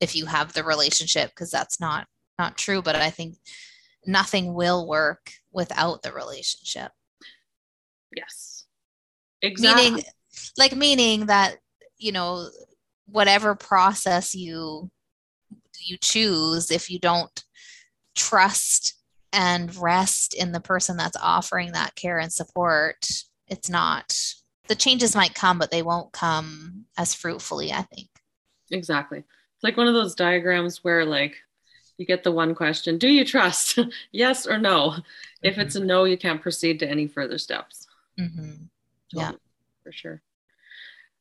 [0.02, 2.08] if you have the relationship because that's not
[2.38, 2.82] not true.
[2.82, 3.38] But I think
[4.06, 6.92] nothing will work without the relationship.
[8.16, 8.66] Yes,
[9.42, 9.92] exactly.
[9.92, 10.04] Meaning,
[10.58, 11.58] like meaning that
[11.98, 12.50] you know
[13.08, 14.92] whatever process you
[15.80, 17.44] you choose, if you don't
[18.16, 18.96] trust
[19.32, 23.08] and rest in the person that's offering that care and support,
[23.48, 24.18] it's not
[24.68, 28.10] the changes might come, but they won't come as fruitfully, I think.
[28.72, 29.20] Exactly.
[29.20, 31.36] It's like one of those diagrams where like
[31.98, 33.80] you get the one question, do you trust?
[34.12, 34.90] yes or no?
[34.90, 35.02] Mm-hmm.
[35.44, 37.88] If it's a no, you can't proceed to any further steps.
[38.20, 38.64] Mm-hmm.
[39.14, 39.32] Yeah.
[39.84, 40.22] For sure.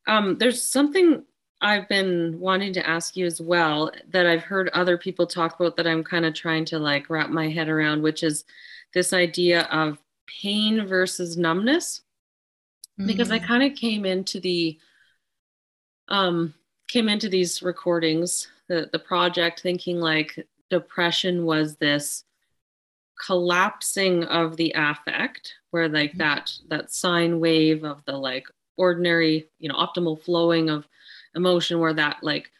[0.06, 1.24] Um, there's something
[1.60, 5.76] I've been wanting to ask you as well that I've heard other people talk about
[5.76, 8.44] that I'm kind of trying to like wrap my head around, which is
[8.92, 12.02] this idea of pain versus numbness
[12.98, 13.06] mm-hmm.
[13.06, 13.46] because I mm.
[13.46, 14.78] kind of came into the
[16.08, 16.54] um
[16.88, 22.24] came into these recordings the the project thinking like depression was this
[23.24, 26.18] collapsing of the affect where like mm-hmm.
[26.18, 28.46] that that sine wave of the like
[28.76, 30.86] ordinary you know optimal flowing of
[31.34, 32.50] emotion where that like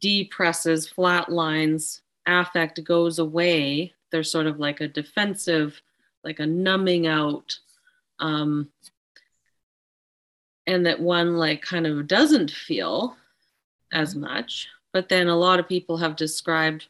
[0.00, 5.80] depresses flat lines affect goes away there's sort of like a defensive
[6.22, 7.58] like a numbing out
[8.20, 8.68] um
[10.68, 13.16] and that one like kind of doesn't feel
[13.92, 16.86] as much but then a lot of people have described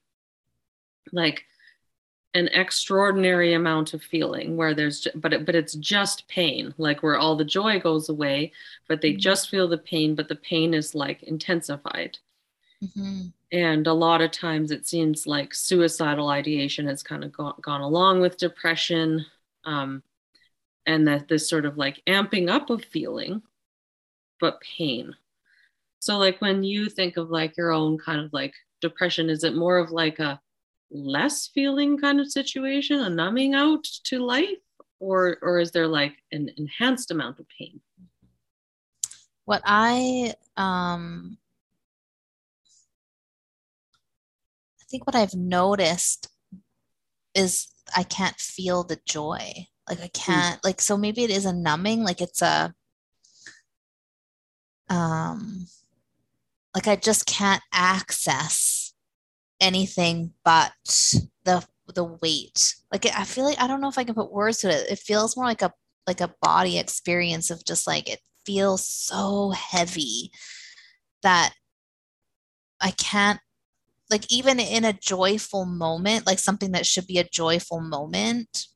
[1.13, 1.45] like
[2.35, 7.17] an extraordinary amount of feeling where there's but it, but it's just pain like where
[7.17, 8.53] all the joy goes away
[8.89, 9.21] but they mm-hmm.
[9.21, 12.19] just feel the pain but the pain is like intensified
[12.85, 13.29] mm-hmm.
[13.53, 17.81] and a lot of times it seems like suicidal ideation has kind of gone, gone
[17.81, 19.25] along with depression
[19.65, 20.03] um,
[20.85, 23.43] and that this sort of like amping up of feeling
[24.41, 25.15] but pain.
[26.01, 29.55] So, like when you think of like your own kind of like depression, is it
[29.55, 30.41] more of like a
[30.91, 34.59] less feeling kind of situation, a numbing out to life,
[35.01, 37.81] or or is there like an enhanced amount of pain?
[39.45, 41.39] What I um
[44.81, 46.29] I think what I've noticed
[47.35, 49.67] is I can't feel the joy.
[49.89, 50.21] Like I hmm.
[50.21, 52.75] can't like so maybe it is a numbing, like it's a
[54.89, 55.67] um,
[56.75, 58.93] like I just can't access
[59.61, 60.73] anything but
[61.45, 62.77] the the weight.
[62.93, 64.91] Like I feel like I don't know if I can put words to it.
[64.91, 65.73] It feels more like a
[66.07, 70.31] like a body experience of just like it feels so heavy
[71.23, 71.55] that
[72.81, 73.41] I can't
[74.11, 78.67] like even in a joyful moment, like something that should be a joyful moment,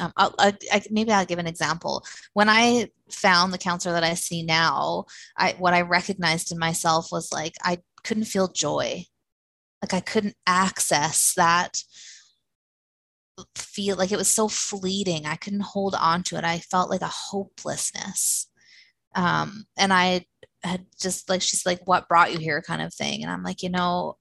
[0.00, 2.04] um, I, I, maybe I'll give an example.
[2.34, 5.04] When I found the counselor that I see now,
[5.36, 9.04] I what I recognized in myself was like I couldn't feel joy,
[9.82, 11.82] like I couldn't access that
[13.56, 15.26] feel like it was so fleeting.
[15.26, 16.44] I couldn't hold on to it.
[16.44, 18.48] I felt like a hopelessness,
[19.14, 20.26] um, and I
[20.62, 23.62] had just like she's like, "What brought you here?" kind of thing, and I'm like,
[23.62, 24.16] you know,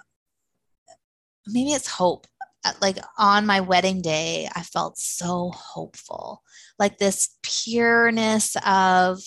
[1.47, 2.27] maybe it's hope
[2.81, 6.41] like on my wedding day, I felt so hopeful.
[6.79, 9.19] Like this pureness of,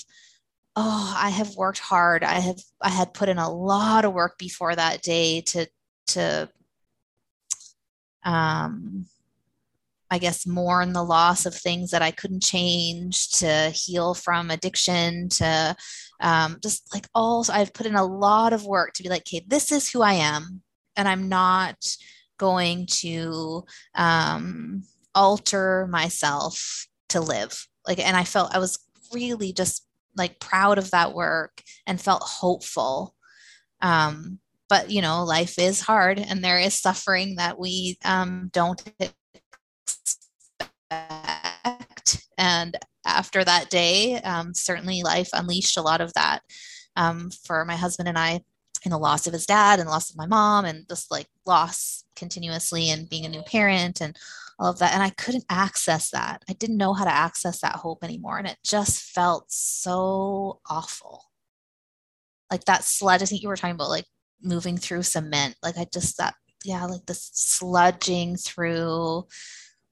[0.76, 2.24] oh, I have worked hard.
[2.24, 5.66] I have I had put in a lot of work before that day to
[6.08, 6.48] to
[8.24, 9.06] um
[10.10, 15.28] I guess mourn the loss of things that I couldn't change, to heal from addiction,
[15.30, 15.76] to
[16.20, 17.46] um, just like all.
[17.48, 20.14] I've put in a lot of work to be like, okay, this is who I
[20.14, 20.62] am,
[20.96, 21.76] and I'm not
[22.40, 23.62] going to
[23.94, 24.82] um,
[25.14, 27.68] alter myself to live.
[27.86, 28.78] Like, and I felt I was
[29.12, 29.86] really just
[30.16, 33.14] like proud of that work and felt hopeful.
[33.82, 34.38] Um,
[34.70, 39.18] but you know, life is hard, and there is suffering that we um, don't expect.
[42.38, 46.40] and after that day, um, certainly life unleashed a lot of that
[46.96, 48.40] um, for my husband and I
[48.84, 51.26] in the loss of his dad and the loss of my mom and just like
[51.44, 54.16] loss continuously and being a new parent and
[54.60, 54.94] all of that.
[54.94, 56.44] And I couldn't access that.
[56.48, 58.38] I didn't know how to access that hope anymore.
[58.38, 61.24] And it just felt so awful.
[62.50, 64.06] Like that sludge, I think you were talking about like
[64.42, 65.56] moving through cement.
[65.62, 66.34] Like I just that,
[66.64, 69.26] yeah, like this sludging through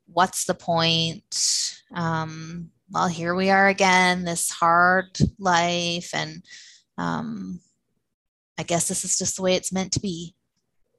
[0.09, 1.82] what's the point?
[1.94, 6.10] Um, well, here we are again, this hard life.
[6.14, 6.42] And
[6.96, 7.60] um,
[8.59, 10.34] I guess this is just the way it's meant to be,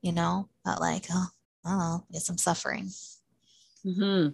[0.01, 1.27] you know, not like, oh,
[1.65, 2.89] oh, I guess I'm suffering.
[3.85, 4.29] Mm-hmm.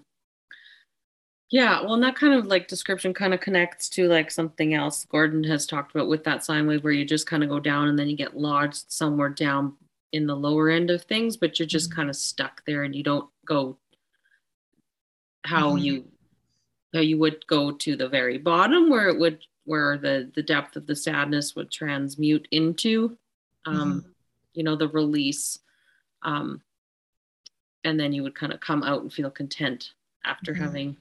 [1.52, 5.06] Yeah, well, and that kind of like description kind of connects to like something else
[5.06, 7.88] Gordon has talked about with that sine wave where you just kind of go down
[7.88, 9.76] and then you get lodged somewhere down
[10.12, 11.98] in the lower end of things, but you're just mm-hmm.
[11.98, 13.78] kind of stuck there and you don't go
[15.46, 15.78] how mm-hmm.
[15.78, 16.06] you
[16.94, 20.76] how you would go to the very bottom where it would where the the depth
[20.76, 23.18] of the sadness would transmute into
[23.66, 24.10] um mm-hmm.
[24.56, 25.60] You know the release
[26.24, 26.62] um
[27.84, 29.92] and then you would kind of come out and feel content
[30.24, 30.64] after mm-hmm.
[30.64, 30.98] having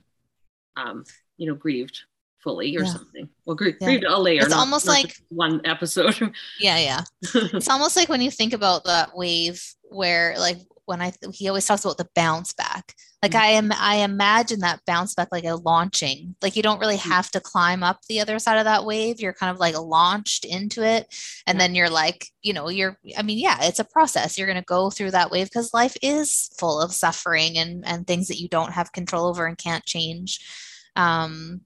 [0.76, 1.04] um
[1.36, 2.02] you know grieved
[2.38, 2.92] fully or yeah.
[2.92, 3.86] something well gr- yeah.
[3.86, 6.18] grieved a layer it's not, almost not like one episode
[6.60, 7.00] yeah yeah
[7.34, 11.66] it's almost like when you think about that wave where like when I he always
[11.66, 12.94] talks about the bounce back.
[13.22, 13.40] Like mm-hmm.
[13.40, 16.36] I am I imagine that bounce back like a launching.
[16.42, 17.10] Like you don't really mm-hmm.
[17.10, 19.20] have to climb up the other side of that wave.
[19.20, 21.06] You're kind of like launched into it.
[21.46, 21.66] And yeah.
[21.66, 24.36] then you're like, you know, you're I mean, yeah, it's a process.
[24.36, 28.28] You're gonna go through that wave because life is full of suffering and and things
[28.28, 30.40] that you don't have control over and can't change.
[30.96, 31.62] Um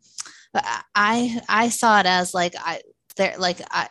[0.58, 2.80] but I I saw it as like I
[3.16, 3.88] there like I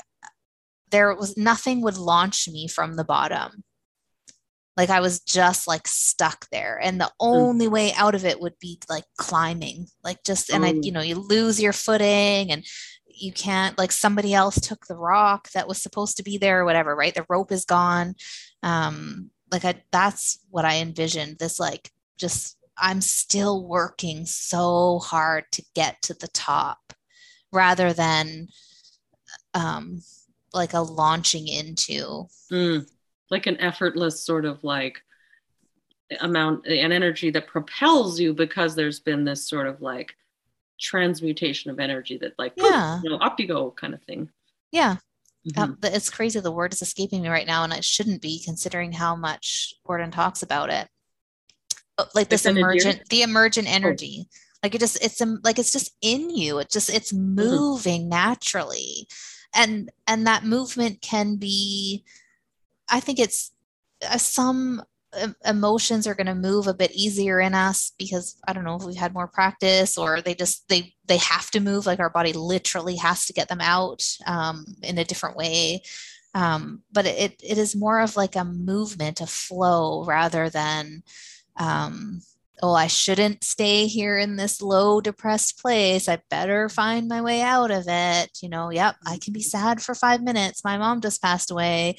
[0.91, 3.64] there was nothing would launch me from the bottom.
[4.76, 6.80] Like i was just like stuck there.
[6.81, 7.11] And the hmm.
[7.27, 9.88] only way out of it would be like climbing.
[10.03, 10.80] Like just and i oh.
[10.81, 12.65] you know you lose your footing and
[13.07, 16.65] you can't like somebody else took the rock that was supposed to be there or
[16.65, 17.15] whatever right?
[17.15, 18.15] The rope is gone.
[18.61, 25.44] Um like i that's what i envisioned this like just i'm still working so hard
[25.52, 26.94] to get to the top
[27.52, 28.48] rather than
[29.54, 30.02] um
[30.54, 32.86] like a launching into mm
[33.30, 35.02] like an effortless sort of like
[36.22, 40.16] amount an energy that propels you because there's been this sort of like
[40.80, 42.99] transmutation of energy that like yeah.
[43.04, 44.30] you know, up you go kind of thing.
[44.72, 44.98] Yeah.
[45.54, 45.74] Mm-hmm.
[45.84, 49.16] it's crazy the word is escaping me right now and it shouldn't be considering how
[49.16, 50.90] much gordon talks about it
[52.14, 53.74] like this emergent the emergent oh.
[53.74, 54.38] energy oh.
[54.64, 57.36] like it just it's like it's just in you it just it's mm-hmm.
[57.36, 58.10] moving mm-hmm.
[58.10, 59.07] naturally
[59.56, 62.03] and and that movement can be
[62.90, 63.52] I think it's
[64.07, 64.82] uh, some
[65.45, 68.84] emotions are going to move a bit easier in us because i don't know if
[68.84, 72.34] we've had more practice or they just they they have to move like our body
[72.34, 75.82] literally has to get them out um, in a different way
[76.34, 81.02] um, but it, it is more of like a movement a flow rather than
[81.58, 82.22] um,
[82.64, 87.42] oh i shouldn't stay here in this low depressed place i better find my way
[87.42, 91.00] out of it you know yep i can be sad for five minutes my mom
[91.02, 91.96] just passed away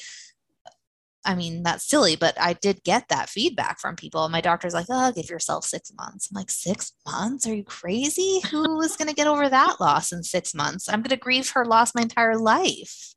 [1.29, 4.27] I mean, that's silly, but I did get that feedback from people.
[4.31, 6.31] My doctor's like, oh, give yourself six months.
[6.31, 7.47] I'm like, six months?
[7.47, 8.41] Are you crazy?
[8.51, 10.89] Who is going to get over that loss in six months?
[10.89, 13.15] I'm going to grieve her loss my entire life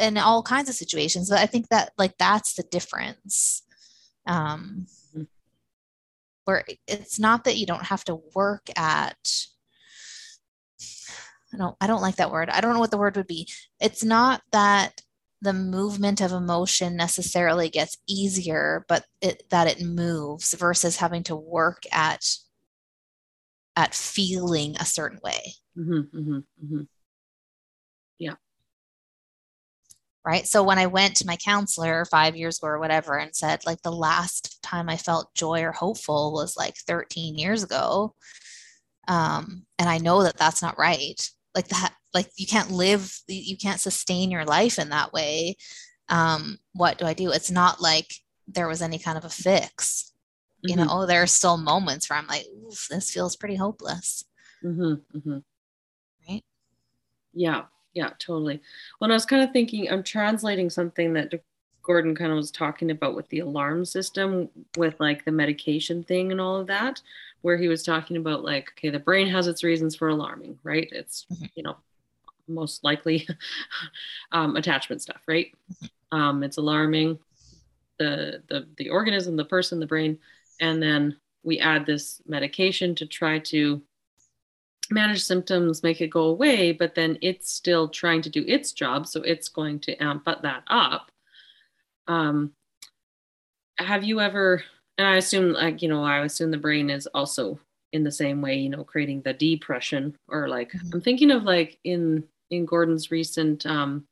[0.00, 1.30] in all kinds of situations.
[1.30, 3.62] But I think that, like, that's the difference.
[4.26, 4.86] Um,
[6.44, 9.18] where it's not that you don't have to work at
[11.52, 12.48] I don't I don't like that word.
[12.48, 13.48] I don't know what the word would be.
[13.80, 15.00] It's not that
[15.42, 21.36] the movement of emotion necessarily gets easier but it, that it moves versus having to
[21.36, 22.24] work at
[23.76, 26.82] at feeling a certain way mm-hmm, mm-hmm, mm-hmm.
[30.24, 30.46] Right?
[30.46, 33.80] So when i went to my counselor five years ago or whatever and said like
[33.82, 38.14] the last time i felt joy or hopeful was like 13 years ago
[39.08, 41.20] um, and i know that that's not right.
[41.54, 45.56] Like that like you can't live you can't sustain your life in that way.
[46.08, 47.30] Um, what do i do?
[47.32, 48.12] It's not like
[48.46, 50.12] there was any kind of a fix.
[50.62, 50.86] You mm-hmm.
[50.86, 52.46] know there are still moments where i'm like
[52.90, 54.24] this feels pretty hopeless.
[54.64, 55.38] Mm-hmm, mm-hmm.
[56.28, 56.44] right?
[57.32, 57.62] Yeah
[57.94, 58.60] yeah totally
[58.98, 61.32] when i was kind of thinking i'm translating something that
[61.82, 66.30] gordon kind of was talking about with the alarm system with like the medication thing
[66.30, 67.00] and all of that
[67.42, 70.88] where he was talking about like okay the brain has its reasons for alarming right
[70.92, 71.46] it's mm-hmm.
[71.54, 71.76] you know
[72.48, 73.26] most likely
[74.32, 76.18] um, attachment stuff right mm-hmm.
[76.18, 77.18] um, it's alarming
[77.98, 80.18] the, the the organism the person the brain
[80.60, 83.80] and then we add this medication to try to
[84.90, 89.06] manage symptoms make it go away but then it's still trying to do its job
[89.06, 91.10] so it's going to amp that up
[92.08, 92.52] um,
[93.78, 94.64] have you ever
[94.98, 97.58] and I assume like you know I assume the brain is also
[97.92, 100.90] in the same way you know creating the depression or like mm-hmm.
[100.92, 104.06] I'm thinking of like in in Gordon's recent um,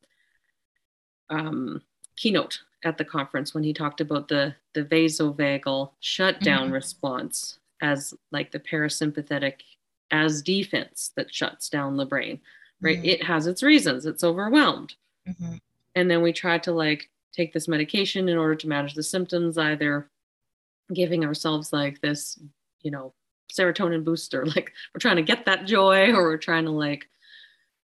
[1.28, 1.82] um,
[2.16, 6.74] keynote at the conference when he talked about the the vasovagal shutdown mm-hmm.
[6.74, 9.60] response as like the parasympathetic
[10.10, 12.40] as defense that shuts down the brain
[12.80, 13.06] right mm-hmm.
[13.06, 14.94] it has its reasons it's overwhelmed
[15.28, 15.54] mm-hmm.
[15.94, 19.58] and then we try to like take this medication in order to manage the symptoms
[19.58, 20.10] either
[20.92, 22.38] giving ourselves like this,
[22.82, 23.14] you know,
[23.52, 24.44] serotonin booster.
[24.56, 27.08] Like we're trying to get that joy, or we're trying to like,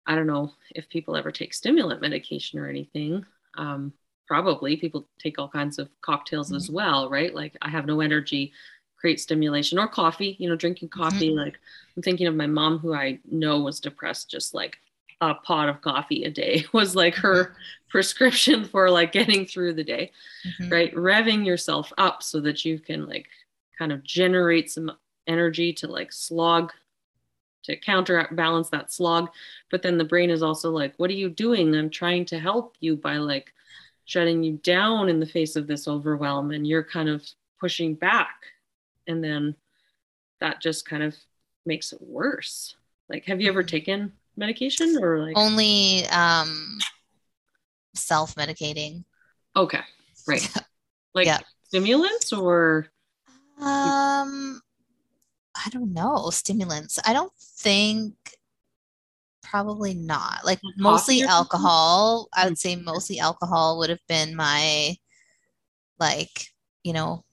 [0.05, 3.25] I don't know if people ever take stimulant medication or anything.
[3.57, 3.93] Um,
[4.27, 6.57] probably people take all kinds of cocktails mm-hmm.
[6.57, 7.33] as well, right?
[7.33, 8.53] Like I have no energy,
[8.97, 11.29] create stimulation or coffee, you know, drinking coffee.
[11.29, 11.39] Mm-hmm.
[11.39, 11.59] Like
[11.95, 14.77] I'm thinking of my mom who I know was depressed, just like
[15.21, 17.53] a pot of coffee a day was like her mm-hmm.
[17.89, 20.11] prescription for like getting through the day
[20.45, 20.71] mm-hmm.
[20.71, 23.27] right revving yourself up so that you can like
[23.77, 24.91] kind of generate some
[25.25, 26.71] energy to like slog
[27.63, 29.29] to counterbalance that slog
[29.71, 32.75] but then the brain is also like what are you doing i'm trying to help
[32.79, 33.53] you by like
[34.05, 37.27] shutting you down in the face of this overwhelm and you're kind of
[37.59, 38.35] pushing back
[39.07, 39.55] and then
[40.39, 41.15] that just kind of
[41.65, 42.75] makes it worse.
[43.09, 43.67] Like have you ever mm-hmm.
[43.67, 45.37] taken medication or like?
[45.37, 46.77] Only um
[47.95, 49.03] self-medicating.
[49.55, 49.81] Okay
[50.27, 50.53] right.
[51.15, 51.39] Like yeah.
[51.63, 52.89] stimulants or?
[53.59, 54.61] Um
[55.55, 56.99] i don't know stimulants.
[57.07, 58.13] I don't think
[59.41, 60.45] probably not.
[60.45, 62.27] Like mostly alcohol.
[62.35, 62.85] I would say mm-hmm.
[62.85, 64.95] mostly alcohol would have been my
[65.99, 66.49] like
[66.83, 67.25] you know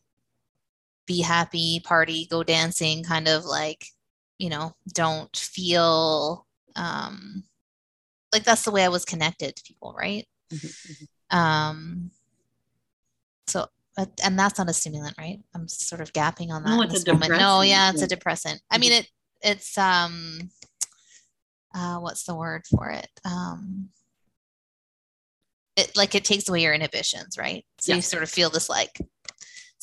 [1.07, 3.87] be happy party go dancing kind of like
[4.39, 7.45] you know don't feel um
[8.33, 10.27] like that's the way I was connected to people, right?
[10.53, 11.37] Mm-hmm, mm-hmm.
[11.37, 12.11] Um
[13.47, 13.69] so
[14.25, 15.39] and that's not a stimulant, right?
[15.55, 16.71] I'm sort of gapping on that.
[16.71, 17.31] No, it's a moment.
[17.31, 18.61] No, yeah, it's a depressant.
[18.71, 19.01] I mean mm-hmm.
[19.01, 19.09] it
[19.43, 20.51] it's um
[21.75, 23.09] uh what's the word for it?
[23.25, 23.91] Um
[25.77, 27.65] it like it takes away your inhibitions, right?
[27.81, 27.97] So yeah.
[27.97, 29.01] you sort of feel this like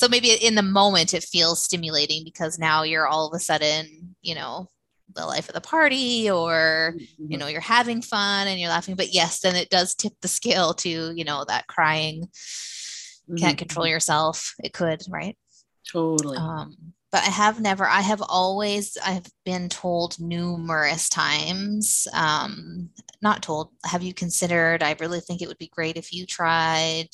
[0.02, 4.16] so maybe in the moment it feels stimulating because now you're all of a sudden,
[4.24, 4.68] you know,
[5.14, 7.32] the life of the party or mm-hmm.
[7.32, 10.28] you know you're having fun and you're laughing but yes then it does tip the
[10.28, 13.36] scale to you know that crying mm-hmm.
[13.36, 15.38] can't control yourself it could right
[15.86, 16.74] totally um
[17.12, 22.90] but i have never i have always i've been told numerous times um
[23.22, 27.10] not told have you considered i really think it would be great if you tried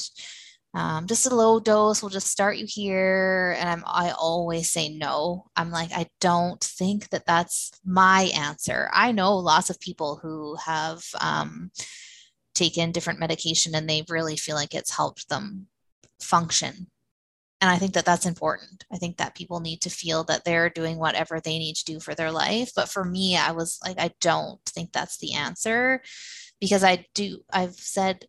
[0.74, 4.90] um, just a low dose We'll just start you here and i'm i always say
[4.90, 5.46] no.
[5.56, 8.90] I'm like i don't think that that's my answer.
[8.94, 11.72] I know lots of people who have um,
[12.54, 15.68] taken different medication and they really feel like it's helped them
[16.22, 16.88] function.
[17.62, 18.86] And i think that that's important.
[18.92, 22.00] I think that people need to feel that they're doing whatever they need to do
[22.00, 22.72] for their life.
[22.76, 26.02] But for me i was like i don't think that's the answer
[26.60, 28.26] because i do i've said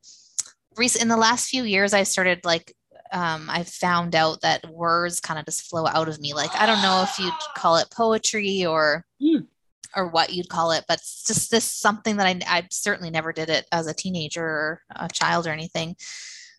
[0.78, 2.74] recent in the last few years, I started like
[3.12, 6.34] um, I found out that words kind of just flow out of me.
[6.34, 9.46] Like I don't know if you'd call it poetry or mm.
[9.96, 13.32] or what you'd call it, but it's just this something that I, I certainly never
[13.32, 15.96] did it as a teenager or a child or anything.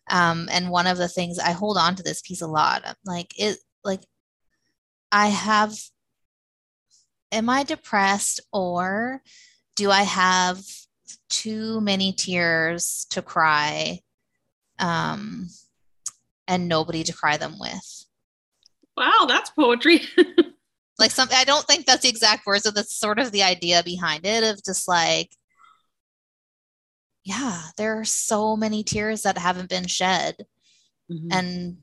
[0.10, 2.84] Um, and one of the things I hold on to this piece a lot.
[3.06, 4.02] Like it, like
[5.12, 5.78] I have.
[7.32, 9.22] Am I depressed or
[9.76, 10.64] do I have
[11.30, 14.00] too many tears to cry
[14.80, 15.47] um,
[16.47, 18.06] and nobody to cry them with.
[18.97, 20.01] Wow, that's poetry.
[20.99, 23.84] like some, I don't think that's the exact words, but that's sort of the idea
[23.84, 25.30] behind it of just like,
[27.23, 30.45] yeah, there are so many tears that haven't been shed
[31.11, 31.27] Mhm.
[31.31, 31.77] and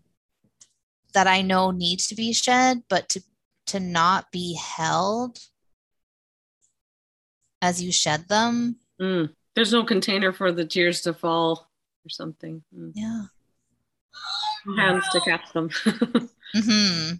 [1.14, 3.22] that I know need to be shed, but to
[3.66, 5.38] to not be held
[7.60, 8.76] as you shed them.
[9.00, 9.34] Mm.
[9.54, 11.65] There's no container for the tears to fall
[12.06, 12.62] or something.
[12.76, 12.92] Mm.
[12.94, 13.22] Yeah.
[14.76, 15.70] Hands to catch them.
[16.54, 17.12] hmm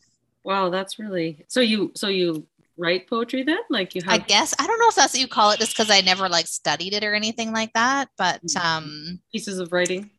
[0.44, 2.46] wow, that's really so you so you
[2.78, 3.58] write poetry then?
[3.68, 4.12] Like you have?
[4.14, 6.28] I guess I don't know if that's what you call it, just because I never
[6.28, 8.08] like studied it or anything like that.
[8.16, 8.64] But Mhm.
[8.64, 10.10] um, pieces of writing?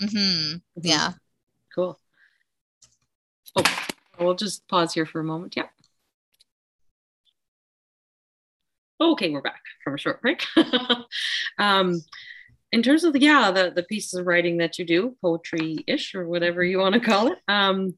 [0.00, 0.08] mhm,
[0.54, 0.62] Mhm.
[0.82, 1.12] yeah.
[1.74, 1.98] Cool.
[3.56, 3.62] Oh,
[4.18, 5.54] we'll just pause here for a moment.
[5.56, 5.68] Yeah.
[9.00, 10.44] Okay, we're back from a short break.
[11.58, 12.00] um,
[12.74, 16.26] in terms of the yeah, the the pieces of writing that you do, poetry-ish or
[16.26, 17.38] whatever you want to call it.
[17.46, 17.96] Um,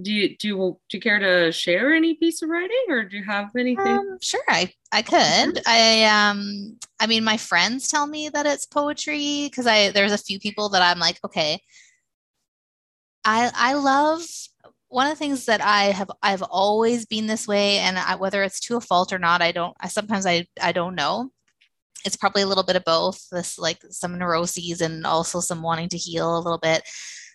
[0.00, 3.18] do you do you do you care to share any piece of writing, or do
[3.18, 3.86] you have anything?
[3.86, 5.60] Um, sure, I I could.
[5.66, 10.18] I um, I mean, my friends tell me that it's poetry because I there's a
[10.18, 11.60] few people that I'm like, okay.
[13.26, 14.22] I I love
[14.88, 18.42] one of the things that I have I've always been this way, and I, whether
[18.42, 19.76] it's to a fault or not, I don't.
[19.80, 21.30] I sometimes I I don't know.
[22.04, 23.28] It's probably a little bit of both.
[23.30, 26.82] This like some neuroses and also some wanting to heal a little bit,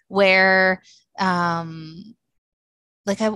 [0.08, 0.82] where
[1.20, 2.16] um,
[3.06, 3.32] like I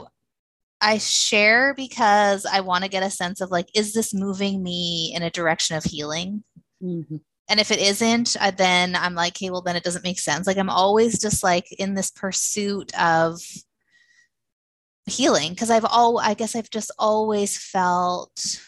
[0.82, 5.14] I share because I want to get a sense of like, is this moving me
[5.16, 6.44] in a direction of healing?
[6.84, 7.22] Mhm.
[7.50, 10.48] And if it isn't, I, then I'm like, hey, well, then it doesn't make sense.
[10.48, 13.40] Like I'm always just like in this pursuit of
[15.06, 18.62] healing because I've all, I guess I've just always felt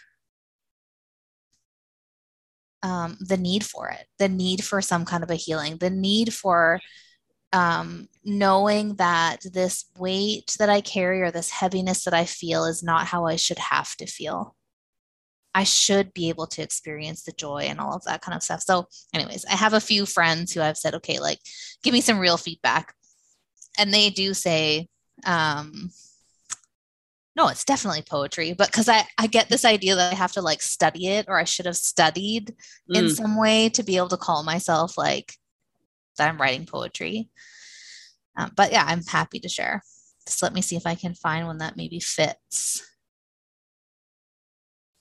[2.85, 6.31] um, the need for it, the need for some kind of a healing, the need
[6.31, 6.79] for
[7.51, 12.83] um, knowing that this weight that I carry or this heaviness that I feel is
[12.83, 14.55] not how I should have to feel.
[15.55, 18.61] I should be able to experience the joy and all of that kind of stuff.
[18.61, 18.85] So,
[19.15, 21.39] anyways, I have a few friends who I've said, okay, like,
[21.81, 22.93] give me some real feedback.
[23.79, 24.89] And they do say,
[25.25, 25.89] um,
[27.35, 30.41] no, it's definitely poetry, but because I, I get this idea that I have to
[30.41, 32.55] like study it or I should have studied
[32.93, 33.09] in Mm.
[33.09, 35.33] some way to be able to call myself like
[36.17, 37.29] that I'm writing poetry.
[38.37, 39.83] Um, but yeah, I'm happy to share.
[40.25, 42.81] Just let me see if I can find one that maybe fits.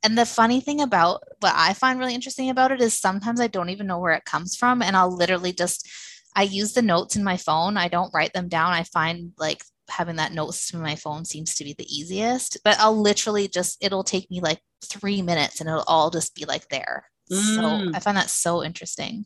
[0.02, 3.46] And the funny thing about what I find really interesting about it is sometimes I
[3.46, 4.82] don't even know where it comes from.
[4.82, 5.88] And I'll literally just,
[6.36, 7.76] I use the notes in my phone.
[7.76, 8.72] I don't write them down.
[8.72, 12.58] I find like having that notes to my phone seems to be the easiest.
[12.64, 16.44] But I'll literally just, it'll take me like three minutes and it'll all just be
[16.44, 17.06] like there.
[17.30, 17.94] So Mm.
[17.94, 19.24] I find that so interesting.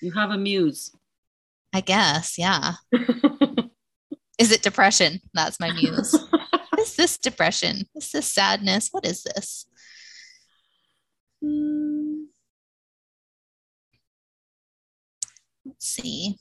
[0.00, 0.90] You have a muse.
[1.72, 2.72] I guess, yeah.
[4.38, 5.20] Is it depression?
[5.32, 6.14] That's my muse.
[6.78, 7.88] is this depression?
[7.94, 8.88] Is this sadness?
[8.92, 9.66] What is this?
[11.42, 12.24] Hmm.
[15.64, 16.36] Let's see.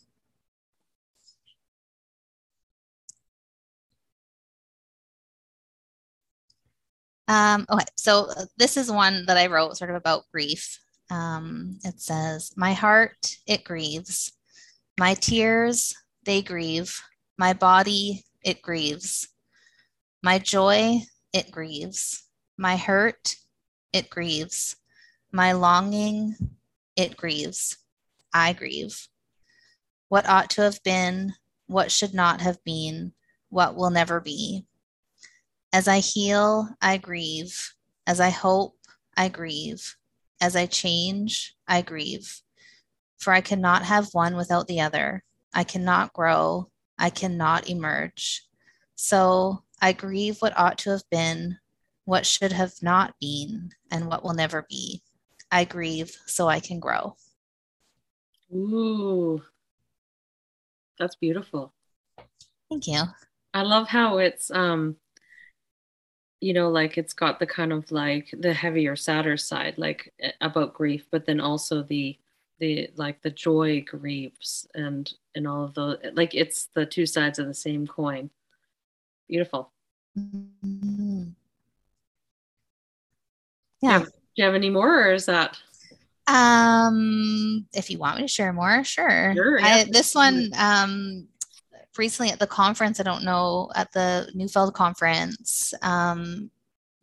[7.27, 10.79] Um, okay, so uh, this is one that I wrote sort of about grief.
[11.09, 14.33] Um, it says, My heart, it grieves.
[14.99, 15.93] My tears,
[16.23, 17.01] they grieve.
[17.37, 19.27] My body, it grieves.
[20.23, 21.01] My joy,
[21.33, 22.23] it grieves.
[22.57, 23.35] My hurt,
[23.91, 24.75] it grieves.
[25.31, 26.35] My longing,
[26.95, 27.77] it grieves.
[28.33, 29.07] I grieve.
[30.09, 31.33] What ought to have been,
[31.67, 33.13] what should not have been,
[33.49, 34.65] what will never be.
[35.75, 37.73] As I heal, I grieve.
[38.07, 38.77] As I hope,
[39.17, 39.97] I grieve.
[40.39, 42.41] As I change, I grieve.
[43.17, 45.21] For I cannot have one without the other.
[45.53, 46.69] I cannot grow.
[46.97, 48.45] I cannot emerge.
[48.95, 51.57] So I grieve what ought to have been,
[52.05, 55.01] what should have not been, and what will never be.
[55.51, 57.17] I grieve so I can grow.
[58.53, 59.43] Ooh,
[60.97, 61.73] that's beautiful.
[62.69, 63.01] Thank you.
[63.53, 64.95] I love how it's um
[66.45, 70.31] you know like it's got the kind of like the heavier sadder side like eh,
[70.41, 72.15] about grief but then also the
[72.59, 77.39] the like the joy grieves and and all of those like it's the two sides
[77.39, 78.29] of the same coin
[79.27, 79.71] beautiful
[80.17, 81.33] Mhm.
[83.81, 83.99] Yeah.
[83.99, 85.57] do you have any more or is that
[86.27, 89.33] Um, if you want me to share more, sure.
[89.35, 91.27] Sure, I, this one, um,
[91.97, 96.49] recently at the conference, I don't know, at the Neufeld conference, um,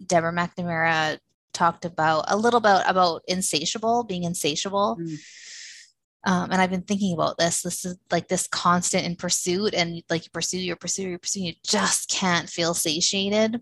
[0.06, 1.19] Deborah MacNamara
[1.52, 4.98] talked about a little bit about insatiable, being insatiable.
[5.01, 5.19] Mm.
[6.24, 7.62] Um, and I've been thinking about this.
[7.62, 11.40] This is like this constant in pursuit, and like you pursue, you pursue, you pursue,
[11.40, 13.60] you just can't feel satiated.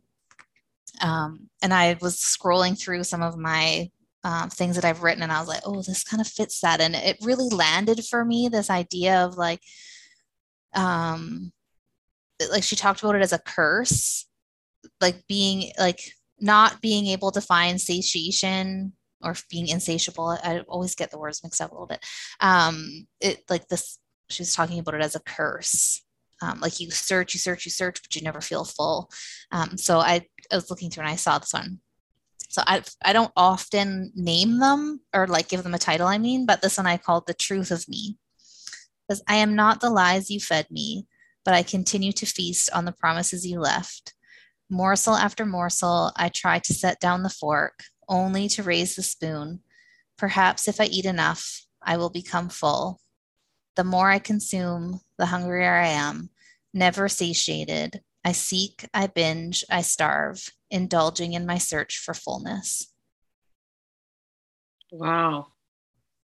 [1.01, 3.91] Um, and I was scrolling through some of my
[4.25, 6.83] um, things that I've written, and I was like, oh, this kind of fits that,
[6.83, 8.49] and it really landed for me.
[8.49, 9.63] This idea of like,
[10.75, 11.53] um,
[12.51, 14.27] like she talked about it as a curse,
[15.01, 16.01] like being like
[16.41, 18.93] not being able to find satiation
[19.23, 20.39] or being insatiable.
[20.43, 22.05] I always get the words mixed up a little bit.
[22.41, 23.99] Um, it like this.
[24.29, 26.03] She's talking about it as a curse.
[26.43, 29.11] Um, like you search, you search, you search, but you never feel full.
[29.53, 31.81] Um, so I, I was looking through and I saw this one.
[32.49, 36.09] So I I don't often name them or like give them a title.
[36.09, 38.17] I mean, but this one I called the truth of me,
[39.11, 41.05] because I am not the lies you fed me,
[41.45, 44.15] but I continue to feast on the promises you left.
[44.71, 49.63] Morsel after morsel, I try to set down the fork, only to raise the spoon.
[50.17, 53.01] Perhaps if I eat enough, I will become full.
[53.75, 56.31] The more I consume, the hungrier I am,
[56.73, 58.03] never satiated.
[58.25, 62.93] I seek, I binge, I starve, indulging in my search for fullness.
[64.93, 65.49] Wow.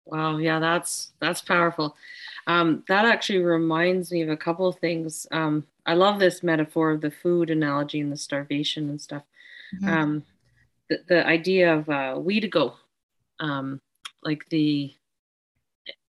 [0.06, 0.38] Wow.
[0.38, 1.96] Yeah, that's that's powerful.
[2.48, 5.26] Um, that actually reminds me of a couple of things.
[5.32, 9.24] Um, I love this metaphor of the food analogy and the starvation and stuff.
[9.76, 9.90] Mm-hmm.
[9.90, 10.24] Um,
[10.90, 12.74] the, the, idea of uh, Wetiko,
[13.40, 13.82] um,
[14.24, 14.94] like the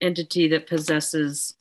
[0.01, 1.55] entity that possesses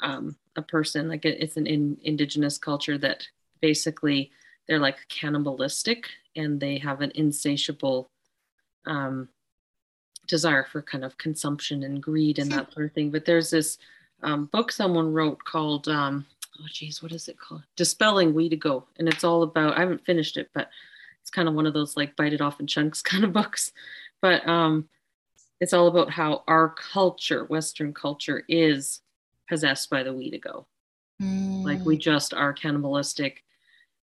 [0.00, 3.24] um, a person, like it, it's an in, indigenous culture that
[3.60, 4.32] basically
[4.66, 8.10] they're like cannibalistic and they have an insatiable
[8.86, 9.28] um,
[10.26, 13.10] desire for kind of consumption and greed and that sort of thing.
[13.10, 13.78] But there's this
[14.22, 16.26] um, book someone wrote called um,
[16.60, 17.62] oh geez, what is it called?
[17.76, 19.76] Dispelling Wetiko, and it's all about.
[19.76, 20.68] I haven't finished it, but
[21.20, 23.72] it's kind of one of those like bite it off in chunks kind of books.
[24.20, 24.88] But um,
[25.60, 29.00] it's all about how our culture, Western culture, is
[29.48, 30.66] possessed by the Wetiko.
[31.20, 31.64] Mm.
[31.64, 33.42] Like we just are cannibalistic.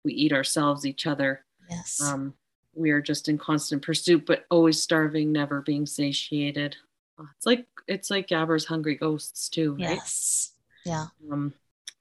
[0.04, 1.46] We eat ourselves, each other.
[1.70, 2.02] Yes.
[2.02, 2.34] Um,
[2.80, 6.76] we are just in constant pursuit, but always starving, never being satiated.
[7.36, 9.96] It's like it's like Gabor's Hungry Ghosts too, right?
[9.96, 10.54] Yes.
[10.86, 11.08] Yeah.
[11.32, 11.54] Um,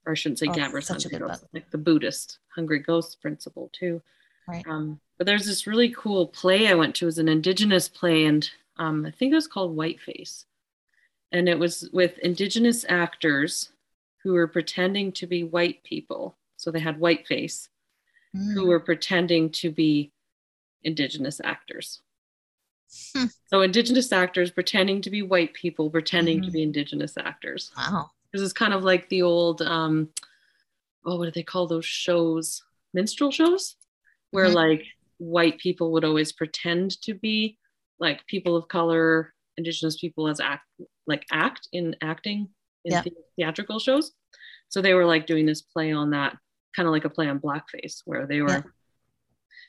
[0.06, 4.00] or I shouldn't say oh, Gabor's Hungry Ghosts, like the Buddhist Hungry Ghost principle too.
[4.46, 4.64] Right.
[4.68, 7.04] Um, but there's this really cool play I went to.
[7.04, 8.48] It was an indigenous play, and
[8.78, 10.44] um, I think it was called Whiteface,
[11.32, 13.70] and it was with indigenous actors
[14.22, 16.36] who were pretending to be white people.
[16.56, 17.68] So they had whiteface,
[18.34, 18.54] mm.
[18.54, 20.12] who were pretending to be
[20.82, 22.00] indigenous actors.
[23.14, 23.26] Hmm.
[23.46, 26.46] So indigenous actors pretending to be white people, pretending mm-hmm.
[26.46, 27.70] to be indigenous actors.
[27.76, 28.10] Wow.
[28.32, 30.10] This is kind of like the old, um,
[31.04, 32.62] oh, what do they call those shows?
[32.94, 33.76] Minstrel shows,
[34.30, 34.54] where mm-hmm.
[34.54, 34.84] like
[35.18, 37.58] white people would always pretend to be
[38.00, 40.64] like people of color, indigenous people as act,
[41.06, 42.48] like act in acting
[42.84, 43.02] in yeah.
[43.36, 44.12] theatrical shows.
[44.70, 46.36] So they were like doing this play on that,
[46.74, 48.48] kind of like a play on blackface, where they were.
[48.48, 48.62] Yeah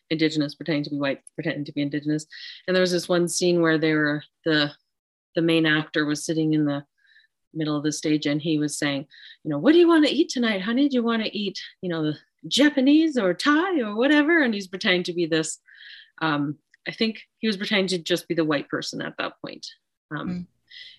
[0.09, 2.25] indigenous pretending to be white pretending to be indigenous.
[2.67, 4.71] And there was this one scene where they were the
[5.35, 6.83] the main actor was sitting in the
[7.53, 9.07] middle of the stage and he was saying
[9.43, 10.89] you know what do you want to eat tonight honey?
[10.89, 12.13] Do you want to eat you know
[12.47, 14.41] japanese or thai or whatever?
[14.41, 15.59] And he's pretending to be this
[16.21, 16.57] um,
[16.87, 19.65] i think he was pretending to just be the white person at that point.
[20.11, 20.45] Um, mm.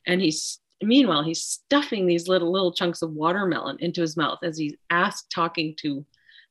[0.07, 4.57] and he's meanwhile he's stuffing these little little chunks of watermelon into his mouth as
[4.57, 6.07] he's asked talking to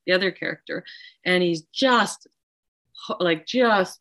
[0.10, 0.84] the other character.
[1.24, 2.28] And he's just
[3.20, 4.00] like just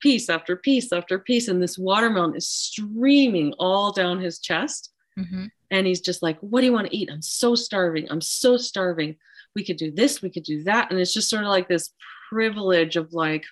[0.00, 4.92] piece after piece after piece and this watermelon is streaming all down his chest.
[5.18, 5.46] Mm-hmm.
[5.70, 7.10] and he's just like what do you want to eat?
[7.10, 8.06] I'm so starving.
[8.10, 9.16] I'm so starving.
[9.54, 10.90] We could do this we could do that.
[10.90, 11.90] And it's just sort of like this
[12.28, 13.44] privilege of like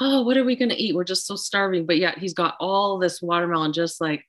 [0.00, 0.96] oh what are we going to eat?
[0.96, 1.86] We're just so starving.
[1.86, 4.24] But yet he's got all this watermelon just like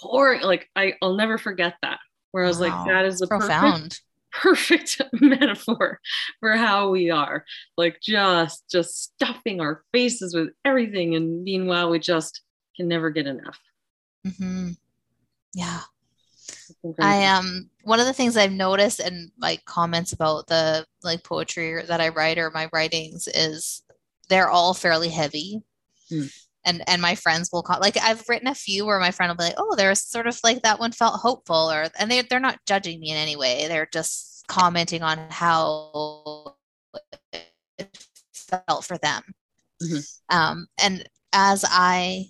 [0.00, 1.98] pouring like I, i'll never forget that.
[2.30, 2.68] Where i was wow.
[2.68, 4.02] like that is a profound perfect,
[4.42, 6.00] perfect metaphor
[6.40, 7.44] for how we are.
[7.76, 12.42] Like just just stuffing our faces with everything and meanwhile we just
[12.76, 13.58] can never get enough.
[14.26, 14.70] Mm-hmm.
[15.54, 15.80] yeah.
[17.00, 21.82] I um one of the things i've noticed in like comments about the like poetry
[21.82, 23.82] that i write or my writings is
[24.28, 25.62] they're all fairly heavy.
[26.10, 26.30] Mm
[26.66, 29.36] and and my friends will call like I've written a few where my friend will
[29.36, 32.40] be like, oh, there's sort of like that one felt hopeful, or and they they're
[32.40, 33.68] not judging me in any way.
[33.68, 36.56] They're just commenting on how
[37.32, 37.98] it
[38.34, 39.22] felt for them.
[39.82, 40.36] Mm-hmm.
[40.36, 42.26] Um, and as I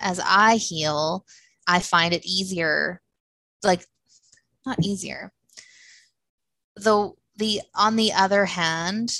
[0.00, 1.24] as I heal,
[1.66, 3.02] I find it easier,
[3.62, 3.84] like
[4.64, 5.32] not easier.
[6.76, 9.12] Though the on the other hand,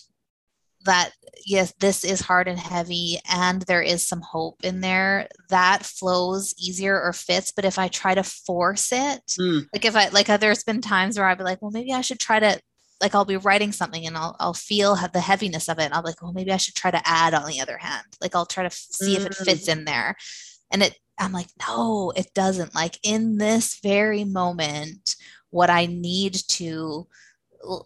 [0.87, 1.13] that
[1.45, 6.55] yes this is hard and heavy and there is some hope in there that flows
[6.59, 9.65] easier or fits but if i try to force it mm.
[9.73, 12.19] like if i like there's been times where i'd be like well maybe i should
[12.19, 12.59] try to
[13.01, 15.85] like I'll be writing something and I'll I'll feel the heaviness of it.
[15.85, 18.07] And I'll be like, well, maybe I should try to add on the other hand.
[18.21, 19.19] Like I'll try to see mm.
[19.19, 19.73] if it fits mm.
[19.73, 20.17] in there.
[20.71, 22.75] And it I'm like, no, it doesn't.
[22.75, 25.17] Like in this very moment,
[25.51, 27.07] what I need to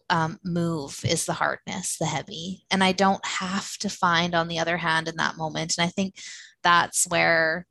[0.08, 2.64] um, move is the hardness, the heavy.
[2.70, 5.74] And I don't have to find on the other hand in that moment.
[5.78, 6.14] And I think
[6.62, 7.66] that's where,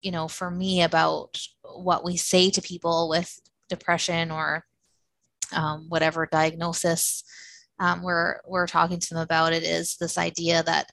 [0.00, 3.38] you know, for me about what we say to people with
[3.68, 4.64] depression or
[5.52, 7.24] um, whatever diagnosis
[7.78, 10.90] um, we're we're talking to them about it is this idea that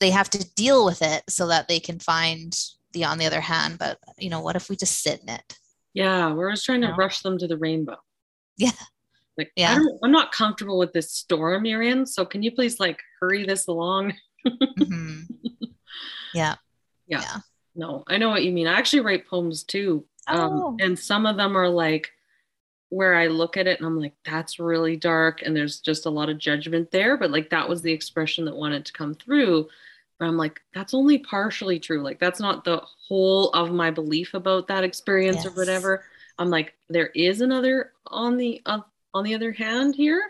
[0.00, 2.58] they have to deal with it so that they can find
[2.92, 5.58] the on the other hand but you know what if we just sit in it
[5.94, 6.96] yeah we're just trying to you know?
[6.96, 7.96] rush them to the rainbow
[8.56, 8.70] yeah
[9.38, 13.00] like yeah i'm not comfortable with this storm you're in so can you please like
[13.20, 14.12] hurry this along
[14.46, 15.20] mm-hmm.
[16.34, 16.56] yeah.
[17.06, 17.36] yeah yeah
[17.74, 20.76] no i know what you mean i actually write poems too um, oh.
[20.80, 22.10] and some of them are like
[22.90, 25.42] where I look at it and I'm like, that's really dark.
[25.42, 27.16] And there's just a lot of judgment there.
[27.16, 29.68] But like, that was the expression that wanted to come through.
[30.18, 32.02] But I'm like, that's only partially true.
[32.02, 35.46] Like, that's not the whole of my belief about that experience yes.
[35.46, 36.04] or whatever.
[36.38, 38.80] I'm like, there is another on the, uh,
[39.14, 40.22] on the other hand here.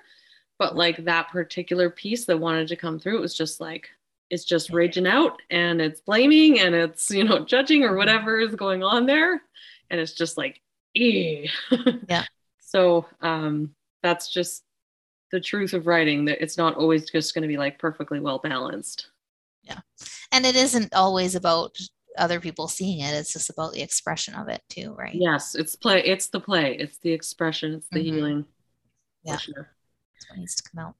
[0.58, 3.88] But like that particular piece that wanted to come through, it was just like,
[4.30, 7.98] it's just raging out and it's blaming and it's, you know, judging or mm-hmm.
[7.98, 9.40] whatever is going on there.
[9.90, 10.60] And it's just like,
[10.94, 12.24] yeah.
[12.58, 14.64] So um, that's just
[15.30, 18.38] the truth of writing that it's not always just going to be like perfectly well
[18.38, 19.08] balanced.
[19.62, 19.80] Yeah.
[20.32, 21.76] And it isn't always about
[22.16, 23.14] other people seeing it.
[23.14, 25.14] It's just about the expression of it too, right?
[25.14, 25.54] Yes.
[25.54, 26.02] It's play.
[26.02, 26.76] It's the play.
[26.76, 27.74] It's the expression.
[27.74, 28.14] It's the mm-hmm.
[28.14, 28.44] healing.
[29.28, 29.36] Yeah.
[29.38, 29.70] Sure.
[30.14, 30.94] That's what needs to come out.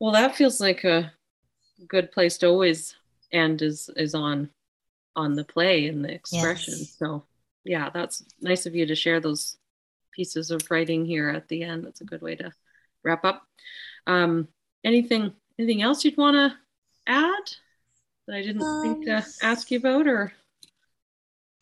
[0.00, 1.12] Well, that feels like a
[1.88, 2.94] good place to always
[3.32, 4.50] end is, is on,
[5.16, 6.74] on the play and the expression.
[6.78, 6.96] Yes.
[6.98, 7.24] So
[7.64, 9.56] yeah, that's nice of you to share those
[10.12, 11.84] pieces of writing here at the end.
[11.84, 12.52] That's a good way to
[13.02, 13.46] wrap up.
[14.06, 14.48] Um,
[14.84, 16.56] anything anything else you'd want to
[17.06, 17.50] add
[18.26, 20.32] that I didn't um, think to ask you about or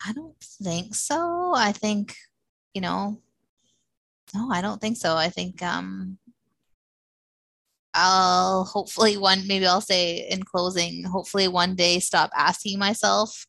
[0.05, 1.53] I don't think so.
[1.55, 2.15] I think,
[2.73, 3.17] you know,
[4.33, 5.15] no, I don't think so.
[5.15, 6.17] I think um
[7.93, 13.45] I'll hopefully one maybe I'll say in closing, hopefully one day stop asking myself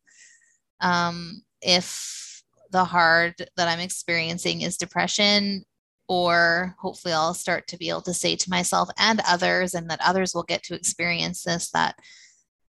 [0.81, 5.65] um if the hard that I'm experiencing is depression,
[6.09, 10.01] or hopefully I'll start to be able to say to myself and others, and that
[10.05, 11.95] others will get to experience this, that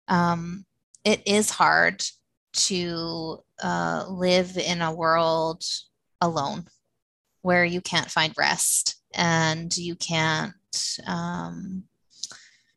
[0.09, 0.67] um,
[1.05, 2.05] it is hard
[2.53, 5.63] to uh, live in a world
[6.21, 6.67] alone
[7.45, 10.55] where you can't find rest and you can't
[11.07, 11.85] um,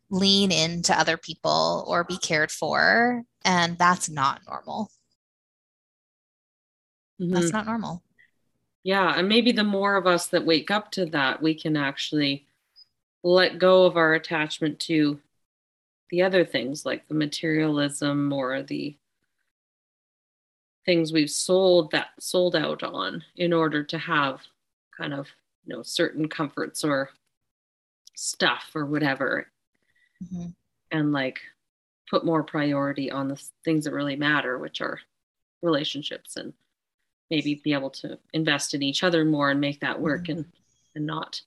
[0.09, 3.23] lean into other people or be cared for.
[3.45, 4.91] And that's not normal.
[7.21, 7.33] Mm-hmm.
[7.33, 8.03] That's not normal.
[8.83, 9.17] Yeah.
[9.17, 12.45] And maybe the more of us that wake up to that, we can actually
[13.23, 15.21] let go of our attachment to
[16.09, 18.97] the other things like the materialism or the
[20.85, 24.41] things we've sold that sold out on in order to have
[24.97, 25.27] kind of
[25.65, 27.09] you know certain comforts or
[28.15, 29.47] stuff or whatever
[30.23, 30.47] mm-hmm.
[30.91, 31.39] and like
[32.09, 34.99] put more priority on the things that really matter which are
[35.61, 36.53] relationships and
[37.29, 40.39] maybe be able to invest in each other more and make that work mm-hmm.
[40.39, 40.45] and
[40.95, 41.41] and not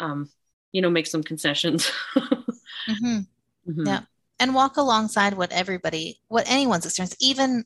[0.00, 0.30] um
[0.70, 3.18] you know make some concessions mm-hmm.
[3.68, 3.86] Mm-hmm.
[3.86, 4.00] yeah
[4.40, 7.64] and walk alongside what everybody what anyone's experience even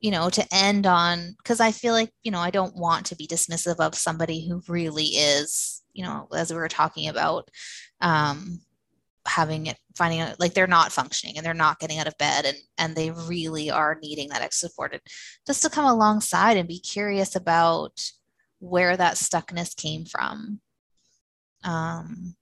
[0.00, 3.16] you know to end on because i feel like you know i don't want to
[3.16, 7.48] be dismissive of somebody who really is you know as we were talking about
[8.00, 8.60] um
[9.26, 12.44] having it finding out like they're not functioning and they're not getting out of bed
[12.46, 14.92] and and they really are needing that extra support.
[14.92, 15.02] And
[15.46, 18.00] just to come alongside and be curious about
[18.58, 20.60] where that stuckness came from.
[21.64, 22.34] Um,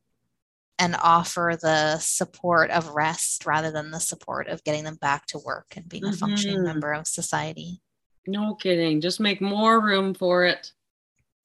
[0.78, 5.38] and offer the support of rest rather than the support of getting them back to
[5.38, 6.16] work and being a mm-hmm.
[6.16, 7.80] functioning member of society
[8.26, 10.72] no kidding just make more room for it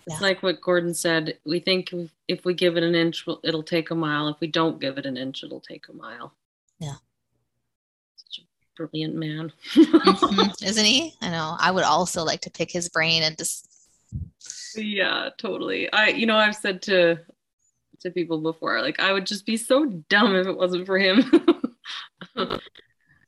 [0.08, 1.38] it's like what Gordon said.
[1.46, 1.94] We think
[2.28, 4.28] if we give it an inch, it'll take a mile.
[4.28, 6.34] If we don't give it an inch, it'll take a mile.
[6.80, 6.96] Yeah.
[8.16, 9.52] Such a brilliant man.
[9.74, 10.50] mm-hmm.
[10.66, 11.14] Isn't he?
[11.22, 11.56] I know.
[11.60, 13.70] I would also like to pick his brain and just.
[14.76, 15.92] Yeah, totally.
[15.94, 17.20] I, you know, I've said to
[18.04, 21.24] to people before, like I would just be so dumb if it wasn't for him.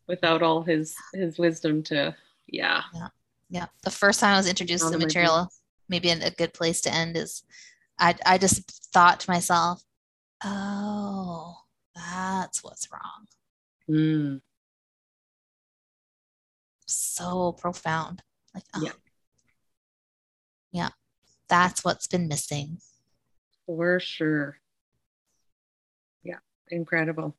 [0.08, 2.16] Without all his his wisdom to,
[2.48, 2.84] yeah.
[2.94, 3.08] Yeah.
[3.50, 3.66] Yeah.
[3.84, 5.50] The first time I was introduced to the material
[5.90, 7.44] maybe a good place to end is
[8.00, 9.84] I, I just thought to myself,
[10.44, 11.56] oh,
[11.96, 13.28] that's what's wrong.
[13.90, 14.42] Mm.
[16.88, 18.22] So profound.
[18.54, 18.92] Like, oh, yeah.
[20.72, 20.90] yeah,
[21.50, 22.80] that's what's been missing.
[23.66, 24.58] For sure.
[26.70, 27.36] Incredible.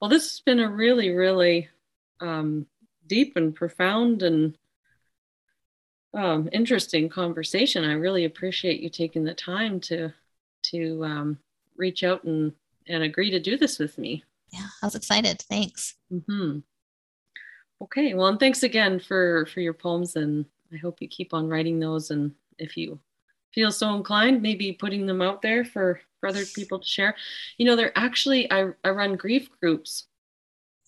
[0.00, 1.68] Well, this has been a really, really
[2.20, 2.66] um,
[3.06, 4.56] deep and profound and
[6.14, 7.84] um, interesting conversation.
[7.84, 10.12] I really appreciate you taking the time to
[10.70, 11.38] to um,
[11.76, 12.52] reach out and
[12.86, 14.24] and agree to do this with me.
[14.50, 15.42] Yeah, I was excited.
[15.42, 15.96] Thanks.
[16.12, 16.58] Mm-hmm.
[17.82, 21.48] Okay, well, and thanks again for for your poems, and I hope you keep on
[21.48, 22.10] writing those.
[22.10, 23.00] And if you
[23.54, 27.14] feel so inclined, maybe putting them out there for for other people to share.
[27.58, 30.06] You know, they're actually I I run grief groups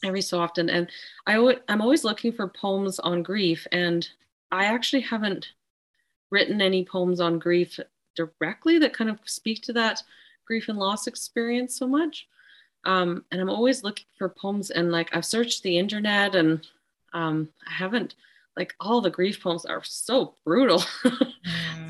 [0.04, 0.88] every so often, and
[1.26, 1.36] I
[1.68, 4.08] I'm always looking for poems on grief, and
[4.50, 5.52] I actually haven't
[6.30, 7.78] written any poems on grief
[8.16, 10.02] directly that kind of speak to that
[10.46, 12.26] grief and loss experience so much.
[12.84, 16.66] Um, and I'm always looking for poems and like I've searched the internet and
[17.12, 18.14] um, I haven't
[18.56, 20.82] like all the grief poems are so brutal.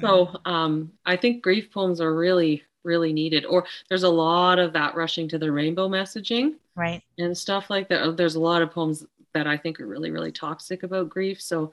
[0.01, 3.45] So um, I think grief poems are really, really needed.
[3.45, 7.89] Or there's a lot of that rushing to the rainbow messaging, right, and stuff like
[7.89, 8.17] that.
[8.17, 9.05] There's a lot of poems
[9.35, 11.41] that I think are really, really toxic about grief.
[11.41, 11.73] So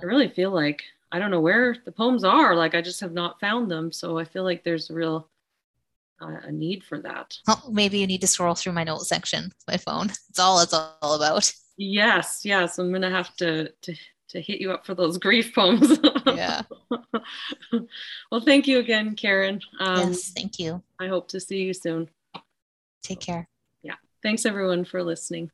[0.00, 2.54] I really feel like I don't know where the poems are.
[2.54, 3.90] Like I just have not found them.
[3.92, 5.28] So I feel like there's a real
[6.20, 7.36] uh, a need for that.
[7.48, 10.10] Oh, maybe you need to scroll through my note section, my phone.
[10.28, 11.52] It's all it's all about.
[11.76, 12.78] Yes, yes.
[12.78, 13.94] I'm gonna have to to
[14.30, 15.98] to hit you up for those grief poems.
[16.26, 16.62] yeah.
[18.30, 19.60] well, thank you again, Karen.
[19.78, 20.82] Um, yes, thank you.
[20.98, 22.08] I hope to see you soon.
[23.02, 23.48] Take care.
[23.82, 23.96] Yeah.
[24.22, 25.50] Thanks everyone for listening.